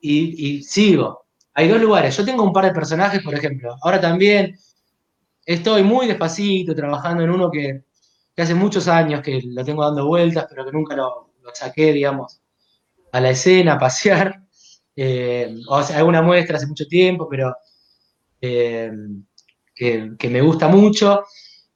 y, 0.00 0.62
sigo. 0.64 1.26
Hay 1.54 1.68
dos 1.68 1.80
lugares. 1.80 2.16
Yo 2.16 2.24
tengo 2.24 2.42
un 2.42 2.52
par 2.52 2.64
de 2.64 2.72
personajes, 2.72 3.22
por 3.22 3.34
ejemplo. 3.34 3.76
Ahora 3.80 4.00
también 4.00 4.58
estoy 5.46 5.84
muy 5.84 6.08
despacito 6.08 6.74
trabajando 6.74 7.22
en 7.22 7.30
uno 7.30 7.48
que, 7.48 7.84
hace 8.36 8.54
muchos 8.56 8.88
años 8.88 9.22
que 9.22 9.40
lo 9.44 9.64
tengo 9.64 9.84
dando 9.84 10.06
vueltas, 10.06 10.46
pero 10.48 10.64
que 10.64 10.72
nunca 10.72 10.96
lo, 10.96 11.30
saqué, 11.54 11.92
digamos, 11.92 12.39
a 13.12 13.20
la 13.20 13.30
escena, 13.30 13.74
a 13.74 13.78
pasear. 13.78 14.42
eh, 14.96 15.54
o 15.68 15.82
sea, 15.82 15.98
alguna 15.98 16.22
muestra 16.22 16.56
hace 16.56 16.66
mucho 16.66 16.86
tiempo, 16.86 17.28
pero 17.28 17.54
que, 18.40 20.16
me 20.30 20.40
gusta 20.40 20.68
mucho, 20.68 21.24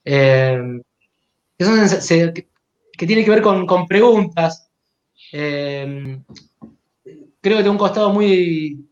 que, 0.03 0.82
tiene 2.97 3.24
que 3.24 3.30
ver 3.30 3.43
con, 3.43 3.66
con 3.66 3.87
preguntas. 3.87 4.70
creo 5.30 6.22
que 7.43 7.62
de 7.62 7.68
un 7.68 7.78
costado 7.78 8.12
muy 8.12 8.89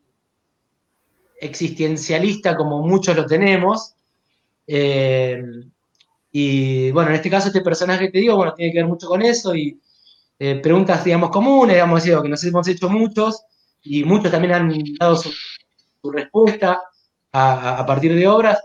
existencialista 1.43 2.57
como 2.57 2.83
muchos 2.83 3.17
lo 3.17 3.27
tenemos. 3.27 3.95
Eh, 4.67 5.43
y 6.31 6.91
bueno, 6.93 7.11
en 7.11 7.17
este 7.17 7.29
caso 7.29 7.49
este 7.49 7.61
personaje 7.61 8.07
que 8.07 8.13
te 8.13 8.19
digo, 8.19 8.37
bueno, 8.37 8.55
tiene 8.55 8.73
que 8.73 8.79
ver 8.79 8.87
mucho 8.87 9.09
con 9.09 9.23
eso 9.23 9.55
y 9.55 9.79
eh, 10.45 10.57
preguntas, 10.57 11.05
digamos, 11.05 11.31
comunes, 11.31 11.77
digamos, 11.77 12.03
que 12.03 12.29
nos 12.29 12.43
hemos 12.43 12.67
hecho 12.67 12.89
muchos 12.89 13.45
y 13.81 14.03
muchos 14.03 14.33
también 14.33 14.55
han 14.55 14.73
dado 14.99 15.15
su, 15.15 15.31
respuesta 16.11 16.83
a, 17.33 17.87
partir 17.87 18.13
de 18.13 18.27
obras 18.27 18.59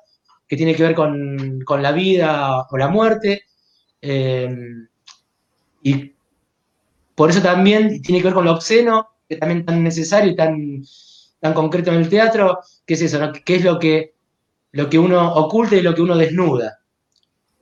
que 0.47 0.57
tiene 0.57 0.73
que 0.73 0.81
ver 0.81 0.95
con, 0.95 1.63
la 1.79 1.91
vida 1.91 2.65
o 2.67 2.77
la 2.77 2.87
muerte. 2.87 3.43
Eh, 4.01 4.49
y 5.83 6.13
por 7.13 7.29
eso 7.29 7.43
también 7.43 8.01
tiene 8.01 8.21
que 8.21 8.27
ver 8.29 8.33
con 8.33 8.45
lo 8.45 8.53
obsceno, 8.53 9.09
que 9.29 9.35
también 9.35 9.63
tan 9.63 9.83
necesario 9.83 10.31
y 10.31 10.35
tan 10.35 10.81
tan 11.39 11.53
concreto 11.53 11.91
en 11.91 11.97
el 11.97 12.09
teatro, 12.09 12.57
¿qué 12.87 12.95
es 12.95 13.03
eso? 13.03 13.19
¿Qué 13.45 13.55
es 13.57 13.63
lo 13.63 13.77
que, 13.77 14.15
lo 14.71 14.89
que 14.89 14.97
uno 14.97 15.31
oculta 15.35 15.75
y 15.75 15.83
lo 15.83 15.93
que 15.93 16.01
uno 16.01 16.17
desnuda? 16.17 16.79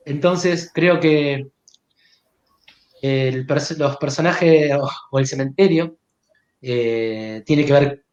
Entonces, 0.06 0.70
creo 0.72 1.00
que 1.00 1.50
los 3.02 3.96
personajes 3.98 4.72
o, 5.10 5.18
el 5.18 5.26
cementerio 5.26 5.96
eh, 6.60 7.42
tiene 7.46 7.64
que 7.64 7.72
ver, 7.72 8.04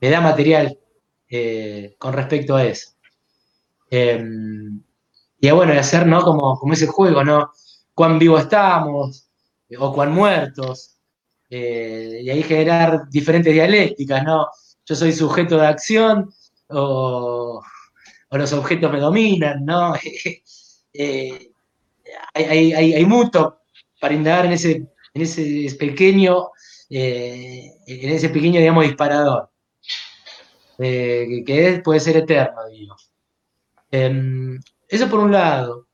me 0.00 0.10
da 0.10 0.20
material 0.20 0.78
eh, 1.28 1.94
con 1.98 2.12
respecto 2.12 2.56
a 2.56 2.64
eso. 2.64 2.92
Em, 3.90 4.82
y 5.40 5.50
bueno, 5.50 5.72
de 5.72 5.78
hacer, 5.78 6.06
¿no? 6.06 6.22
Como, 6.22 6.58
como 6.58 6.72
ese 6.72 6.86
juego, 6.86 7.24
¿no? 7.24 7.52
Cuán 7.94 8.18
vivos 8.18 8.42
estamos 8.42 9.28
o 9.78 9.92
cuán 9.92 10.12
muertos. 10.12 10.96
Eh, 11.50 12.20
y 12.22 12.30
ahí 12.30 12.42
generar 12.42 13.08
diferentes 13.10 13.52
dialécticas, 13.52 14.24
¿no? 14.24 14.48
yo 14.86 14.94
soy 14.94 15.12
sujeto 15.12 15.56
de 15.58 15.66
acción 15.66 16.30
o, 16.68 17.62
los 18.30 18.52
objetos 18.52 18.92
me 18.92 19.00
dominan, 19.00 19.64
¿no? 19.64 19.94
Eh, 20.96 21.50
hay, 22.34 23.04
mucho 23.04 23.58
para 24.04 24.14
indagar 24.14 24.44
en 24.44 24.52
ese, 24.52 24.86
en 25.14 25.22
ese 25.22 25.74
pequeño, 25.78 26.50
eh, 26.90 27.70
en 27.86 28.10
ese 28.10 28.28
pequeño, 28.28 28.60
digamos, 28.60 28.84
disparador, 28.84 29.48
eh, 30.78 31.42
que 31.46 31.80
puede 31.82 32.00
ser 32.00 32.18
eterno, 32.18 32.66
digo. 32.70 32.96
Em, 33.90 34.60
eso 34.86 35.08
por 35.08 35.20
un 35.20 35.32
lado. 35.32 35.88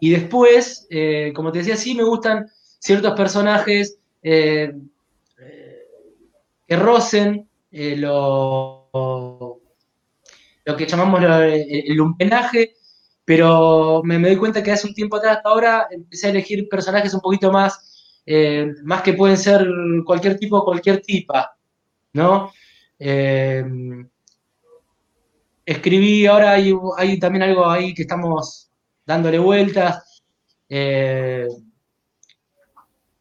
Y 0.00 0.10
después, 0.10 0.86
como 1.34 1.50
te 1.50 1.58
decía, 1.58 1.76
sí 1.76 1.96
me 1.96 2.04
gustan 2.04 2.46
ciertos 2.78 3.14
personajes 3.16 3.98
que 4.22 4.72
rocen 6.68 7.48
eh, 7.72 7.96
lo, 7.96 8.88
lo, 10.64 10.76
que 10.76 10.86
llamamos 10.86 11.20
el, 11.20 11.96
lumpenaje, 11.96 12.76
pero 13.30 14.02
me, 14.02 14.18
doy 14.18 14.34
cuenta 14.34 14.60
que 14.60 14.72
hace 14.72 14.88
un 14.88 14.94
tiempo 14.94 15.16
atrás 15.16 15.36
hasta 15.36 15.50
ahora 15.50 15.86
empecé 15.88 16.26
a 16.26 16.30
elegir 16.30 16.68
personajes 16.68 17.14
un 17.14 17.20
poquito 17.20 17.52
más, 17.52 18.20
eh, 18.26 18.74
más 18.82 19.02
que 19.02 19.12
pueden 19.12 19.36
ser 19.36 19.64
cualquier 20.04 20.36
tipo, 20.36 20.64
cualquier 20.64 21.00
tipa, 21.00 21.56
¿no? 22.12 22.50
Eh, 22.98 23.64
escribí, 25.64 26.26
ahora 26.26 26.50
hay, 26.50 26.74
hay, 26.96 27.20
también 27.20 27.44
algo 27.44 27.70
ahí 27.70 27.94
que 27.94 28.02
estamos 28.02 28.68
dándole 29.06 29.38
vueltas, 29.38 30.24
de 30.68 31.46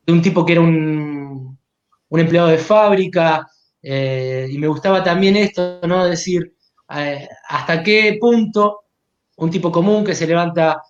un 0.07 0.21
tipo 0.23 0.43
que 0.43 0.53
era 0.53 0.61
un 0.61 1.59
un 2.09 2.19
empleado 2.19 2.47
de 2.47 2.57
fábrica, 2.57 3.47
eh, 3.81 4.47
y 4.49 4.57
me 4.57 4.67
gustaba 4.67 5.03
también 5.03 5.37
esto, 5.37 5.79
¿no? 5.87 6.05
Decir, 6.05 6.55
eh, 6.95 7.27
hasta 7.47 7.83
qué 7.83 8.17
punto 8.19 8.85
un 9.39 9.49
tipo 9.49 9.71
común 9.71 10.03
que 10.03 10.15
se 10.15 10.27
levanta 10.27 10.81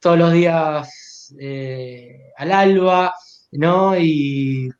todos 0.00 0.18
los 0.18 0.32
días 0.32 1.34
eh, 1.38 2.30
al 2.36 2.52
alba, 2.52 3.14
¿no? 3.52 3.98
Y, 3.98 4.70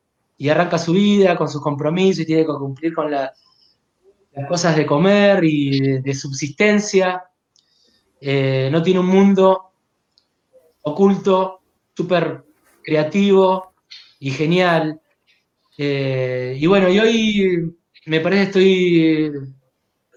arranca 0.50 0.78
su 0.78 0.92
vida 0.92 1.36
con 1.36 1.48
sus 1.48 1.62
compromisos 1.62 2.20
y 2.20 2.26
tiene 2.26 2.42
que 2.42 2.52
cumplir 2.52 2.94
con 2.94 3.10
las 3.10 3.32
cosas 4.48 4.76
de 4.76 4.86
comer 4.86 5.42
y 5.44 6.00
de, 6.00 6.14
subsistencia. 6.14 7.24
no 8.20 8.82
tiene 8.82 9.00
un 9.00 9.06
mundo 9.06 9.70
oculto, 10.82 11.60
súper 11.96 12.44
creativo 12.82 13.72
y 14.20 14.30
genial, 14.30 15.00
eh, 15.78 16.56
y 16.58 16.66
bueno, 16.66 16.88
y 16.88 16.98
hoy 16.98 17.76
me 18.06 18.20
parece 18.20 18.42
que 18.42 18.46
estoy 18.46 19.32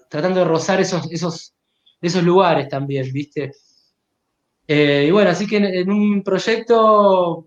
tratando 0.08 0.40
de 0.40 0.46
rozar 0.46 0.80
esos, 0.80 1.10
esos, 1.12 1.52
esos 2.00 2.22
lugares 2.22 2.68
también, 2.68 3.12
¿viste? 3.12 3.52
Eh, 4.66 5.06
y 5.08 5.10
bueno, 5.10 5.30
así 5.30 5.46
que 5.46 5.56
en, 5.56 5.90
un 5.90 6.22
proyecto 6.22 7.46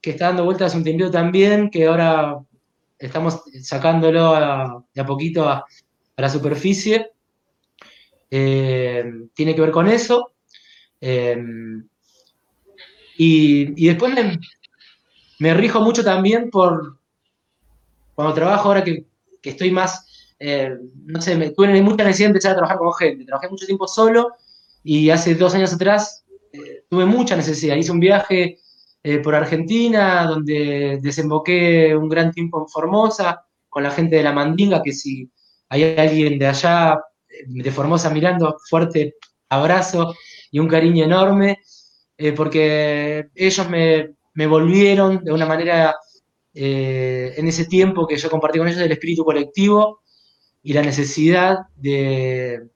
que 0.00 0.10
está 0.10 0.26
dando 0.26 0.44
vueltas 0.44 0.74
un 0.74 0.84
tiempo 0.84 1.10
también, 1.10 1.70
que 1.70 1.86
ahora 1.86 2.38
estamos 2.98 3.42
sacándolo 3.62 4.84
de 4.92 5.00
a 5.00 5.06
poquito 5.06 5.48
a, 5.48 5.64
la 6.16 6.28
superficie, 6.28 7.12
eh, 8.30 9.04
tiene 9.34 9.54
que 9.54 9.60
ver 9.60 9.70
con 9.70 9.88
eso. 9.88 10.32
y, 13.16 13.86
después 13.86 14.14
me 15.38 15.54
rijo 15.54 15.80
mucho 15.80 16.02
también 16.04 16.50
por, 16.50 16.98
cuando 18.14 18.34
trabajo 18.34 18.68
ahora 18.68 18.82
que, 18.82 19.06
estoy 19.42 19.70
más, 19.70 20.07
eh, 20.40 20.76
no 21.06 21.20
sé, 21.20 21.36
me, 21.36 21.50
tuve 21.50 21.82
mucha 21.82 22.04
necesidad 22.04 22.28
de 22.28 22.30
empezar 22.30 22.52
a 22.52 22.56
trabajar 22.56 22.78
con 22.78 22.92
gente. 22.94 23.24
Trabajé 23.24 23.48
mucho 23.48 23.66
tiempo 23.66 23.88
solo 23.88 24.32
y 24.82 25.10
hace 25.10 25.34
dos 25.34 25.54
años 25.54 25.72
atrás 25.72 26.24
eh, 26.52 26.84
tuve 26.88 27.04
mucha 27.06 27.36
necesidad. 27.36 27.76
Hice 27.76 27.92
un 27.92 28.00
viaje 28.00 28.58
eh, 29.02 29.18
por 29.18 29.34
Argentina 29.34 30.24
donde 30.24 30.98
desemboqué 31.02 31.96
un 31.96 32.08
gran 32.08 32.32
tiempo 32.32 32.60
en 32.60 32.68
Formosa 32.68 33.44
con 33.68 33.82
la 33.82 33.90
gente 33.90 34.16
de 34.16 34.22
la 34.22 34.32
Mandinga, 34.32 34.82
que 34.82 34.92
si 34.92 35.30
hay 35.68 35.96
alguien 35.98 36.38
de 36.38 36.46
allá, 36.46 37.00
de 37.46 37.70
Formosa 37.70 38.10
mirando, 38.10 38.56
fuerte 38.68 39.16
abrazo 39.50 40.14
y 40.50 40.58
un 40.58 40.68
cariño 40.68 41.04
enorme, 41.04 41.58
porque 42.34 43.28
ellos 43.34 43.68
me, 43.68 44.14
me 44.34 44.46
volvieron 44.46 45.22
de 45.22 45.32
una 45.32 45.44
manera 45.44 45.94
en 46.54 47.46
ese 47.46 47.66
tiempo 47.66 48.06
que 48.06 48.16
yo 48.16 48.30
compartí 48.30 48.58
con 48.58 48.66
ellos 48.66 48.80
el 48.80 48.90
espíritu 48.90 49.24
colectivo 49.24 50.00
y 50.68 50.74
la 50.74 50.82
necesidad 50.82 51.60
de, 51.76 52.68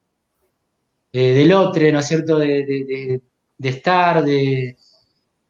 del 1.13 1.53
otro, 1.53 1.93
¿no 1.93 1.99
es 1.99 2.09
cierto?, 2.09 2.39
de, 2.39 3.21
estar, 3.59 4.25
de, 4.25 4.79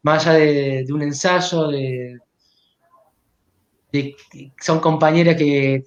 más 0.03 0.27
allá 0.27 0.39
de, 0.39 0.87
un 0.93 1.03
ensayo, 1.03 1.69
de, 1.69 2.19
son 4.61 4.81
compañeras 4.81 5.37
que, 5.37 5.85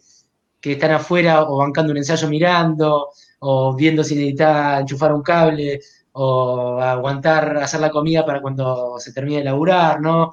están 0.62 0.91
afuera 0.91 1.43
o 1.43 1.58
bancando 1.58 1.91
un 1.91 1.97
ensayo 1.97 2.30
mirando, 2.30 3.10
o 3.39 3.76
viendo 3.76 4.01
si 4.01 4.16
necesita 4.16 4.80
enchufar 4.80 5.14
un 5.14 5.24
cable, 5.24 5.82
o 6.14 6.80
aguantar, 6.80 7.58
hacer 7.58 7.82
la 7.82 7.91
comida 7.91 8.26
para 8.26 8.41
cuando 8.41 8.97
se 8.97 9.12
termine 9.12 9.39
de 9.39 9.43
laburar, 9.43 9.99
¿no? 9.99 10.32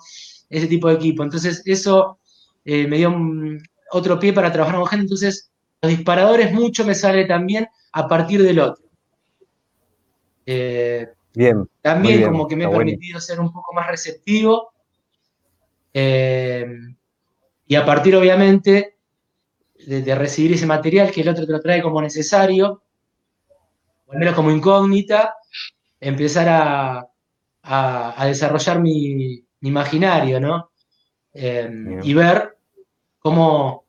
ese 0.49 0.69
tipo 0.69 0.87
de 0.87 0.95
equipo. 0.95 1.25
Entonces, 1.25 1.63
eso 1.67 2.21
eh, 2.65 2.87
me 2.87 2.99
dio 2.99 3.13
otro 3.91 4.21
pie 4.21 4.33
para 4.33 4.53
trabajar 4.53 4.79
con 4.79 4.87
gente. 4.87 5.03
Entonces, 5.07 5.52
los 5.83 5.91
disparadores 5.91 6.53
mucho 6.53 6.85
me 6.85 6.95
sale 6.95 7.25
también 7.25 7.69
a 7.93 8.09
partir 8.09 8.43
del 8.43 8.61
otro. 8.61 8.85
Eh, 10.47 11.09
bien. 11.35 11.69
También 11.81 12.25
como 12.25 12.47
que 12.47 12.57
me 12.57 12.65
he 12.65 12.69
permitido 12.69 13.21
ser 13.21 13.41
un 13.41 13.53
poco 13.53 13.75
más 13.75 13.89
receptivo. 13.89 14.73
Eh, 15.93 16.67
y 17.67 17.75
a 17.75 17.85
partir, 17.85 18.17
obviamente, 18.17 18.97
de, 19.87 20.15
recibir 20.15 20.53
ese 20.53 20.67
material 20.67 21.11
que 21.11 21.23
el 21.23 21.29
otro 21.29 21.45
te 21.45 21.53
lo 21.53 21.61
trae 21.61 21.83
como 21.83 22.01
necesario, 22.01 22.83
o 24.07 24.13
al 24.13 24.19
menos 24.19 24.35
como 24.35 24.51
incógnita, 24.51 25.35
empezar 26.01 27.07
a 27.63 28.27
desarrollar 28.27 28.81
mi, 28.81 29.45
imaginario, 29.63 30.41
¿no? 30.41 30.71
Em, 31.33 32.01
y 32.03 32.15
ver 32.15 32.59
cómo, 33.19 33.87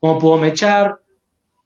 cómo 0.00 0.18
puedo 0.18 0.38
mechar 0.38 0.98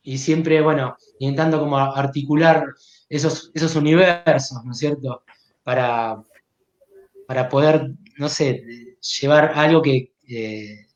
y 0.03 0.19
siempre, 0.19 0.61
bueno, 0.61 0.97
intentando 1.19 1.59
como 1.59 1.79
articular 1.79 2.67
esos, 3.09 3.51
esos 3.55 3.75
universos, 3.77 4.63
¿no 4.65 4.73
es 4.73 4.79
cierto? 4.79 5.23
Para, 5.63 6.23
para 7.27 7.49
poder, 7.49 7.93
no 8.19 8.29
sé, 8.29 8.63
llevar 9.21 9.53
algo 9.55 9.81
que, 9.81 10.11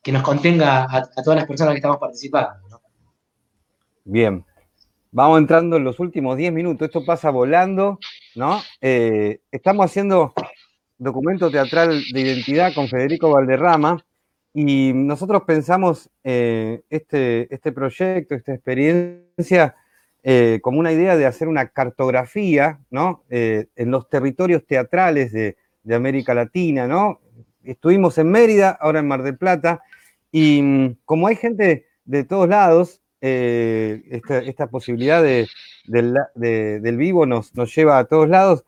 nos 0.07 0.23
contenga 0.23 0.85
a, 0.85 1.03
todas 1.23 1.39
las 1.39 1.47
personas 1.47 1.73
que 1.73 1.79
estamos 1.79 1.99
participando. 1.99 2.81
Bien, 4.05 4.45
vamos 5.11 5.39
entrando 5.39 5.77
en 5.77 5.85
los 5.85 6.01
últimos 6.01 6.37
10 6.37 6.53
minutos, 6.53 6.87
esto 6.87 7.05
pasa 7.05 7.31
volando, 7.31 7.99
¿no? 8.35 8.63
Eh, 8.81 9.41
estamos 9.51 9.85
haciendo 9.87 10.33
documento 10.97 11.51
teatral 11.51 12.03
de 12.13 12.21
identidad 12.21 12.75
con 12.75 12.89
Federico 12.89 13.31
Valderrama 13.31 14.03
y 14.61 14.93
nosotros 14.93 15.43
pensamos 15.47 16.11
eh, 16.25 16.83
este, 16.91 17.53
este 17.55 17.73
proyecto, 17.73 18.35
esta 18.35 18.55
experiencia, 18.55 19.77
eh, 20.23 20.59
como 20.63 20.81
una 20.81 20.93
idea 20.93 21.17
de 21.17 21.27
hacer 21.27 21.49
una 21.49 21.69
cartografía, 21.69 22.81
¿no? 22.91 23.25
en 23.29 23.91
los 23.91 24.09
territorios 24.09 24.67
teatrales 24.67 25.33
de, 25.33 25.57
de 25.83 25.95
América 25.95 26.35
Latina, 26.35 26.87
¿no? 26.87 27.21
Estuvimos 27.65 28.19
en 28.19 28.31
Mérida, 28.31 28.71
ahora 28.81 29.01
en 29.01 29.09
Mar 29.09 29.23
del 29.23 29.39
Plata, 29.39 29.81
y 30.31 30.61
mm, 30.63 30.97
como 31.05 31.27
hay 31.27 31.37
gente 31.37 31.87
de 32.05 32.25
todos 32.25 32.49
lados, 32.49 33.01
eh, 33.21 34.03
esta, 34.47 34.69
posibilidad 34.69 35.23
de, 35.23 35.49
del 35.87 36.97
vivo 36.97 37.27
nos, 37.27 37.55
nos, 37.57 37.75
lleva 37.75 37.99
a 37.99 38.05
todos 38.05 38.29
lados 38.29 38.65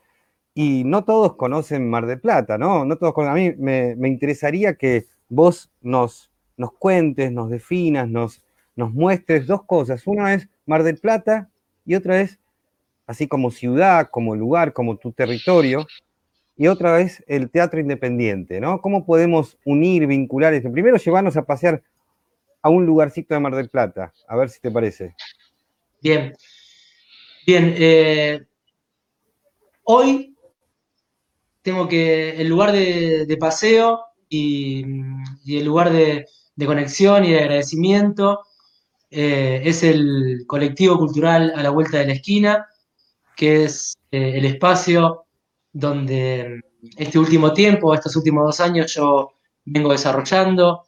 y 0.55 0.83
no 0.85 1.05
todos 1.05 1.37
conocen 1.37 1.89
Mar 1.89 2.07
del 2.07 2.21
Plata, 2.21 2.59
¿no? 2.59 2.85
No 2.85 2.97
todos 2.97 3.15
A 3.19 3.35
mí 3.35 3.53
me, 3.57 3.95
interesaría 4.09 4.75
que 4.75 5.07
vos 5.31 5.71
nos, 5.81 6.31
nos 6.59 6.73
cuentes, 6.75 7.33
nos 7.33 7.49
definas, 7.49 8.07
nos, 8.07 8.43
nos 8.77 8.93
muestres 8.93 9.47
dos 9.47 9.65
cosas. 9.65 10.07
Una 10.07 10.35
es 10.35 10.47
Mar 10.67 10.83
del 10.83 10.99
Plata 10.99 11.49
y 11.87 11.95
otra 11.95 12.21
es, 12.21 12.39
así 13.07 13.27
como 13.27 13.51
ciudad, 13.51 14.11
como 14.11 14.37
lugar, 14.37 14.75
como 14.75 14.99
tu 14.99 15.13
territorio, 15.13 15.87
y 16.57 16.67
otra 16.67 16.93
vez 16.93 17.25
el 17.27 17.51
teatro 17.51 17.81
independiente, 17.81 18.61
¿no? 18.61 18.83
¿Cómo 18.83 19.07
podemos 19.07 19.57
unir, 19.65 20.07
vincular 20.07 20.53
esto? 20.53 20.71
Primero 20.71 20.99
llevarnos 20.99 21.35
a 21.39 21.47
pasear 21.47 21.83
a 22.61 22.69
un 22.69 22.85
lugarcito 22.85 23.33
de 23.33 23.41
Mar 23.41 23.55
del 23.55 23.71
Plata, 23.71 24.13
a 24.29 24.37
ver 24.37 24.51
si 24.51 24.61
te 24.61 24.71
parece. 24.71 25.15
Bien, 26.03 26.35
bien. 27.47 27.75
Eh, 27.79 28.45
hoy 29.85 30.37
tengo 31.63 31.89
que 31.89 32.31
el 32.41 32.49
lugar 32.49 32.73
de, 32.73 33.37
paseo 33.39 34.05
y, 34.31 34.83
el 35.47 35.65
lugar 35.65 35.93
de, 35.93 36.27
conexión 36.65 37.25
y 37.25 37.33
de 37.33 37.41
agradecimiento 37.41 38.41
eh, 39.11 39.63
es 39.65 39.83
el 39.83 40.45
colectivo 40.47 40.99
cultural 40.99 41.53
a 41.57 41.63
la 41.63 41.71
vuelta 41.71 41.99
de 41.99 42.07
la 42.07 42.13
esquina, 42.13 42.67
que 43.37 43.65
es 43.65 43.95
eh, 44.11 44.35
el 44.37 44.45
espacio 44.45 45.25
donde 45.73 46.61
este 46.97 47.19
último 47.19 47.53
tiempo, 47.53 47.95
estos 47.95 48.17
últimos 48.17 48.45
dos 48.45 48.61
años, 48.61 48.95
yo 48.95 49.33
vengo 49.65 49.93
desarrollando 49.93 50.87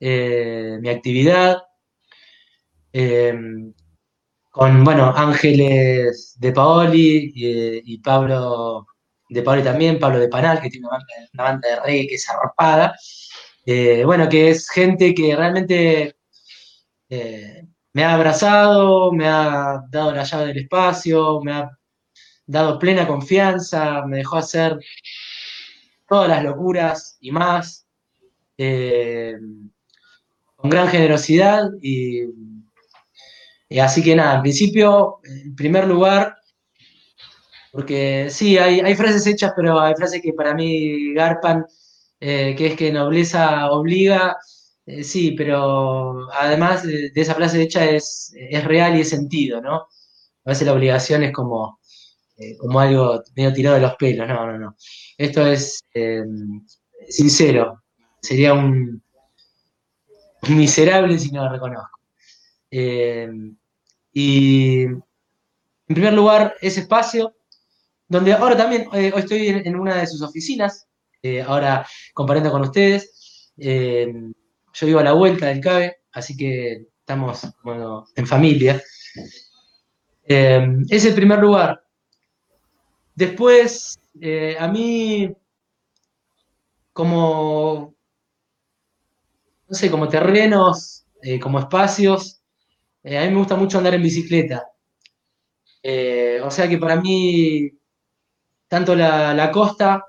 eh, 0.00 0.78
mi 0.80 0.88
actividad 0.88 1.62
eh, 2.92 3.34
con, 4.50 4.84
bueno, 4.84 5.12
Ángeles 5.16 6.36
de 6.38 6.52
Paoli 6.52 7.32
y, 7.34 7.98
Pablo 7.98 8.86
de 9.34 9.42
Paoli 9.42 9.62
también, 9.62 9.98
Pablo 9.98 10.18
de 10.18 10.28
Panal, 10.28 10.60
que 10.60 10.70
tiene 10.70 10.86
una 10.86 10.98
banda, 11.34 11.68
de 11.68 11.80
reggae 11.80 12.06
que 12.08 12.14
es 12.14 12.28
arropada. 12.30 12.94
Eh, 13.66 14.02
bueno, 14.04 14.28
que 14.28 14.50
es 14.50 14.68
gente 14.70 15.14
que 15.14 15.34
realmente 15.36 16.16
me 17.94 18.04
ha 18.04 18.14
abrazado, 18.14 19.12
me 19.12 19.28
ha 19.28 19.80
dado 19.88 20.12
la 20.12 20.24
llave 20.24 20.46
del 20.48 20.58
espacio, 20.58 21.40
me 21.42 21.52
ha 21.52 21.70
dado 22.46 22.78
plena 22.78 23.06
confianza, 23.06 24.04
me 24.06 24.18
dejó 24.18 24.36
hacer 24.36 24.78
todas 26.08 26.28
las 26.28 26.42
locuras 26.42 27.16
y 27.20 27.30
más, 27.30 27.86
eh, 28.58 29.36
con 30.56 30.70
gran 30.70 30.88
generosidad 30.88 31.70
y, 31.80 32.22
así 33.80 34.02
que 34.02 34.16
nada, 34.16 34.36
al 34.36 34.42
principio, 34.42 35.20
en 35.22 35.54
primer 35.54 35.86
lugar, 35.86 36.36
porque 37.74 38.28
sí, 38.30 38.56
hay, 38.56 38.94
frases 38.94 39.26
hechas, 39.26 39.52
pero 39.56 39.80
hay 39.80 39.94
frases 39.96 40.22
que 40.22 40.32
para 40.32 40.54
mí 40.54 41.12
garpan, 41.12 41.66
eh, 42.20 42.54
que 42.56 42.68
es 42.68 42.76
que 42.76 42.92
nobleza 42.92 43.70
obliga, 43.70 44.38
eh, 44.86 45.04
sí, 45.04 45.32
pero 45.32 46.30
además 46.32 46.84
de, 46.84 47.10
esa 47.14 47.34
frase 47.34 47.60
hecha 47.62 47.84
es, 47.84 48.32
es 48.36 48.64
real 48.64 48.96
y 48.96 49.00
es 49.02 49.10
sentido, 49.10 49.60
¿no? 49.60 49.88
A 50.44 50.50
veces 50.50 50.66
la 50.66 50.72
obligación 50.74 51.24
es 51.24 51.32
como 51.32 51.78
eh, 52.36 52.56
como 52.58 52.80
algo 52.80 53.22
medio 53.36 53.52
tirado 53.52 53.76
de 53.76 53.82
los 53.82 53.94
pelos, 53.96 54.26
no, 54.26 54.46
no, 54.46 54.58
no. 54.58 54.76
Esto 55.16 55.46
es 55.46 55.84
eh, 55.94 56.24
sincero, 57.08 57.82
sería 58.20 58.54
un, 58.54 59.02
miserable 60.48 61.18
si 61.18 61.30
no 61.30 61.44
lo 61.44 61.52
reconozco. 61.52 62.00
Eh, 62.70 63.28
y 64.12 64.82
en 64.82 65.02
primer 65.86 66.12
lugar, 66.12 66.56
ese 66.60 66.80
espacio, 66.80 67.36
donde 68.08 68.32
ahora 68.32 68.56
también, 68.56 68.88
hoy 68.92 69.12
estoy 69.16 69.48
en, 69.48 69.76
una 69.76 69.96
de 69.96 70.06
sus 70.06 70.22
oficinas, 70.22 70.86
ahora 71.46 71.86
comparando 72.12 72.50
con 72.50 72.62
ustedes, 72.62 73.52
yo 73.56 74.86
vivo 74.86 74.98
a 74.98 75.04
la 75.04 75.12
vuelta 75.12 75.46
del 75.46 75.60
CABE, 75.60 75.96
así 76.12 76.36
que 76.36 76.86
estamos 77.00 77.46
bueno, 77.62 78.06
en 78.14 78.26
familia. 78.26 78.82
es 80.26 81.04
el 81.04 81.14
primer 81.14 81.38
lugar 81.38 81.84
Después, 83.14 84.00
eh, 84.20 84.56
a 84.58 84.66
mí, 84.66 85.32
como, 86.92 87.94
no 89.68 89.74
sé, 89.74 89.90
como 89.90 90.08
terrenos, 90.08 91.06
eh, 91.22 91.38
como 91.38 91.60
espacios, 91.60 92.42
eh, 93.04 93.18
a 93.18 93.24
mí 93.24 93.30
me 93.30 93.38
gusta 93.38 93.56
mucho 93.56 93.78
andar 93.78 93.94
en 93.94 94.02
bicicleta. 94.02 94.68
o 96.42 96.50
sea 96.50 96.68
que 96.68 96.78
para 96.78 97.00
mí, 97.00 97.70
tanto 98.74 98.96
la, 98.96 99.50
costa, 99.52 100.04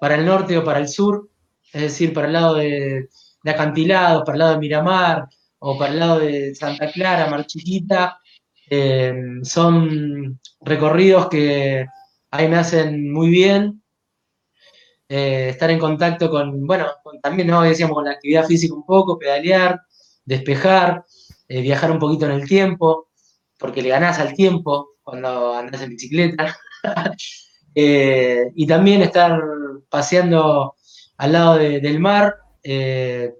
para 0.00 0.14
el 0.14 0.24
norte 0.24 0.56
o 0.56 0.64
para 0.64 0.78
el 0.78 0.88
sur, 0.88 1.28
es 1.70 1.82
decir, 1.82 2.14
para 2.14 2.28
el 2.28 2.32
lado 2.32 2.54
de, 2.54 3.10
de 3.42 3.50
acantilados, 3.50 4.22
para 4.24 4.36
el 4.36 4.38
lado 4.38 4.52
de 4.52 4.58
Miramar 4.58 5.28
o 5.58 5.76
para 5.76 5.92
el 5.92 5.98
lado 5.98 6.18
de 6.20 6.54
Santa 6.54 6.90
Clara, 6.90 7.28
Mar 7.28 7.44
Chiquita, 7.44 8.18
son 9.42 10.40
recorridos 10.62 11.28
que 11.28 11.84
ahí 12.30 12.48
me 12.48 12.56
hacen 12.56 13.12
muy 13.12 13.28
bien. 13.28 13.82
Eh, 15.06 15.50
estar 15.50 15.70
en 15.70 15.78
contacto 15.78 16.30
con, 16.30 16.66
bueno, 16.66 16.86
también, 17.22 17.48
¿no? 17.48 17.60
Decíamos 17.60 17.96
con 17.96 18.06
la 18.06 18.12
actividad 18.12 18.46
física 18.46 18.74
un 18.74 18.86
poco, 18.86 19.18
pedalear, 19.18 19.78
despejar, 20.24 21.04
eh, 21.48 21.60
viajar 21.60 21.90
un 21.90 21.98
poquito 21.98 22.24
en 22.24 22.32
el 22.32 22.48
tiempo, 22.48 23.10
porque 23.58 23.82
le 23.82 23.90
ganás 23.90 24.18
al 24.20 24.32
tiempo 24.32 24.92
cuando 25.02 25.54
andás 25.54 25.82
en 25.82 25.90
bicicleta. 25.90 26.56
Eh, 27.74 28.50
y 28.54 28.66
también 28.66 29.02
estar 29.02 29.40
paseando 29.88 30.74
al 31.16 31.32
lado 31.32 31.58
del 31.58 32.00
mar, 32.00 32.36
me 32.62 33.32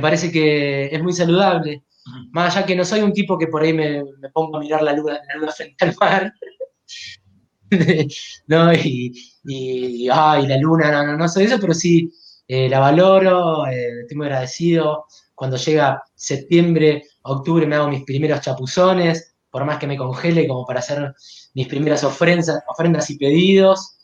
parece 0.00 0.30
que 0.30 0.86
es 0.86 1.02
muy 1.02 1.12
saludable. 1.12 1.84
Más 2.32 2.56
allá 2.56 2.66
que 2.66 2.74
no 2.74 2.84
soy 2.84 3.00
un 3.00 3.12
tipo 3.12 3.38
que 3.38 3.46
por 3.46 3.62
ahí 3.62 3.72
me, 3.72 4.02
pongo 4.32 4.56
a 4.56 4.60
mirar 4.60 4.82
la 4.82 4.92
luna, 4.92 5.20
la 5.28 5.36
luna 5.38 5.52
frente 5.52 5.84
al 5.84 5.94
mar, 6.00 6.32
¿no? 8.48 8.72
Y, 8.74 9.12
y, 9.44 10.06
la 10.06 10.56
luna, 10.58 10.90
no, 10.90 11.06
no, 11.06 11.16
no 11.16 11.28
soy 11.28 11.44
eso, 11.44 11.58
pero 11.60 11.74
sí 11.74 12.10
eh, 12.48 12.68
la 12.68 12.80
valoro, 12.80 13.66
eh, 13.66 14.00
estoy 14.02 14.16
muy 14.16 14.26
agradecido. 14.26 15.06
Cuando 15.34 15.56
llega 15.56 16.02
septiembre, 16.14 17.04
octubre, 17.22 17.66
me 17.66 17.76
hago 17.76 17.88
mis 17.88 18.04
primeros 18.04 18.40
chapuzones, 18.40 19.31
por 19.52 19.64
más 19.64 19.78
que 19.78 19.86
me 19.86 19.96
congele, 19.96 20.48
como 20.48 20.66
para 20.66 20.80
hacer 20.80 21.14
mis 21.54 21.68
primeras 21.68 22.02
ofrendas, 22.02 22.60
ofrendas 22.66 23.08
y 23.10 23.18
pedidos. 23.18 23.96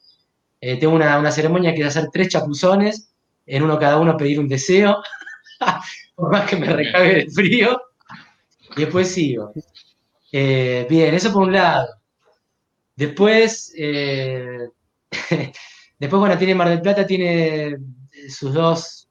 Eh, 0.60 0.76
tengo 0.76 0.94
una, 0.94 1.30
ceremonia 1.32 1.74
que 1.74 1.80
es 1.80 1.88
hacer 1.88 2.10
tres 2.12 2.28
chapuzones, 2.28 3.12
en 3.46 3.64
uno 3.64 3.78
cada 3.78 3.98
uno 3.98 4.16
pedir 4.16 4.38
un 4.38 4.48
deseo, 4.48 4.98
por 6.14 6.30
más 6.30 6.48
que 6.48 6.56
me 6.56 6.66
recague 6.66 7.22
el 7.22 7.32
frío, 7.32 7.80
y 8.76 8.82
después 8.82 9.10
sigo. 9.10 9.52
bien, 10.30 11.14
eso 11.14 11.32
por 11.32 11.42
un 11.42 11.52
lado. 11.52 11.88
Después, 12.94 13.72
eh, 13.76 14.68
después, 15.98 16.20
bueno, 16.20 16.36
tiene 16.36 16.54
Mar 16.54 16.68
del 16.68 16.82
Plata, 16.82 17.06
tiene 17.06 17.76
sus 18.28 18.52
dos 18.52 19.08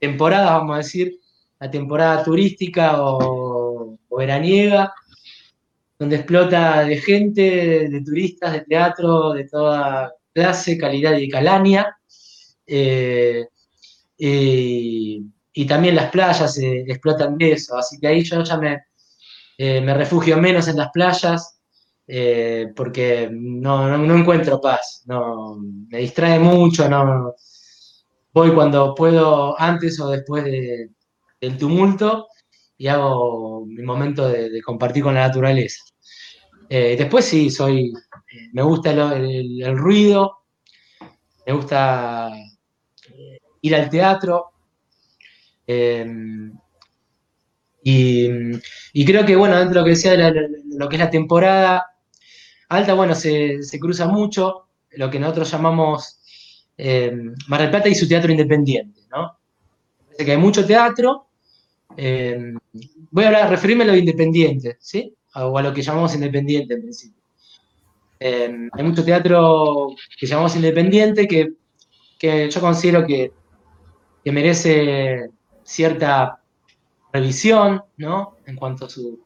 temporadas, 0.00 0.50
vamos 0.50 0.74
a 0.74 0.78
decir, 0.78 1.18
la 1.60 1.70
temporada 1.70 2.24
turística 2.24 2.96
o, 3.00 3.96
veraniega, 4.10 4.92
donde 5.98 6.16
explota 6.16 6.84
de 6.84 6.96
gente, 6.98 7.88
de, 7.88 8.02
turistas, 8.02 8.52
de 8.52 8.60
teatro, 8.60 9.32
de 9.32 9.44
toda 9.44 10.14
clase, 10.32 10.78
calidad 10.78 11.16
y 11.16 11.28
calaña. 11.28 11.96
Eh, 12.66 13.46
y, 14.16 15.24
también 15.66 15.96
las 15.96 16.10
playas 16.10 16.56
eh, 16.58 16.84
explotan 16.86 17.36
de 17.36 17.52
eso, 17.52 17.76
así 17.76 17.98
que 17.98 18.06
ahí 18.06 18.22
yo 18.22 18.44
ya 18.44 18.56
me, 18.56 18.80
me 19.58 19.92
refugio 19.92 20.38
menos 20.38 20.68
en 20.68 20.76
las 20.76 20.90
playas 20.92 21.58
eh, 22.10 22.72
porque 22.74 23.28
no, 23.30 23.94
encuentro 24.16 24.58
paz, 24.62 25.02
no, 25.04 25.58
me 25.90 25.98
distrae 25.98 26.38
mucho, 26.38 26.88
no, 26.88 27.34
voy 28.32 28.54
cuando 28.54 28.94
puedo, 28.94 29.60
antes 29.60 30.00
o 30.00 30.08
después 30.08 30.42
del 30.42 31.58
tumulto, 31.58 32.28
y 32.78 32.86
hago 32.86 33.66
mi 33.66 33.82
momento 33.82 34.28
de, 34.28 34.62
compartir 34.62 35.02
con 35.02 35.14
la 35.14 35.26
naturaleza. 35.26 35.84
Eh, 36.70 36.94
después 36.96 37.24
sí, 37.24 37.50
soy, 37.50 37.92
me 38.52 38.62
gusta 38.62 38.92
el, 38.92 39.76
ruido, 39.76 40.44
me 41.44 41.52
gusta 41.52 42.30
eh, 43.12 43.40
ir 43.62 43.74
al 43.74 43.90
teatro. 43.90 44.52
Em, 45.66 46.56
y, 47.82 49.04
creo 49.06 49.24
que, 49.24 49.34
bueno, 49.34 49.56
dentro 49.56 49.74
de 49.74 49.80
lo 49.80 49.84
que 49.84 49.90
decía 49.90 50.12
de 50.12 50.48
lo 50.76 50.88
que 50.88 50.96
es 50.96 51.00
la 51.00 51.10
temporada 51.10 51.86
alta, 52.68 52.94
bueno, 52.94 53.14
se, 53.14 53.58
cruza 53.80 54.06
mucho 54.06 54.68
lo 54.92 55.10
que 55.10 55.18
nosotros 55.18 55.50
llamamos 55.50 56.20
em, 56.76 57.34
Mar 57.48 57.62
del 57.62 57.70
Plata 57.70 57.88
y 57.88 57.94
su 57.94 58.06
teatro 58.06 58.30
independiente, 58.30 59.00
¿no? 59.10 59.38
Parece 60.04 60.24
que 60.24 60.32
hay 60.32 60.38
mucho 60.38 60.66
teatro, 60.66 61.28
eh, 61.96 62.52
voy 63.10 63.24
a 63.24 63.28
hablar, 63.28 63.50
referirme 63.50 63.84
a 63.84 63.88
lo 63.88 63.96
independiente, 63.96 64.76
¿sí? 64.80 65.14
O 65.34 65.56
a 65.56 65.62
lo 65.62 65.72
que 65.72 65.82
llamamos 65.82 66.14
independiente 66.14 66.74
en 66.74 66.82
principio. 66.82 67.22
Eh, 68.20 68.68
hay 68.72 68.84
mucho 68.84 69.04
teatro 69.04 69.94
que 70.18 70.26
llamamos 70.26 70.56
independiente 70.56 71.28
que, 71.28 72.48
yo 72.50 72.60
considero 72.60 73.06
que, 73.06 73.32
merece 74.24 75.30
cierta 75.62 76.42
revisión, 77.10 77.82
¿no? 77.96 78.36
En 78.44 78.56
cuanto 78.56 78.84
a 78.84 78.90
su 78.90 79.20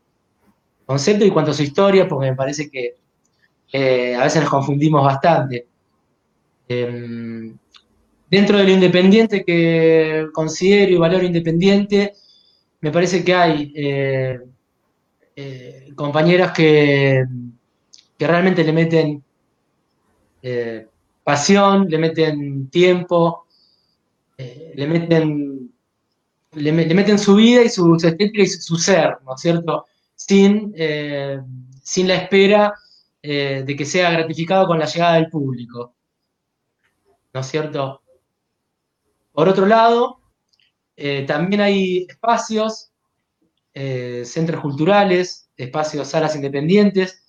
concepto 0.86 1.24
y 1.24 1.30
cuanto 1.30 1.50
a 1.50 1.54
su 1.54 1.64
historia, 1.64 2.06
porque 2.06 2.30
me 2.30 2.36
parece 2.36 2.70
que 2.70 2.94
a 4.14 4.22
veces 4.22 4.42
nos 4.42 4.50
confundimos 4.50 5.02
bastante. 5.02 5.66
Eh, 6.68 7.52
dentro 8.32 8.56
de 8.56 8.64
lo 8.64 8.70
independiente 8.70 9.44
que 9.44 10.26
considero 10.32 10.92
y 10.92 10.96
valor 10.96 11.22
independiente, 11.22 12.14
me 12.82 12.90
parece 12.90 13.24
que 13.24 13.32
hay 13.32 13.72
eh, 13.76 14.40
eh, 15.36 15.92
compañeras 15.94 16.52
que, 16.52 17.24
realmente 18.18 18.62
le 18.62 18.72
meten 18.72 19.24
eh, 20.42 20.86
pasión, 21.24 21.88
le 21.88 21.98
meten 21.98 22.70
tiempo, 22.70 23.46
le 24.38 24.86
meten 24.86 25.72
le, 26.52 26.72
meten 26.72 27.18
su 27.18 27.34
vida 27.34 27.62
y 27.62 27.68
su, 27.68 27.96
estética 27.96 28.42
y 28.42 28.46
su, 28.46 28.76
ser, 28.76 29.16
¿no 29.24 29.34
es 29.34 29.40
cierto? 29.40 29.86
Sin, 30.14 30.72
sin 31.82 32.08
la 32.08 32.14
espera 32.14 32.74
de 33.20 33.74
que 33.76 33.84
sea 33.84 34.12
gratificado 34.12 34.68
con 34.68 34.78
la 34.78 34.86
llegada 34.86 35.14
del 35.14 35.28
público. 35.28 35.94
¿No 37.34 37.40
es 37.40 37.46
cierto? 37.46 38.02
Por 39.32 39.48
otro 39.48 39.66
lado, 39.66 40.21
eh, 41.04 41.24
también 41.26 41.60
hay 41.60 42.06
espacios, 42.08 42.92
eh, 43.74 44.22
centros 44.24 44.60
culturales, 44.62 45.50
espacios, 45.56 46.06
salas 46.06 46.36
independientes, 46.36 47.24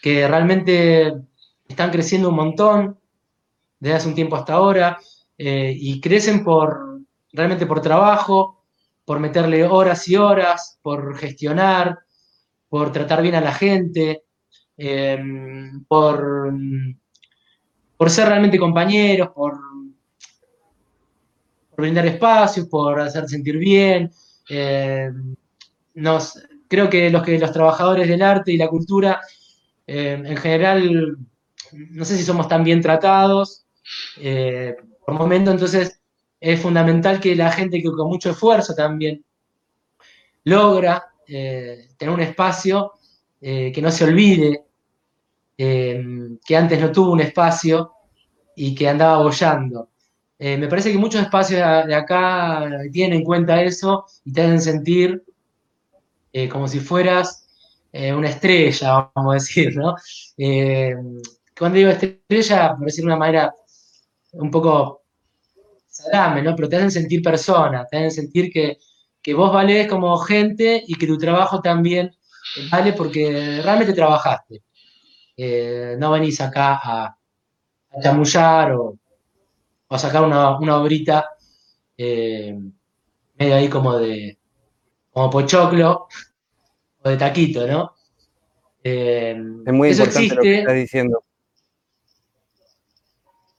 que 0.00 0.28
realmente 0.28 1.12
están 1.66 1.90
creciendo 1.90 2.28
un 2.28 2.36
montón 2.36 3.00
desde 3.80 3.96
hace 3.96 4.08
un 4.08 4.14
tiempo 4.14 4.36
hasta 4.36 4.52
ahora 4.52 5.00
eh, 5.36 5.74
y 5.76 6.00
crecen 6.00 6.44
por 6.44 7.00
realmente 7.32 7.66
por 7.66 7.80
trabajo, 7.82 8.64
por 9.04 9.18
meterle 9.18 9.64
horas 9.64 10.06
y 10.06 10.14
horas, 10.14 10.78
por 10.80 11.18
gestionar, 11.18 11.98
por 12.68 12.92
tratar 12.92 13.22
bien 13.22 13.34
a 13.34 13.40
la 13.40 13.52
gente, 13.52 14.22
por, 15.88 16.54
por 17.96 18.10
ser 18.10 18.28
realmente 18.28 18.56
compañeros, 18.56 19.30
por 19.34 19.58
brindar 21.80 22.06
espacios, 22.06 22.66
por 22.68 23.00
hacer 23.00 23.28
sentir 23.28 23.56
bien. 23.58 24.10
Eh, 24.48 25.10
nos, 25.94 26.38
creo 26.68 26.88
que 26.88 27.10
los, 27.10 27.22
que 27.22 27.38
los 27.38 27.52
trabajadores 27.52 28.08
del 28.08 28.22
arte 28.22 28.52
y 28.52 28.56
la 28.56 28.68
cultura, 28.68 29.20
eh, 29.86 30.22
en 30.24 30.36
general, 30.36 31.16
no 31.72 32.04
sé 32.04 32.16
si 32.16 32.24
somos 32.24 32.48
tan 32.48 32.64
bien 32.64 32.80
tratados 32.80 33.64
eh, 34.18 34.76
por 35.04 35.14
momento, 35.14 35.50
entonces 35.50 36.00
es 36.40 36.60
fundamental 36.60 37.20
que 37.20 37.34
la 37.36 37.52
gente 37.52 37.82
que 37.82 37.90
con 37.90 38.08
mucho 38.08 38.30
esfuerzo 38.30 38.74
también 38.74 39.24
logra 40.44 41.06
tener 41.26 42.10
un 42.12 42.20
espacio 42.20 42.94
que 43.40 43.78
no 43.80 43.92
se 43.92 44.04
olvide 44.04 44.64
que 45.56 46.56
antes 46.56 46.80
no 46.80 46.90
tuvo 46.90 47.12
un 47.12 47.20
espacio 47.20 47.92
y 48.56 48.74
que 48.74 48.88
andaba 48.88 49.22
bollando. 49.22 49.89
Eh, 50.42 50.56
me 50.56 50.68
parece 50.68 50.90
que 50.90 50.96
muchos 50.96 51.20
espacios 51.20 51.60
de 51.86 51.94
acá 51.94 52.66
tienen 52.90 53.18
en 53.18 53.24
cuenta 53.24 53.62
eso 53.62 54.06
y 54.24 54.32
te 54.32 54.40
hacen 54.40 54.62
sentir 54.62 55.22
eh, 56.32 56.48
como 56.48 56.66
si 56.66 56.80
fueras 56.80 57.46
eh, 57.92 58.14
una 58.14 58.30
estrella, 58.30 59.10
vamos 59.14 59.32
a 59.32 59.34
decir, 59.34 59.76
¿no? 59.76 59.94
cuando 61.58 61.76
digo 61.76 61.90
estrella, 61.90 62.74
por 62.74 62.86
decir 62.86 63.02
de 63.02 63.08
una 63.08 63.18
manera 63.18 63.54
un 64.32 64.50
poco 64.50 65.02
salame, 65.86 66.40
¿no? 66.40 66.56
Pero 66.56 66.70
te 66.70 66.76
hacen 66.76 66.90
sentir 66.90 67.22
persona, 67.22 67.86
te 67.90 67.98
hacen 67.98 68.10
sentir 68.10 68.50
que, 68.50 68.78
vos 69.34 69.52
valés 69.52 69.88
como 69.88 70.16
gente 70.16 70.82
y 70.86 70.94
que 70.94 71.06
tu 71.06 71.18
trabajo 71.18 71.60
también 71.60 72.10
vale 72.70 72.94
porque 72.94 73.60
realmente 73.62 73.92
trabajaste. 73.92 74.62
no 75.98 76.10
venís 76.12 76.40
acá 76.40 76.80
a, 76.82 77.04
a 77.90 78.00
chamullar 78.02 78.72
o 78.72 78.98
o 79.92 79.98
sacar 79.98 80.22
una, 80.22 80.56
una 80.56 80.76
obrita 80.76 81.30
eh, 81.98 82.56
medio 83.36 83.54
ahí 83.56 83.68
como 83.68 83.98
de 83.98 84.38
como 85.10 85.28
pochoclo 85.30 86.06
o 87.02 87.08
de 87.08 87.16
taquito, 87.16 87.66
¿no? 87.66 87.92
Eh, 88.84 89.36
es 89.66 89.72
muy 89.72 89.90
importante 89.90 90.34
lo 90.34 90.42
que 90.42 90.58
estás 90.60 90.74
diciendo. 90.74 91.24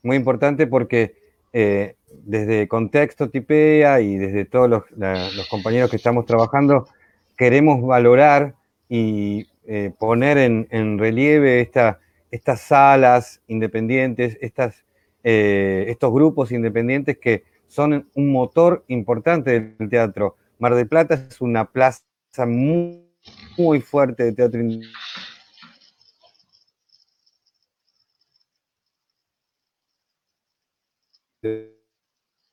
Muy 0.03 0.15
importante 0.15 0.67
porque 0.67 1.17
eh, 1.51 1.97
desde 2.23 2.67
Contexto 2.69 3.29
Tipea 3.29 3.99
y 3.99 4.15
desde 4.15 4.45
todos 4.45 4.69
los, 4.69 4.83
compañeros 5.49 5.89
que 5.89 5.97
estamos 5.97 6.25
trabajando, 6.25 6.87
queremos 7.37 7.85
valorar 7.85 8.55
y 8.87 9.47
poner 9.99 10.37
en, 10.37 10.67
en 10.71 10.97
relieve 10.97 11.61
esta, 11.61 11.99
estas 12.29 12.61
salas 12.61 13.41
independientes, 13.47 14.37
estas 14.41 14.83
eh, 15.23 15.85
estos 15.87 16.11
grupos 16.11 16.51
independientes 16.51 17.17
que 17.17 17.43
son 17.67 18.09
un 18.15 18.31
motor 18.31 18.83
importante 18.87 19.75
del 19.77 19.89
teatro. 19.89 20.35
Mar 20.59 20.75
del 20.75 20.87
Plata 20.87 21.15
es 21.15 21.39
una 21.41 21.71
plaza 21.71 22.03
muy, 22.45 23.01
fuerte 23.81 24.23
de 24.25 24.33
teatro 24.33 24.61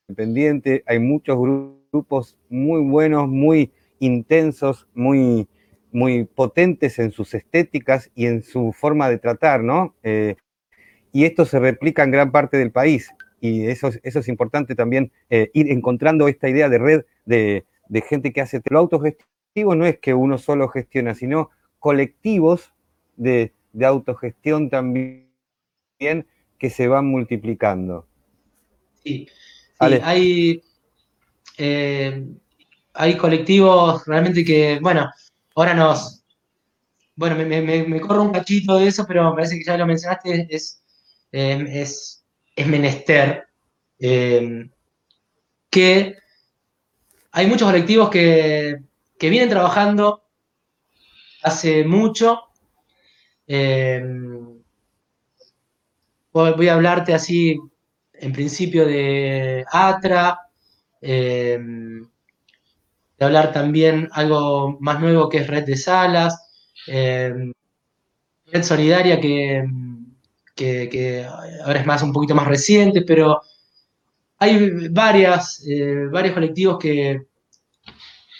independiente. 0.09 0.85
Hay 0.87 0.99
muchos 0.99 1.37
grupos 1.93 2.37
muy 2.49 2.83
buenos, 2.83 3.29
muy 3.29 3.73
intensos, 3.99 4.87
muy, 4.95 5.49
muy 5.91 6.25
potentes 6.25 6.99
en 6.99 7.12
sus 7.12 7.35
estéticas 7.35 8.11
y 8.14 8.27
en 8.27 8.43
su 8.43 8.73
forma 8.73 9.09
de 9.11 9.19
tratar, 9.19 9.62
¿no? 9.62 9.95
Eh, 10.03 10.37
y 11.12 11.24
esto 11.24 11.44
se 11.44 11.59
replica 11.59 12.04
en 12.04 12.11
gran 12.11 12.32
parte 12.32 12.56
del 12.56 12.70
país. 12.70 13.11
Y 13.40 13.66
eso, 13.66 13.90
eso 14.02 14.18
es 14.18 14.28
importante 14.28 14.74
también, 14.74 15.12
eh, 15.30 15.50
ir 15.54 15.70
encontrando 15.70 16.28
esta 16.28 16.48
idea 16.48 16.68
de 16.68 16.78
red 16.78 17.04
de, 17.24 17.64
gente 18.09 18.32
que 18.32 18.40
hace 18.40 18.61
lo 18.68 18.78
autogestivo, 18.80 19.74
no 19.74 19.86
es 19.86 19.98
que 19.98 20.14
uno 20.14 20.38
solo 20.38 20.68
gestiona, 20.68 21.14
sino 21.14 21.50
colectivos 21.78 22.72
de, 23.16 23.52
autogestión 23.80 24.70
también 24.70 25.28
que 26.59 26.70
se 26.70 26.88
van 26.88 27.06
multiplicando. 27.06 28.06
Sí, 29.04 29.28
hay, 29.78 30.61
eh, 31.59 32.26
hay 32.94 33.16
colectivos 33.16 34.04
realmente 34.06 34.44
que, 34.44 34.80
bueno, 34.82 35.09
ahora 35.54 35.74
nos, 35.74 36.24
bueno, 37.14 37.36
me, 37.36 37.62
me, 37.62 38.00
corro 38.00 38.22
un 38.22 38.32
cachito 38.32 38.78
de 38.78 38.88
eso, 38.88 39.06
pero 39.06 39.30
me 39.30 39.36
parece 39.36 39.59
que 39.59 39.64
ya 39.64 39.76
lo 39.76 39.86
mencionaste, 39.86 40.48
es 40.50 40.82
Em, 41.31 41.66
es, 41.66 42.24
menester 42.57 43.47
em, 43.99 44.70
que 45.70 46.16
hay 47.33 47.47
muchos 47.47 47.68
colectivos 47.68 48.09
que, 48.11 48.79
vienen 49.20 49.51
trabajando 49.51 50.22
hace 51.43 51.85
mucho. 51.85 52.41
Em, 53.47 54.62
voy 56.33 56.68
a 56.68 56.74
hablarte 56.74 57.14
así, 57.14 57.59
en 58.14 58.33
principio, 58.33 58.87
de 58.87 59.64
ATRA, 59.70 60.41
de 61.01 62.07
hablar 63.20 63.53
también 63.53 64.09
algo 64.12 64.79
más 64.81 65.01
nuevo 65.01 65.29
que 65.29 65.39
es 65.39 65.47
Red 65.47 65.64
de 65.64 65.76
Salas, 65.76 66.39
Red 66.87 67.53
Solidaria 68.62 69.20
que 69.20 69.64
que, 70.59 71.26
ahora 71.64 71.80
es 71.80 71.86
más 71.86 72.02
un 72.02 72.12
poquito 72.12 72.34
más 72.34 72.46
reciente, 72.46 73.02
pero 73.02 73.40
hay 74.38 74.88
varias, 74.88 75.64
eh, 75.66 76.06
varios 76.11 76.34
colectivos 76.34 76.78
que 76.78 77.22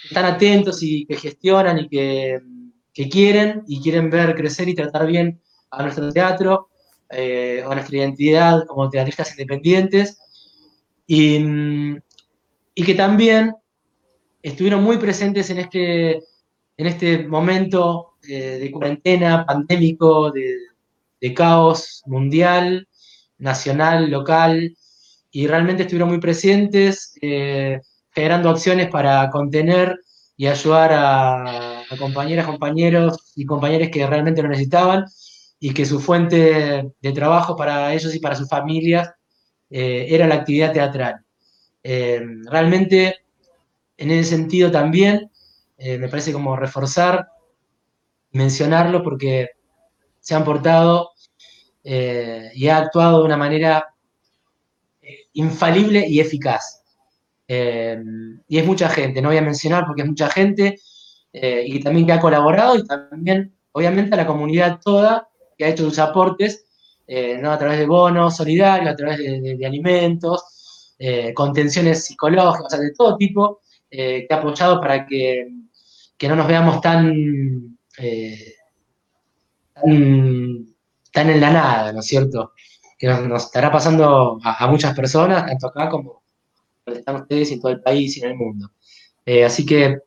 están 0.05 0.25
atentos 0.25 0.83
y 0.83 1.07
que 1.07 1.17
gestionan 1.17 1.79
y 1.79 1.89
que, 1.89 2.41
quieren 3.11 3.63
y 3.69 3.81
quieren 3.81 4.11
ver 4.11 4.35
crecer 4.35 4.69
y 4.69 4.75
tratar 4.75 5.07
bien 5.07 5.41
a 5.71 5.85
nuestro 5.85 6.13
teatro, 6.13 6.69
eh, 7.09 7.63
a 7.65 7.73
nuestra 7.73 7.97
identidad 7.97 8.67
como 8.67 8.91
teatristas 8.91 9.31
independientes 9.31 10.19
y, 11.07 11.39
y 12.75 12.83
que 12.83 12.95
también 12.97 13.55
estuvieron 14.43 14.83
muy 14.83 14.97
presentes 14.97 15.49
en 15.51 15.59
este, 15.59 16.17
en 16.77 16.87
este 16.87 17.29
momento 17.29 18.15
eh, 18.29 18.59
de 18.59 18.71
cuarentena, 18.73 19.47
pandémico, 19.47 20.31
de, 20.33 20.57
caos 21.35 22.03
mundial, 22.07 22.89
nacional, 23.39 24.11
local, 24.11 24.77
y 25.31 25.47
realmente 25.47 25.83
estuvieron 25.83 26.09
muy 26.09 26.21
presentes, 26.21 27.15
eh, 27.21 27.81
generando 28.13 28.51
acciones 28.51 28.89
para 28.89 29.29
contener 29.31 29.99
y 30.37 30.47
ayudar 30.47 30.93
a, 30.95 31.83
compañeras, 31.99 32.47
compañeros 32.47 33.33
y 33.35 33.45
compañeras 33.45 33.91
que 33.91 34.07
realmente 34.07 34.43
lo 34.43 34.49
necesitaban 34.49 35.05
y 35.59 35.73
que 35.75 35.85
su 35.85 36.01
fuente 36.01 36.93
de 37.01 37.13
trabajo 37.13 37.57
para 37.57 37.93
ellos 37.93 38.15
y 38.15 38.21
para 38.21 38.37
sus 38.37 38.49
familias 38.49 39.11
eh, 39.71 40.07
era 40.11 40.27
la 40.27 40.37
actividad 40.37 40.73
teatral. 40.73 41.25
realmente 41.83 43.17
en 43.99 44.13
ese 44.13 44.31
sentido 44.31 44.71
también, 44.71 45.31
eh, 45.77 45.99
me 45.99 46.09
parece 46.09 46.33
como 46.33 46.57
reforzar, 46.57 47.29
mencionarlo 48.31 49.03
porque 49.03 49.51
se 50.29 50.35
han 50.35 50.45
portado 50.45 51.13
eh, 51.83 52.51
y 52.55 52.69
ha 52.69 52.77
actuado 52.77 53.21
de 53.21 53.25
una 53.25 53.39
manera 53.39 53.95
eh, 55.01 55.21
infalible 55.33 56.07
y 56.07 56.21
eficaz. 56.21 56.83
y 57.49 58.59
es 58.59 58.67
mucha 58.67 58.91
gente, 58.91 59.23
no 59.23 59.31
voy 59.31 59.39
a 59.39 59.43
mencionar 59.43 59.87
porque 59.87 60.03
es 60.03 60.09
mucha 60.09 60.29
gente 60.29 60.79
y 61.33 61.81
también 61.81 62.07
que 62.07 62.13
ha 62.13 62.21
colaborado 62.21 62.77
y 62.77 62.85
también, 62.85 63.55
obviamente, 63.73 64.15
a 64.15 64.19
la 64.19 64.27
comunidad 64.27 64.81
toda 64.85 65.29
que 65.57 65.65
ha 65.65 65.69
hecho 65.69 65.85
sus 65.85 65.99
aportes, 65.99 66.67
¿no? 67.41 67.51
a 67.51 67.59
través 67.59 67.79
de 67.79 67.87
bonos 67.87 68.37
solidarios, 68.37 68.91
a 68.91 68.97
través 68.97 69.19
de, 69.19 69.67
alimentos, 69.67 70.95
contenciones 71.35 72.05
psicológicas, 72.05 72.79
de 72.79 72.93
todo 72.93 73.17
tipo, 73.17 73.61
eh, 73.91 74.27
que 74.29 74.35
ha 74.35 74.39
apoyado 74.39 74.79
para 74.79 75.07
que, 75.07 75.49
no 76.29 76.37
nos 76.37 76.47
veamos 76.47 76.81
eh, 77.99 78.55
tan, 79.83 81.31
en 81.31 81.41
la 81.41 81.51
nada, 81.51 81.93
¿no 81.93 82.01
es 82.01 82.07
cierto? 82.07 82.53
Que 82.99 83.07
nos, 83.07 83.45
estará 83.45 83.71
pasando 83.71 84.39
a, 84.43 84.67
muchas 84.69 84.95
personas, 84.95 85.47
tanto 85.47 85.69
acá 85.69 85.89
como 85.89 86.23
donde 86.85 87.01
están 87.01 87.17
ustedes 87.17 87.51
y 87.51 87.55
en 87.55 87.61
todo 87.61 87.73
el 87.73 87.81
país 87.81 88.17
y 88.17 88.21
en 88.21 88.31
el 88.31 88.37
mundo. 88.37 88.71
Eh, 89.25 89.45
así 89.45 89.65
que 89.67 89.99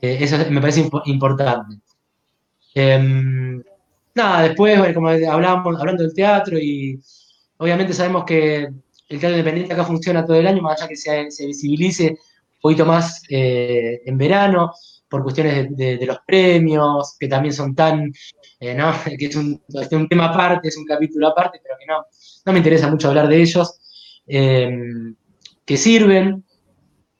eso 0.00 0.36
me 0.50 0.60
parece 0.60 0.88
importante. 1.06 1.76
Em, 2.74 3.62
nada, 4.14 4.42
después, 4.42 4.94
como 4.94 5.08
hablábamos, 5.08 5.80
hablando 5.80 6.02
del 6.02 6.14
teatro 6.14 6.58
y 6.58 7.00
obviamente 7.58 7.92
sabemos 7.92 8.24
que 8.24 8.64
el 8.64 9.20
teatro 9.20 9.30
independiente 9.30 9.74
acá 9.74 9.84
funciona 9.84 10.24
todo 10.24 10.36
el 10.36 10.46
año, 10.46 10.62
más 10.62 10.80
allá 10.80 10.88
que 10.88 10.96
se, 10.96 11.46
visibilice 11.46 12.18
poquito 12.62 12.86
más 12.86 13.22
eh, 13.28 14.00
en 14.06 14.16
verano, 14.16 14.72
por 15.08 15.22
cuestiones 15.22 15.76
de, 15.76 16.06
los 16.06 16.18
premios, 16.26 17.16
que 17.18 17.28
también 17.28 17.52
son 17.52 17.74
tan, 17.74 18.12
eh, 18.62 18.74
¿no? 18.74 18.92
que 19.18 19.26
es 19.26 19.34
un, 19.34 19.60
tema 20.08 20.26
aparte, 20.26 20.68
es 20.68 20.76
un 20.76 20.84
capítulo 20.84 21.26
aparte, 21.26 21.60
pero 21.60 21.74
que 21.78 21.84
no, 21.84 22.04
no 22.46 22.52
me 22.52 22.58
interesa 22.58 22.88
mucho 22.88 23.08
hablar 23.08 23.26
de 23.26 23.42
ellos, 23.42 24.20
em, 24.26 25.16
que 25.64 25.76
sirven, 25.76 26.44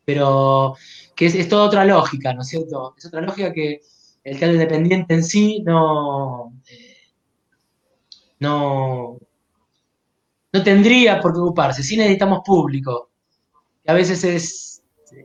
pero 0.04 0.76
que 1.16 1.26
es, 1.26 1.48
toda 1.48 1.64
otra 1.64 1.84
lógica, 1.84 2.32
¿no 2.32 2.42
es 2.42 2.48
cierto? 2.48 2.94
Es 2.96 3.06
otra 3.06 3.22
lógica 3.22 3.52
que 3.52 3.80
el 4.22 4.38
teatro 4.38 4.54
independiente 4.54 5.14
en 5.14 5.24
sí 5.24 5.62
no, 5.64 6.52
eh, 6.70 7.10
no, 8.38 9.18
no 10.52 10.62
tendría 10.62 11.20
por 11.20 11.32
qué 11.32 11.40
ocuparse, 11.40 11.82
sí 11.82 11.96
necesitamos 11.96 12.42
público, 12.44 13.10
que 13.84 13.90
a 13.90 13.94
veces 13.94 14.22
es 14.22 14.82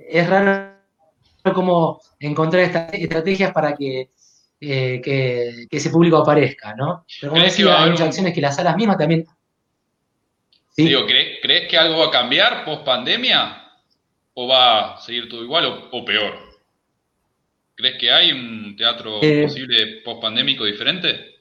es 0.09 0.27
raro 0.27 0.73
como 1.53 2.01
encontrar 2.19 2.63
estrategias 2.91 3.53
para 3.53 3.75
que, 3.75 4.09
eh, 4.59 5.67
ese 5.69 5.89
público 5.89 6.17
aparezca, 6.17 6.75
¿no? 6.75 7.05
Pero 7.19 7.31
como 7.31 7.43
decía, 7.43 7.83
hay 7.83 7.91
muchas 7.91 8.07
acciones 8.07 8.33
que 8.33 8.41
las 8.41 8.55
salas 8.55 8.75
mismas 8.75 8.97
también... 8.97 9.25
¿crees, 10.75 11.67
que 11.67 11.77
algo 11.77 11.99
va 11.99 12.07
a 12.07 12.11
cambiar 12.11 12.63
post 12.63 12.83
pandemia? 12.83 13.63
¿O 14.33 14.47
va 14.47 14.93
a 14.93 15.01
seguir 15.01 15.27
todo 15.27 15.43
igual 15.43 15.89
o, 15.91 16.05
peor? 16.05 16.35
¿Crees 17.75 17.97
que 17.99 18.11
hay 18.11 18.31
un 18.31 18.75
teatro 18.75 19.19
eh, 19.23 19.43
posible 19.43 20.01
post 20.03 20.21
pandémico 20.21 20.65
diferente? 20.65 21.37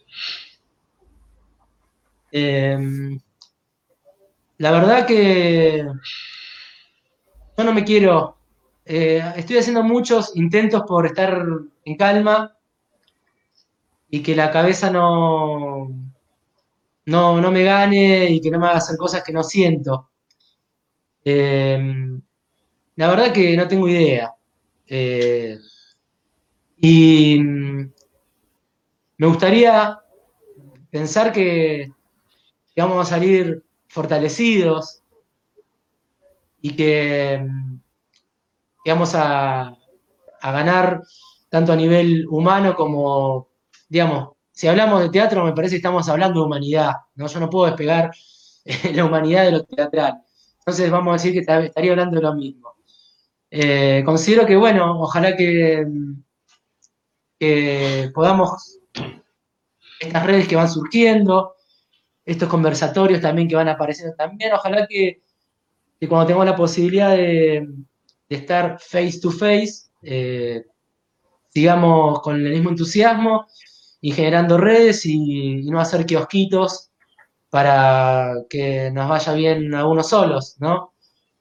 Em, 2.32 3.18
la 4.58 4.70
verdad 4.70 5.06
que 5.06 5.86
yo 7.56 7.64
no 7.64 7.72
me 7.72 7.84
quiero 7.84 8.36
eh, 8.88 9.20
estoy 9.36 9.58
haciendo 9.58 9.82
muchos 9.82 10.36
intentos 10.36 10.84
por 10.86 11.06
estar 11.06 11.44
en 11.84 11.96
calma 11.96 12.55
y 14.08 14.22
que 14.22 14.36
la 14.36 14.50
cabeza 14.50 14.90
no, 14.90 15.88
no, 17.06 17.50
me 17.50 17.62
gane 17.64 18.30
y 18.30 18.40
que 18.40 18.50
no 18.50 18.58
me 18.58 18.66
haga 18.66 18.78
hacer 18.78 18.96
cosas 18.96 19.22
que 19.22 19.32
no 19.32 19.42
siento. 19.42 20.10
Eh, 21.24 21.78
la 22.96 23.08
verdad 23.08 23.32
que 23.32 23.56
no 23.56 23.66
tengo 23.68 23.88
idea. 23.88 24.34
Eh, 24.86 25.58
y 26.78 27.40
me 29.18 29.26
gustaría 29.26 29.98
pensar 30.90 31.32
que, 31.32 31.90
vamos 32.76 33.06
a 33.06 33.10
salir 33.10 33.64
fortalecidos 33.88 35.02
y 36.60 36.76
que 36.76 37.46
que 38.86 38.92
vamos 38.92 39.16
a, 39.16 39.76
ganar 40.40 41.02
tanto 41.48 41.72
a 41.72 41.76
nivel 41.76 42.24
humano 42.28 42.76
como, 42.76 43.48
digamos, 43.88 44.36
si 44.52 44.68
hablamos 44.68 45.02
de 45.02 45.10
teatro, 45.10 45.44
me 45.44 45.52
parece 45.52 45.74
que 45.74 45.78
estamos 45.78 46.08
hablando 46.08 46.40
de 46.40 46.46
humanidad, 46.46 46.92
¿no? 47.14 47.26
Yo 47.26 47.40
no 47.40 47.50
puedo 47.50 47.66
despegar 47.66 48.10
la 48.94 49.04
humanidad 49.04 49.44
de 49.44 49.52
lo 49.52 49.64
teatral. 49.64 50.22
Entonces 50.58 50.90
vamos 50.90 51.10
a 51.10 51.22
decir 51.22 51.32
que 51.32 51.40
estaría 51.40 51.90
hablando 51.90 52.16
de 52.16 52.22
lo 52.22 52.34
mismo. 52.34 52.74
Eh, 53.50 54.02
considero 54.04 54.46
que, 54.46 54.56
bueno, 54.56 55.00
ojalá 55.00 55.36
que, 55.36 55.86
podamos, 58.14 58.78
estas 60.00 60.26
redes 60.26 60.48
que 60.48 60.56
van 60.56 60.70
surgiendo, 60.70 61.54
estos 62.24 62.48
conversatorios 62.48 63.20
también 63.20 63.48
que 63.48 63.56
van 63.56 63.68
apareciendo 63.68 64.16
también, 64.16 64.52
ojalá 64.52 64.86
que, 64.86 65.22
cuando 66.08 66.26
tengamos 66.26 66.46
la 66.46 66.56
posibilidad 66.56 67.10
de, 67.10 67.68
de 68.28 68.36
estar 68.36 68.78
face 68.80 69.20
to 69.20 69.30
face, 69.30 69.90
eh, 70.02 70.64
sigamos 71.50 72.20
con 72.20 72.36
el 72.36 72.52
mismo 72.52 72.70
entusiasmo 72.70 73.46
y 74.06 74.12
generando 74.12 74.56
redes 74.56 75.04
y, 75.04 75.62
no 75.64 75.80
hacer 75.80 76.06
kiosquitos 76.06 76.92
para 77.50 78.34
que 78.48 78.88
nos 78.92 79.08
vaya 79.08 79.32
bien 79.32 79.74
a 79.74 79.84
unos 79.84 80.10
solos, 80.10 80.54
¿no? 80.60 80.94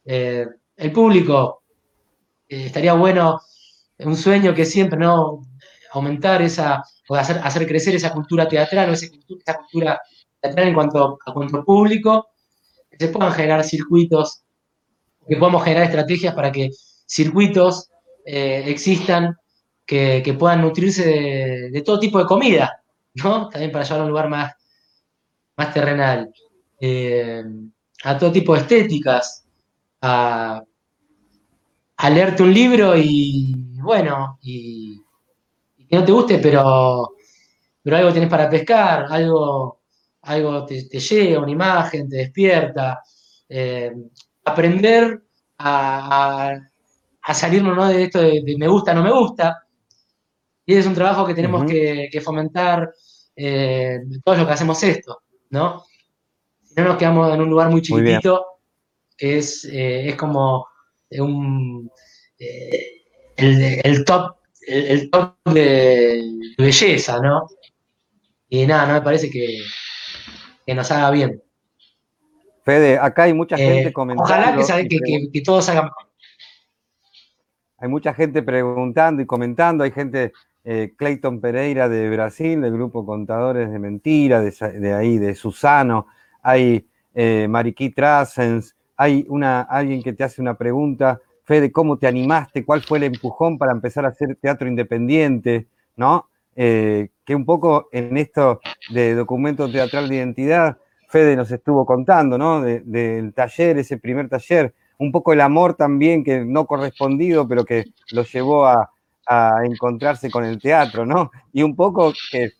Eh, 0.03 0.47
el 0.75 0.91
público, 0.91 1.61
eh, 2.49 2.65
estaría 2.65 2.93
bueno, 2.93 3.39
un 3.99 4.17
sueño 4.17 4.55
que 4.55 4.65
siempre, 4.65 4.97
¿no? 4.97 5.41
Aumentar 5.91 6.41
esa, 6.41 6.83
o 7.07 7.13
hacer, 7.15 7.39
hacer 7.43 7.67
crecer 7.67 7.93
esa 7.93 8.11
cultura 8.11 8.47
teatral 8.47 8.89
o 8.89 8.93
esa 8.93 9.09
cultura, 9.09 10.01
teatral 10.41 10.67
en 10.67 10.73
cuanto 10.73 11.19
a 11.23 11.33
cuanto 11.33 11.63
público, 11.63 12.29
que 12.89 12.97
se 12.97 13.09
puedan 13.09 13.31
generar 13.31 13.63
circuitos 13.63 14.41
que 15.27 15.37
podamos 15.37 15.63
generar 15.63 15.83
estrategias 15.83 16.33
para 16.33 16.51
que 16.51 16.71
circuitos 17.05 17.91
eh, 18.25 18.63
existan 18.65 19.37
que, 19.85 20.35
puedan 20.37 20.61
nutrirse 20.61 21.69
de, 21.71 21.81
todo 21.81 21.99
tipo 21.99 22.19
de 22.19 22.25
comida, 22.25 22.81
¿no? 23.15 23.49
También 23.49 23.71
para 23.71 23.83
llevar 23.83 23.99
a 23.99 24.03
un 24.03 24.09
lugar 24.09 24.29
más, 24.29 24.53
más 25.57 25.73
terrenal. 25.73 26.31
Eh, 26.79 27.43
a 28.03 28.17
todo 28.17 28.31
tipo 28.31 28.53
de 28.53 28.61
estéticas, 28.61 29.45
a, 30.01 30.63
leerte 32.11 32.43
un 32.43 32.53
libro 32.53 32.95
y, 32.95 33.55
bueno, 33.81 34.37
y, 34.41 35.01
que 35.89 35.95
no 35.95 36.03
te 36.03 36.11
guste, 36.11 36.39
pero, 36.39 37.15
pero 37.81 37.97
algo 37.97 38.11
tienes 38.11 38.29
para 38.29 38.49
pescar, 38.49 39.07
algo, 39.09 39.81
algo 40.23 40.65
te, 40.65 40.81
llega, 40.81 41.39
una 41.39 41.51
imagen, 41.51 42.09
te 42.09 42.17
despierta. 42.17 43.01
Eh, 43.47 43.93
aprender 44.43 45.21
a, 45.57 46.59
salirnos 47.33 47.75
¿no? 47.75 47.87
de 47.87 48.03
esto 48.03 48.21
de, 48.21 48.55
me 48.57 48.67
gusta, 48.67 48.93
no 48.93 49.03
me 49.03 49.11
gusta. 49.11 49.64
Y 50.65 50.75
es 50.75 50.85
un 50.85 50.95
trabajo 50.95 51.25
que 51.25 51.35
tenemos 51.35 51.65
que, 51.69 52.21
fomentar 52.23 52.91
eh, 53.35 53.99
todos 54.23 54.39
los 54.39 54.47
que 54.47 54.53
hacemos 54.53 54.81
esto, 54.83 55.21
¿no? 55.49 55.83
Si 56.63 56.73
no 56.75 56.85
nos 56.85 56.97
quedamos 56.97 57.33
en 57.33 57.41
un 57.41 57.49
lugar 57.49 57.69
muy 57.69 57.81
chiquitito 57.81 58.45
que 59.17 59.37
es, 59.37 59.63
eh, 59.65 60.09
es 60.09 60.15
como 60.15 60.67
un, 61.11 61.89
eh, 62.39 63.03
el, 63.37 64.03
top, 64.03 64.35
el, 64.67 65.09
top 65.09 65.35
de 65.45 66.21
belleza, 66.57 67.19
¿no? 67.21 67.47
Y 68.49 68.65
nada, 68.65 68.87
no 68.87 68.93
me 68.93 69.01
parece 69.01 69.29
que, 69.29 69.61
nos 70.73 70.91
haga 70.91 71.11
bien. 71.11 71.41
Fede, 72.63 72.97
acá 72.97 73.23
hay 73.23 73.33
mucha 73.33 73.55
gente 73.55 73.93
comentando. 73.93 74.23
Ojalá 74.23 74.87
que, 74.87 74.99
que, 74.99 75.29
que 75.31 75.41
todos 75.41 75.69
hagan 75.69 75.89
hay 77.77 77.89
mucha 77.89 78.13
gente 78.13 78.41
preguntando 78.41 79.21
y 79.21 79.25
comentando, 79.25 79.83
hay 79.83 79.91
gente, 79.91 80.31
eh, 80.67 80.93
Clayton 80.97 81.39
Pereira 81.39 81.87
de 81.87 82.09
Brasil, 82.09 82.59
del 82.59 82.73
grupo 82.73 83.05
Contadores 83.05 83.71
de 83.71 83.77
Mentira, 83.77 84.41
de, 84.41 84.93
ahí, 84.93 85.19
de 85.19 85.35
Susano, 85.35 86.07
hay 86.41 86.87
eh, 87.13 87.45
Mariquí 87.47 87.91
Trasens, 87.91 88.75
hay 88.97 89.25
una, 89.29 89.61
alguien 89.61 90.01
que 90.01 90.13
te 90.13 90.23
hace 90.23 90.41
una 90.41 90.55
pregunta, 90.57 91.21
Fede, 91.43 91.71
¿cómo 91.71 91.97
te 91.97 92.07
animaste? 92.07 92.65
¿Cuál 92.65 92.81
fue 92.81 92.97
el 92.97 93.03
empujón 93.03 93.59
para 93.59 93.71
empezar 93.71 94.05
a 94.05 94.07
hacer 94.09 94.37
teatro 94.41 94.67
independiente? 94.67 95.67
¿No? 95.95 96.27
Eh, 96.55 97.09
que 97.23 97.35
un 97.35 97.45
poco 97.45 97.89
en 97.91 98.17
esto 98.17 98.59
de 98.89 99.13
documento 99.13 99.71
teatral 99.71 100.09
de 100.09 100.15
identidad, 100.15 100.79
Fede 101.09 101.35
nos 101.35 101.51
estuvo 101.51 101.85
contando, 101.85 102.39
¿no? 102.39 102.61
del 102.61 103.33
taller, 103.35 103.77
ese 103.77 103.97
primer 103.99 104.29
taller, 104.29 104.73
un 104.97 105.11
poco 105.11 105.31
el 105.31 105.41
amor 105.41 105.75
también 105.75 106.23
que 106.23 106.43
no 106.43 106.65
correspondido, 106.65 107.47
pero 107.47 107.63
que 107.63 107.85
lo 108.11 108.23
llevó 108.23 108.65
a, 108.65 108.89
encontrarse 109.63 110.29
con 110.29 110.45
el 110.45 110.59
teatro, 110.59 111.05
¿no? 111.05 111.31
Y 111.51 111.63
un 111.63 111.75
poco 111.75 112.13
que 112.31 112.51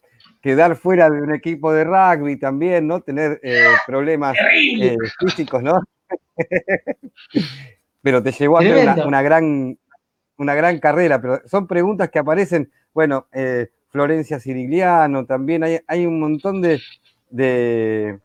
quedar 0.46 0.76
fuera 0.76 1.10
de 1.10 1.24
un 1.24 1.34
equipo 1.34 1.74
de 1.74 1.84
rugby 1.84 2.38
también, 2.38 2.86
¿no? 2.86 3.02
Tener 3.02 3.40
eh, 3.42 3.66
problemas 3.88 4.38
eh, 4.80 4.96
físicos, 5.18 5.64
¿no? 5.64 5.82
pero 8.04 8.22
te 8.22 8.32
llevó 8.32 8.58
a 8.58 8.60
hacer 8.60 9.08
una, 9.08 9.24
gran, 9.24 9.76
una 10.38 10.54
gran 10.54 10.78
carrera, 10.78 11.20
pero 11.20 11.42
son 11.48 11.66
preguntas 11.66 12.12
que 12.12 12.20
aparecen, 12.20 12.72
bueno, 12.94 13.26
eh, 13.34 13.70
Florencia 13.90 14.40
Cirigliano 14.40 15.26
también, 15.26 15.64
hay, 15.64 15.80
hay 15.88 16.06
un 16.06 16.20
montón 16.20 16.62
de, 16.62 16.80
de, 17.32 18.20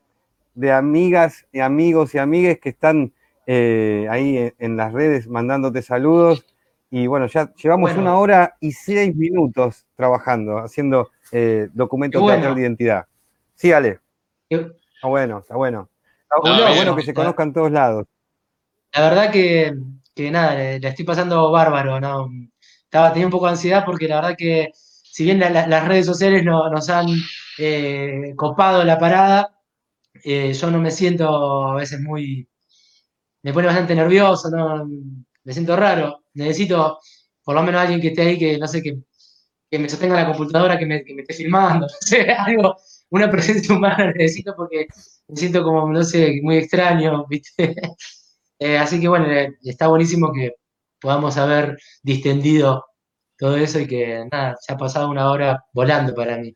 de 0.54 0.72
amigas 0.72 1.46
y 1.52 1.60
amigos 1.60 2.14
y 2.14 2.18
amigues 2.18 2.60
que 2.60 2.68
están 2.68 3.14
ahí 3.46 4.52
en, 4.58 4.76
las 4.76 4.92
redes 4.92 5.26
mandándote 5.26 5.80
saludos. 5.80 6.44
Y 6.90 7.06
bueno, 7.06 7.26
ya 7.26 7.52
llevamos 7.54 7.94
una 7.94 8.18
hora 8.18 8.56
y 8.60 8.72
seis 8.72 9.14
minutos 9.14 9.86
trabajando, 9.94 10.58
haciendo 10.58 11.10
eh, 11.30 11.68
documentos 11.72 12.26
de 12.26 12.60
identidad. 12.60 13.06
Sí, 13.54 13.72
Ale. 13.72 14.00
Está 14.48 15.06
bueno, 15.06 15.38
está 15.38 15.54
bueno. 15.54 15.88
Está 16.22 16.74
bueno, 16.74 16.96
que 16.96 17.02
se 17.02 17.14
conozcan 17.14 17.52
todos 17.52 17.70
lados. 17.70 18.06
La 18.92 19.02
verdad 19.02 19.30
que, 19.30 19.72
nada, 20.30 20.54
le, 20.54 20.76
estoy 20.76 21.04
pasando 21.04 21.50
bárbaro, 21.52 22.00
¿no? 22.00 22.28
Estaba, 22.84 23.12
tenía 23.12 23.26
un 23.26 23.32
poco 23.32 23.46
de 23.46 23.52
ansiedad 23.52 23.84
porque 23.86 24.08
la 24.08 24.16
verdad 24.16 24.34
que, 24.36 24.70
si 24.74 25.24
bien 25.24 25.38
las 25.38 25.88
redes 25.88 26.06
sociales 26.06 26.44
nos 26.44 26.88
han 26.88 27.06
eh, 27.58 28.32
copado 28.34 28.82
la 28.82 28.98
parada, 28.98 29.54
yo 30.24 30.70
no 30.72 30.78
me 30.78 30.90
siento 30.90 31.68
a 31.68 31.76
veces 31.76 32.00
muy, 32.00 32.48
me 33.42 33.52
pone 33.52 33.68
bastante 33.68 33.94
nervioso, 33.94 34.50
¿no? 34.50 34.88
me 35.44 35.52
siento 35.52 35.76
raro. 35.76 36.19
Necesito 36.34 37.00
por 37.44 37.54
lo 37.54 37.62
menos 37.62 37.80
alguien 37.80 38.00
que 38.00 38.08
esté 38.08 38.22
ahí, 38.22 38.38
que 38.38 38.58
no 38.58 38.66
sé, 38.66 38.82
que, 38.82 38.98
me 39.78 39.88
sostenga 39.88 40.14
la 40.14 40.26
computadora, 40.26 40.78
que 40.78 40.86
me, 40.86 40.96
esté 40.96 41.34
filmando, 41.34 41.86
no 41.90 41.96
sé, 42.00 42.30
algo, 42.30 42.76
una 43.10 43.30
presencia 43.30 43.74
humana 43.74 44.12
necesito 44.16 44.54
porque 44.56 44.86
me 45.28 45.36
siento 45.36 45.62
como, 45.62 45.90
no 45.90 46.02
sé, 46.02 46.40
muy 46.42 46.58
extraño, 46.58 47.26
¿viste? 47.28 47.74
Eh, 48.58 48.78
así 48.78 49.00
que 49.00 49.08
bueno, 49.08 49.26
está 49.62 49.88
buenísimo 49.88 50.32
que 50.32 50.54
podamos 51.00 51.36
haber 51.38 51.78
distendido 52.02 52.84
todo 53.38 53.56
eso 53.56 53.80
y 53.80 53.86
que 53.86 54.26
nada, 54.30 54.56
se 54.60 54.72
ha 54.72 54.76
pasado 54.76 55.08
una 55.08 55.30
hora 55.30 55.64
volando 55.72 56.14
para 56.14 56.36
mí. 56.36 56.54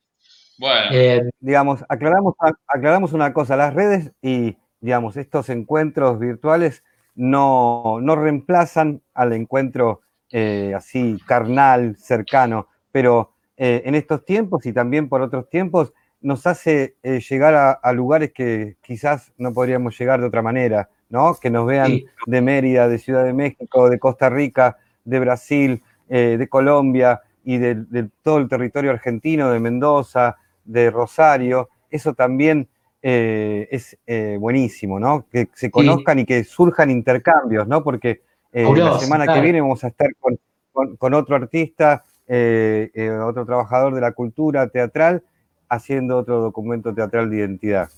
Bueno. 0.58 0.90
Eh, 0.92 1.22
digamos, 1.40 1.82
aclaramos, 1.88 2.34
aclaramos 2.68 3.12
una 3.14 3.32
cosa, 3.32 3.56
las 3.56 3.72
redes 3.72 4.12
y 4.20 4.56
digamos, 4.80 5.16
estos 5.16 5.48
encuentros 5.48 6.18
virtuales 6.18 6.84
no, 7.14 8.00
reemplazan 8.16 9.02
al 9.14 9.32
encuentro 9.32 10.00
eh, 10.30 10.72
así 10.76 11.18
carnal, 11.26 11.96
cercano, 11.96 12.68
pero 12.90 13.32
eh, 13.56 13.82
en 13.84 13.94
estos 13.94 14.24
tiempos 14.24 14.66
y 14.66 14.72
también 14.72 15.08
por 15.08 15.22
otros 15.22 15.48
tiempos 15.48 15.92
nos 16.20 16.46
hace 16.46 16.96
eh, 17.02 17.20
llegar 17.20 17.78
a, 17.80 17.92
lugares 17.92 18.32
que 18.32 18.76
quizás 18.80 19.32
no 19.36 19.52
podríamos 19.52 19.96
llegar 19.98 20.20
de 20.20 20.26
otra 20.26 20.42
manera, 20.42 20.88
¿no? 21.10 21.34
Que 21.34 21.50
nos 21.50 21.66
vean 21.66 22.00
de 22.26 22.40
Mérida, 22.40 22.88
de 22.88 22.98
Ciudad 22.98 23.24
de 23.24 23.34
México, 23.34 23.90
de 23.90 23.98
Costa 23.98 24.30
Rica, 24.30 24.78
de 25.04 25.20
Brasil, 25.20 25.82
de 26.08 26.48
Colombia 26.48 27.20
y 27.44 27.58
de, 27.58 28.08
todo 28.22 28.38
el 28.38 28.48
territorio 28.48 28.90
argentino, 28.90 29.50
de 29.50 29.60
Mendoza, 29.60 30.36
de 30.64 30.90
Rosario. 30.90 31.68
Eso 31.90 32.14
también 32.14 32.68
eh, 33.06 33.68
es 33.70 33.98
eh, 34.06 34.38
buenísimo, 34.40 34.98
¿no? 34.98 35.26
Que 35.30 35.50
se 35.52 35.70
conozcan 35.70 36.20
y 36.20 36.24
que 36.24 36.42
surjan 36.42 36.90
intercambios, 36.90 37.68
¿no? 37.68 37.84
Porque 37.84 38.22
eh, 38.50 38.66
la 38.74 38.98
semana 38.98 39.30
que 39.30 39.42
viene 39.42 39.60
vamos 39.60 39.84
a 39.84 39.88
estar 39.88 40.08
con, 40.18 41.12
otro 41.12 41.36
artista, 41.36 42.02
otro 42.26 43.44
trabajador 43.44 43.94
de 43.94 44.00
la 44.00 44.12
cultura 44.12 44.66
teatral, 44.68 45.22
haciendo 45.68 46.16
otro 46.16 46.40
documento 46.40 46.94
teatral 46.94 47.28
de 47.28 47.36
identidad. 47.36 47.90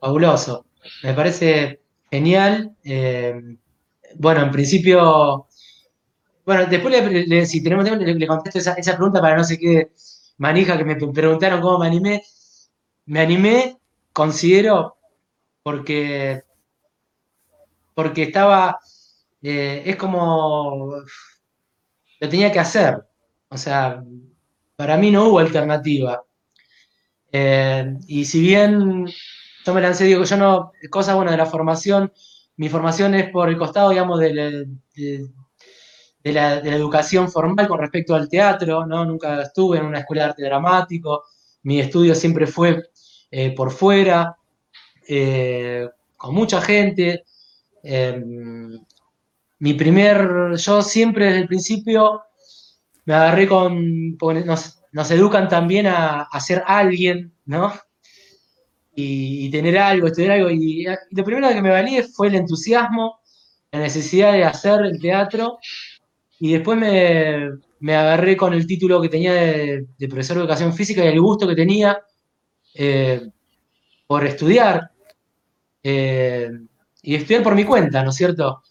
Fabuloso. 0.00 0.64
Me 1.02 1.12
parece 1.12 1.82
genial. 2.10 2.74
bueno, 4.14 4.40
en 4.40 4.50
principio, 4.52 5.48
bueno, 6.46 6.64
después 6.64 7.28
le, 7.28 7.44
si 7.44 7.62
tenemos 7.62 7.84
tiempo, 7.84 8.02
le, 8.02 8.26
contesto 8.26 8.58
esa, 8.58 8.72
esa, 8.72 8.96
pregunta 8.96 9.20
para 9.20 9.36
no 9.36 9.44
sé 9.44 9.58
qué 9.58 9.90
manija 10.38 10.78
que 10.78 10.84
me 10.86 10.96
preguntaron 10.96 11.60
cómo 11.60 11.80
me 11.80 11.88
animé 11.88 12.22
me 13.06 13.20
animé, 13.20 13.78
considero, 14.12 14.96
porque, 15.62 16.42
porque 17.94 18.24
estaba, 18.24 18.78
eh, 19.42 19.82
es 19.86 19.96
como, 19.96 20.96
lo 22.20 22.28
tenía 22.28 22.52
que 22.52 22.60
hacer. 22.60 23.02
O 23.48 23.56
sea, 23.56 24.02
para 24.76 24.96
mí 24.96 25.10
no 25.10 25.28
hubo 25.28 25.38
alternativa. 25.38 26.22
Eh, 27.32 27.94
y 28.06 28.24
si 28.24 28.40
bien 28.40 29.06
yo 29.64 29.74
me 29.74 29.80
lancé, 29.80 30.04
digo, 30.04 30.24
yo 30.24 30.36
no, 30.36 30.72
cosas 30.90 31.16
buenas 31.16 31.32
de 31.32 31.38
la 31.38 31.46
formación, 31.46 32.12
mi 32.56 32.68
formación 32.68 33.14
es 33.14 33.30
por 33.30 33.48
el 33.48 33.58
costado, 33.58 33.90
digamos, 33.90 34.18
de, 34.20 34.34
la, 34.34 34.50
de, 34.94 36.32
la, 36.32 36.54
educación 36.58 37.30
formal 37.30 37.68
con 37.68 37.80
respecto 37.80 38.14
al 38.14 38.28
teatro, 38.28 38.86
¿no? 38.86 39.04
Nunca 39.04 39.42
estuve 39.42 39.78
en 39.78 39.84
una 39.86 40.00
escuela 40.00 40.24
de 40.24 40.28
arte 40.30 40.44
dramático, 40.44 41.24
mi 41.62 41.80
estudio 41.80 42.14
siempre 42.14 42.46
fue 42.46 42.90
eh, 43.30 43.54
por 43.54 43.70
fuera, 43.70 44.36
eh, 45.08 45.88
con 46.16 46.34
mucha 46.34 46.60
gente. 46.60 47.24
Em, 47.82 48.78
mi 49.58 49.74
primer, 49.74 50.56
yo 50.56 50.82
siempre 50.82 51.26
desde 51.26 51.40
el 51.40 51.48
principio 51.48 52.22
me 53.06 53.14
agarré 53.14 53.46
con, 53.46 54.16
nos, 54.16 55.10
educan 55.10 55.48
también 55.48 55.86
a, 55.86 56.28
ser 56.40 56.62
alguien, 56.66 57.32
¿no? 57.46 57.72
Y, 58.94 59.48
tener 59.50 59.78
algo, 59.78 60.08
estudiar 60.08 60.32
algo. 60.32 60.50
Y, 60.50 60.86
lo 61.12 61.24
primero 61.24 61.48
que 61.48 61.62
me 61.62 61.70
valí 61.70 62.02
fue 62.02 62.28
el 62.28 62.34
entusiasmo, 62.34 63.20
la 63.70 63.80
necesidad 63.80 64.32
de 64.32 64.44
hacer 64.44 64.80
el 64.84 65.00
teatro. 65.00 65.58
Y 66.38 66.52
después 66.52 66.78
me, 66.78 67.94
agarré 67.94 68.36
con 68.36 68.52
el 68.54 68.66
título 68.66 69.00
que 69.00 69.08
tenía 69.08 69.32
de, 69.32 69.86
profesor 70.08 70.36
de 70.36 70.42
educación 70.42 70.74
física 70.74 71.04
y 71.04 71.08
el 71.08 71.20
gusto 71.20 71.46
que 71.46 71.54
tenía 71.54 71.98
eh, 72.78 73.30
por 74.06 74.24
estudiar 74.26 74.90
eh, 75.82 76.50
y 77.02 77.14
estudiar 77.14 77.42
por 77.42 77.54
mi 77.54 77.64
cuenta, 77.64 78.02
¿no 78.02 78.10
es 78.10 78.16
cierto? 78.16 78.62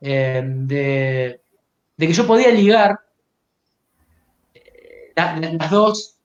Eh, 0.00 0.42
de, 0.44 1.40
que 1.98 2.12
yo 2.12 2.26
podía 2.26 2.50
ligar 2.50 2.98
las 5.16 5.70
dos 5.70 6.18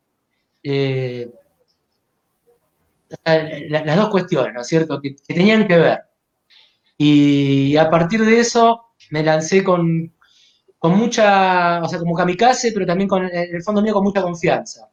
las 3.23 3.95
dos 3.95 4.09
cuestiones, 4.09 4.53
¿no 4.53 4.61
es 4.61 4.67
cierto? 4.67 5.01
Que, 5.01 5.15
tenían 5.27 5.67
que 5.67 5.77
ver. 5.77 5.99
Y 6.97 7.77
a 7.77 7.89
partir 7.89 8.25
de 8.25 8.39
eso 8.39 8.93
me 9.09 9.23
lancé 9.23 9.63
con, 9.63 10.13
con 10.77 10.97
mucha, 10.97 11.81
o 11.81 11.87
sea, 11.87 11.99
como 11.99 12.13
kamikaze, 12.13 12.71
pero 12.73 12.85
también 12.85 13.07
con, 13.07 13.23
el 13.25 13.63
fondo 13.63 13.81
mío 13.81 13.93
con 13.93 14.03
mucha 14.03 14.21
confianza. 14.21 14.91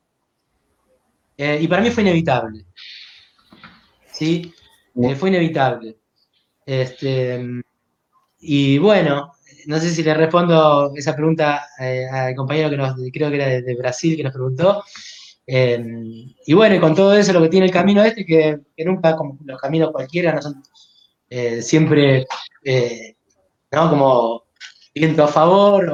Eh, 1.38 1.60
y 1.62 1.68
para 1.68 1.80
mí 1.80 1.90
fue 1.90 2.02
inevitable. 2.02 2.64
¿Sí? 4.10 4.52
Eh, 5.00 5.14
fue 5.14 5.28
inevitable. 5.28 5.96
Este, 6.66 7.40
y 8.40 8.78
bueno, 8.78 9.32
no 9.66 9.78
sé 9.78 9.90
si 9.90 10.02
le 10.02 10.14
respondo 10.14 10.92
esa 10.96 11.14
pregunta 11.14 11.68
eh, 11.78 12.06
al 12.10 12.34
compañero 12.34 12.68
que 12.68 12.76
nos, 12.76 12.94
creo 13.12 13.30
que 13.30 13.36
era 13.36 13.46
de, 13.46 13.76
Brasil, 13.76 14.16
que 14.16 14.24
nos 14.24 14.32
preguntó. 14.32 14.82
y 15.46 16.52
bueno, 16.52 16.74
y 16.74 16.80
con 16.80 16.94
todo 16.94 17.16
eso, 17.16 17.32
lo 17.32 17.42
que 17.42 17.48
tiene 17.48 17.66
el 17.66 17.72
camino 17.72 18.02
este, 18.02 18.26
que, 18.26 18.58
nunca, 18.84 19.14
como 19.16 19.38
los 19.44 19.60
caminos 19.60 19.92
cualquiera, 19.92 20.34
no 20.34 20.42
son 20.42 20.62
eh, 21.30 21.62
siempre, 21.62 22.26
¿no? 23.70 23.90
Como 23.90 24.44
viento 24.92 25.22
a 25.22 25.28
favor 25.28 25.88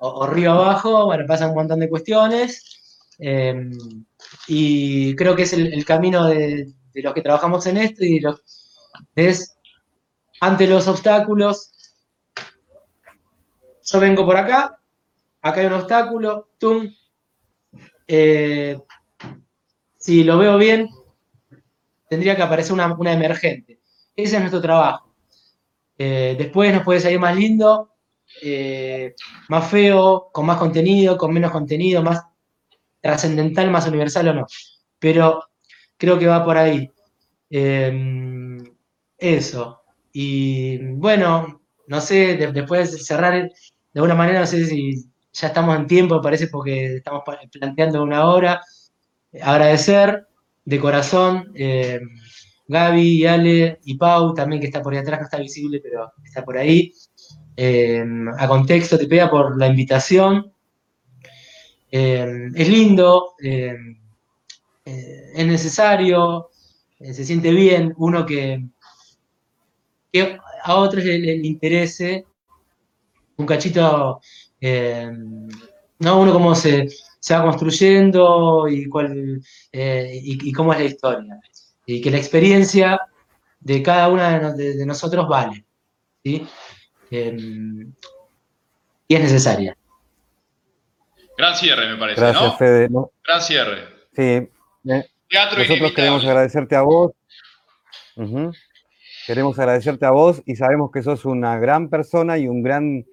o, 0.00 0.26
río 0.26 0.52
abajo, 0.52 1.06
bueno, 1.06 1.24
pasan 1.28 1.50
un 1.50 1.56
montón 1.56 1.78
de 1.78 1.88
cuestiones. 1.88 3.06
Y 4.48 5.14
creo 5.16 5.36
que 5.36 5.42
es 5.42 5.52
el, 5.52 5.84
camino 5.84 6.26
de, 6.26 6.72
los 6.94 7.14
que 7.14 7.22
trabajamos 7.22 7.66
en 7.66 7.76
esto 7.76 8.04
y 8.04 8.20
es 9.14 9.56
ante 10.40 10.66
los 10.66 10.88
obstáculos. 10.88 11.72
Yo 13.84 14.00
vengo 14.00 14.24
por 14.24 14.36
acá, 14.36 14.78
acá 15.40 15.60
hay 15.60 15.66
un 15.66 15.74
obstáculo, 15.74 16.48
tum. 16.58 16.92
Eh, 18.06 18.78
si 19.96 20.24
lo 20.24 20.38
veo 20.38 20.58
bien, 20.58 20.88
tendría 22.08 22.36
que 22.36 22.42
aparecer 22.42 22.72
una, 22.72 23.12
emergente. 23.12 23.80
Ese 24.16 24.34
es 24.34 24.40
nuestro 24.40 24.60
trabajo. 24.60 25.14
Eh, 25.96 26.34
después 26.36 26.74
nos 26.74 26.82
puede 26.82 27.00
salir 27.00 27.20
más 27.20 27.36
lindo, 27.36 27.92
eh, 28.42 29.14
más 29.48 29.70
feo, 29.70 30.28
con 30.32 30.46
más 30.46 30.58
contenido, 30.58 31.16
con 31.16 31.32
menos 31.32 31.52
contenido, 31.52 32.02
más 32.02 32.24
trascendental, 33.02 33.70
más 33.70 33.86
universal 33.86 34.28
o 34.28 34.34
no. 34.34 34.46
Pero 34.98 35.44
creo 35.98 36.18
que 36.18 36.26
va 36.26 36.44
por 36.44 36.56
ahí. 36.56 36.90
Em, 37.50 38.58
eso. 39.18 39.82
Y 40.12 40.78
bueno, 40.94 41.60
no 41.86 42.00
sé, 42.00 42.36
después 42.36 42.92
de 42.92 42.98
cerrar 42.98 43.34
de 43.34 43.50
alguna 44.00 44.14
manera, 44.14 44.40
no 44.40 44.46
sé 44.46 44.64
si 44.66 45.04
ya 45.32 45.48
estamos 45.48 45.76
en 45.76 45.86
tiempo, 45.86 46.20
parece, 46.20 46.48
porque 46.48 46.96
estamos 46.96 47.22
planteando 47.50 48.02
una 48.02 48.26
hora. 48.26 48.62
Agradecer 49.42 50.26
de 50.64 50.80
corazón, 50.80 51.52
eh, 51.54 52.00
Gaby, 52.68 53.26
Ale 53.26 53.80
y 53.84 53.96
Pau, 53.96 54.34
también 54.34 54.60
que 54.60 54.66
está 54.66 54.82
por 54.82 54.92
ahí 54.92 55.00
atrás, 55.00 55.20
no 55.20 55.24
está 55.24 55.38
visible, 55.38 55.80
pero 55.82 56.12
está 56.24 56.44
por 56.44 56.56
ahí. 56.58 56.92
Eh, 57.56 58.04
a 58.38 58.48
contexto, 58.48 58.98
te 58.98 59.06
pega 59.06 59.30
por 59.30 59.58
la 59.58 59.66
invitación. 59.66 60.51
Eh, 61.94 62.48
es 62.54 62.68
lindo, 62.68 63.34
es 63.38 63.76
necesario, 65.46 66.50
se 66.98 67.24
siente 67.24 67.52
bien 67.52 67.94
uno 67.98 68.26
que, 68.26 68.64
a 70.64 70.74
otros 70.74 71.04
le, 71.04 71.36
interese 71.36 72.26
un 73.36 73.46
cachito, 73.46 74.20
no 74.60 76.20
uno 76.20 76.32
como 76.32 76.54
se, 76.54 76.88
se 77.22 77.34
va 77.36 77.44
construyendo 77.44 78.66
y, 78.68 78.88
cuál, 78.88 79.40
eh, 79.70 80.20
y, 80.24 80.52
cómo 80.52 80.72
es 80.72 80.80
la 80.80 80.84
historia. 80.84 81.40
Y 81.86 82.00
que 82.00 82.10
la 82.10 82.18
experiencia 82.18 83.00
de 83.60 83.80
cada 83.80 84.08
una 84.08 84.52
de, 84.52 84.84
nosotros 84.84 85.28
vale. 85.28 85.64
¿sí? 86.24 86.44
Y 87.10 87.94
es 89.14 89.20
necesaria. 89.20 89.76
Gran 91.36 91.56
cierre, 91.56 91.88
me 91.88 91.96
parece, 91.96 92.20
Gracias, 92.20 92.44
¿no? 92.44 92.56
Fede. 92.56 92.88
Gran 93.26 93.42
cierre. 93.42 93.88
Sí. 94.14 94.22
Eh, 94.22 95.08
nosotros 95.56 95.92
queremos 95.92 96.24
agradecerte 96.24 96.76
a 96.76 96.82
vos. 96.82 97.12
Queremos 99.26 99.58
agradecerte 99.58 100.04
a 100.04 100.10
vos 100.10 100.42
y 100.46 100.56
sabemos 100.56 100.90
que 100.90 101.02
sos 101.02 101.24
una 101.24 101.58
gran 101.58 101.88
persona 101.88 102.38
y 102.38 102.48
un 102.48 102.62
gran 102.62 103.06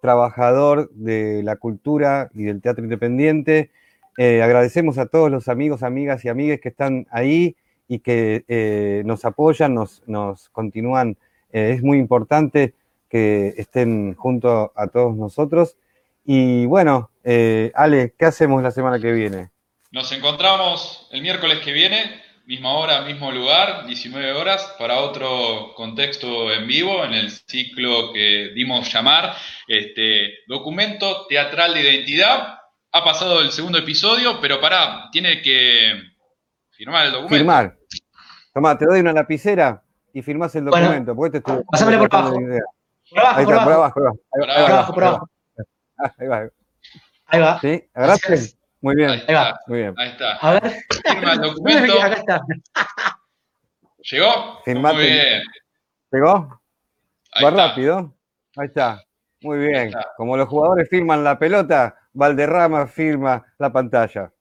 trabajador 0.00 0.90
de 0.92 1.42
la 1.42 1.56
cultura 1.56 2.30
y 2.34 2.44
del 2.44 2.62
teatro 2.62 2.84
independiente. 2.84 3.70
Eh, 4.18 4.42
agradecemos 4.42 4.98
a 4.98 5.06
todos 5.06 5.30
los 5.30 5.48
amigos, 5.48 5.82
amigas 5.82 6.24
y 6.24 6.28
amigues 6.28 6.60
que 6.60 6.70
están 6.70 7.06
ahí 7.10 7.56
y 7.88 7.98
que 7.98 8.44
eh, 8.48 9.02
nos 9.04 9.24
apoyan, 9.24 9.74
nos, 9.74 10.48
continúan. 10.52 11.16
Eh, 11.52 11.72
es 11.74 11.82
muy 11.82 11.98
importante 11.98 12.74
que 13.10 13.54
estén 13.56 14.14
junto 14.14 14.72
a 14.74 14.86
todos 14.86 15.16
nosotros. 15.16 15.76
Y 16.26 16.66
bueno, 16.66 17.10
Ale, 17.74 18.14
¿qué 18.18 18.26
hacemos 18.26 18.62
la 18.62 18.70
semana 18.70 18.98
que 18.98 19.12
viene? 19.12 19.50
Nos 19.90 20.10
encontramos 20.12 21.08
el 21.12 21.22
miércoles 21.22 21.60
que 21.60 21.72
viene 21.72 22.26
misma 22.46 22.74
hora, 22.74 23.00
mismo 23.02 23.32
lugar, 23.32 23.86
19 23.86 24.32
horas, 24.32 24.74
para 24.78 25.00
otro 25.00 25.74
contexto 25.74 26.52
en 26.52 26.66
vivo, 26.66 27.04
en 27.04 27.12
el 27.12 27.30
ciclo 27.30 28.12
que 28.12 28.52
dimos 28.54 28.92
llamar 28.92 29.34
este, 29.66 30.44
Documento 30.46 31.26
Teatral 31.26 31.74
de 31.74 31.82
Identidad. 31.82 32.58
Ha 32.92 33.04
pasado 33.04 33.40
el 33.40 33.50
segundo 33.50 33.78
episodio, 33.78 34.40
pero 34.40 34.60
pará, 34.60 35.08
tiene 35.10 35.42
que 35.42 36.00
firmar 36.70 37.06
el 37.06 37.12
documento. 37.12 37.36
Firmar. 37.36 37.76
Tomá, 38.54 38.78
te 38.78 38.86
doy 38.86 39.00
una 39.00 39.12
lapicera 39.12 39.82
y 40.12 40.22
firmás 40.22 40.54
el 40.54 40.66
documento. 40.66 41.14
Bueno, 41.14 41.32
te 41.32 41.40
Pásamele 41.40 41.98
por 41.98 42.14
abajo. 42.14 42.38
Por 43.10 43.20
abajo, 43.20 43.44
por 43.44 43.72
abajo. 43.72 43.94
Por 44.30 44.50
abajo, 44.50 44.94
por 44.94 45.04
abajo. 45.04 45.30
Ahí 46.18 46.26
va. 46.26 46.48
Ahí 47.26 47.40
va. 47.40 47.60
¿Sí? 47.60 47.88
¿Agarraste? 47.94 48.56
Muy 48.80 48.94
bien. 48.94 49.10
Ahí, 49.10 49.34
va. 49.34 49.58
Muy 49.66 49.78
bien. 49.78 49.94
Ahí 49.96 50.10
está. 50.10 50.36
A 50.36 50.52
ver. 50.52 50.76
Firma 51.04 51.32
el 51.32 51.40
documento. 51.40 52.02
Acá 52.02 52.14
está. 52.14 52.42
¿Llegó? 54.10 54.60
Firmate. 54.64 54.96
Muy 54.96 55.04
bien. 55.04 55.42
¿Llegó? 56.12 56.60
va 57.44 57.50
rápido. 57.50 58.14
Ahí 58.56 58.66
está. 58.66 59.02
Muy 59.42 59.58
bien. 59.58 59.92
Como 60.16 60.36
los 60.36 60.48
jugadores 60.48 60.88
firman 60.88 61.24
la 61.24 61.38
pelota, 61.38 61.96
Valderrama 62.12 62.86
firma 62.86 63.44
la 63.58 63.72
pantalla. 63.72 64.32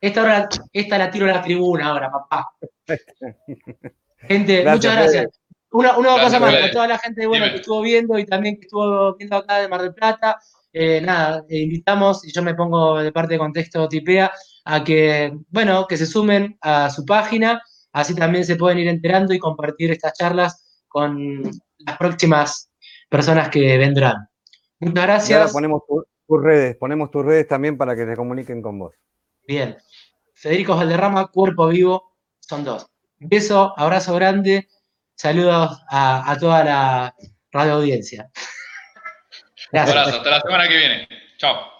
Esta, 0.00 0.48
esta 0.72 0.98
la 0.98 1.10
tiro 1.10 1.26
a 1.26 1.34
la 1.34 1.42
tribuna 1.42 1.88
ahora, 1.88 2.10
papá. 2.10 2.50
Gente, 4.18 4.64
muchas 4.64 4.96
gracias. 4.96 5.40
Una, 5.74 5.98
una 5.98 6.22
cosa 6.22 6.38
más, 6.38 6.54
a 6.54 6.70
toda 6.70 6.86
la 6.86 6.98
gente 6.98 7.26
bueno, 7.26 7.46
que 7.46 7.56
estuvo 7.56 7.82
viendo 7.82 8.16
y 8.16 8.24
también 8.24 8.54
que 8.54 8.62
estuvo 8.62 9.16
viendo 9.16 9.36
acá 9.36 9.58
de 9.58 9.66
Mar 9.66 9.82
del 9.82 9.92
Plata, 9.92 10.38
eh, 10.72 11.00
nada, 11.00 11.44
eh, 11.48 11.58
invitamos, 11.58 12.24
y 12.24 12.32
yo 12.32 12.44
me 12.44 12.54
pongo 12.54 13.02
de 13.02 13.10
parte 13.10 13.34
de 13.34 13.40
Contexto 13.40 13.88
Tipea, 13.88 14.30
a 14.64 14.84
que, 14.84 15.36
bueno, 15.48 15.84
que 15.88 15.96
se 15.96 16.06
sumen 16.06 16.56
a 16.60 16.90
su 16.90 17.04
página, 17.04 17.60
así 17.92 18.14
también 18.14 18.44
se 18.44 18.54
pueden 18.54 18.78
ir 18.78 18.86
enterando 18.86 19.34
y 19.34 19.40
compartir 19.40 19.90
estas 19.90 20.12
charlas 20.12 20.84
con 20.86 21.42
las 21.78 21.98
próximas 21.98 22.70
personas 23.08 23.48
que 23.48 23.76
vendrán. 23.76 24.28
Muchas 24.78 25.04
gracias. 25.06 25.40
ahora 25.40 25.52
ponemos 25.52 25.82
tus 25.88 26.40
redes, 26.40 26.76
ponemos 26.76 27.10
tus 27.10 27.24
redes 27.24 27.48
también 27.48 27.76
para 27.76 27.96
que 27.96 28.06
se 28.06 28.14
comuniquen 28.14 28.62
con 28.62 28.78
vos. 28.78 28.94
Bien. 29.44 29.76
Federico 30.34 30.76
Valderrama, 30.76 31.26
Cuerpo 31.32 31.66
Vivo, 31.66 32.12
son 32.38 32.62
dos. 32.62 32.86
Un 33.20 33.28
beso, 33.28 33.74
abrazo 33.76 34.14
grande, 34.14 34.68
saludos 35.14 35.80
a, 35.90 36.30
a 36.30 36.38
toda 36.38 36.64
la 36.64 37.14
radio 37.52 37.74
audiencia. 37.74 38.28
Un 39.72 39.78
abrazo, 39.78 40.16
hasta 40.16 40.30
la 40.30 40.40
semana 40.40 40.68
que 40.68 40.76
viene. 40.76 41.08
Chao. 41.38 41.70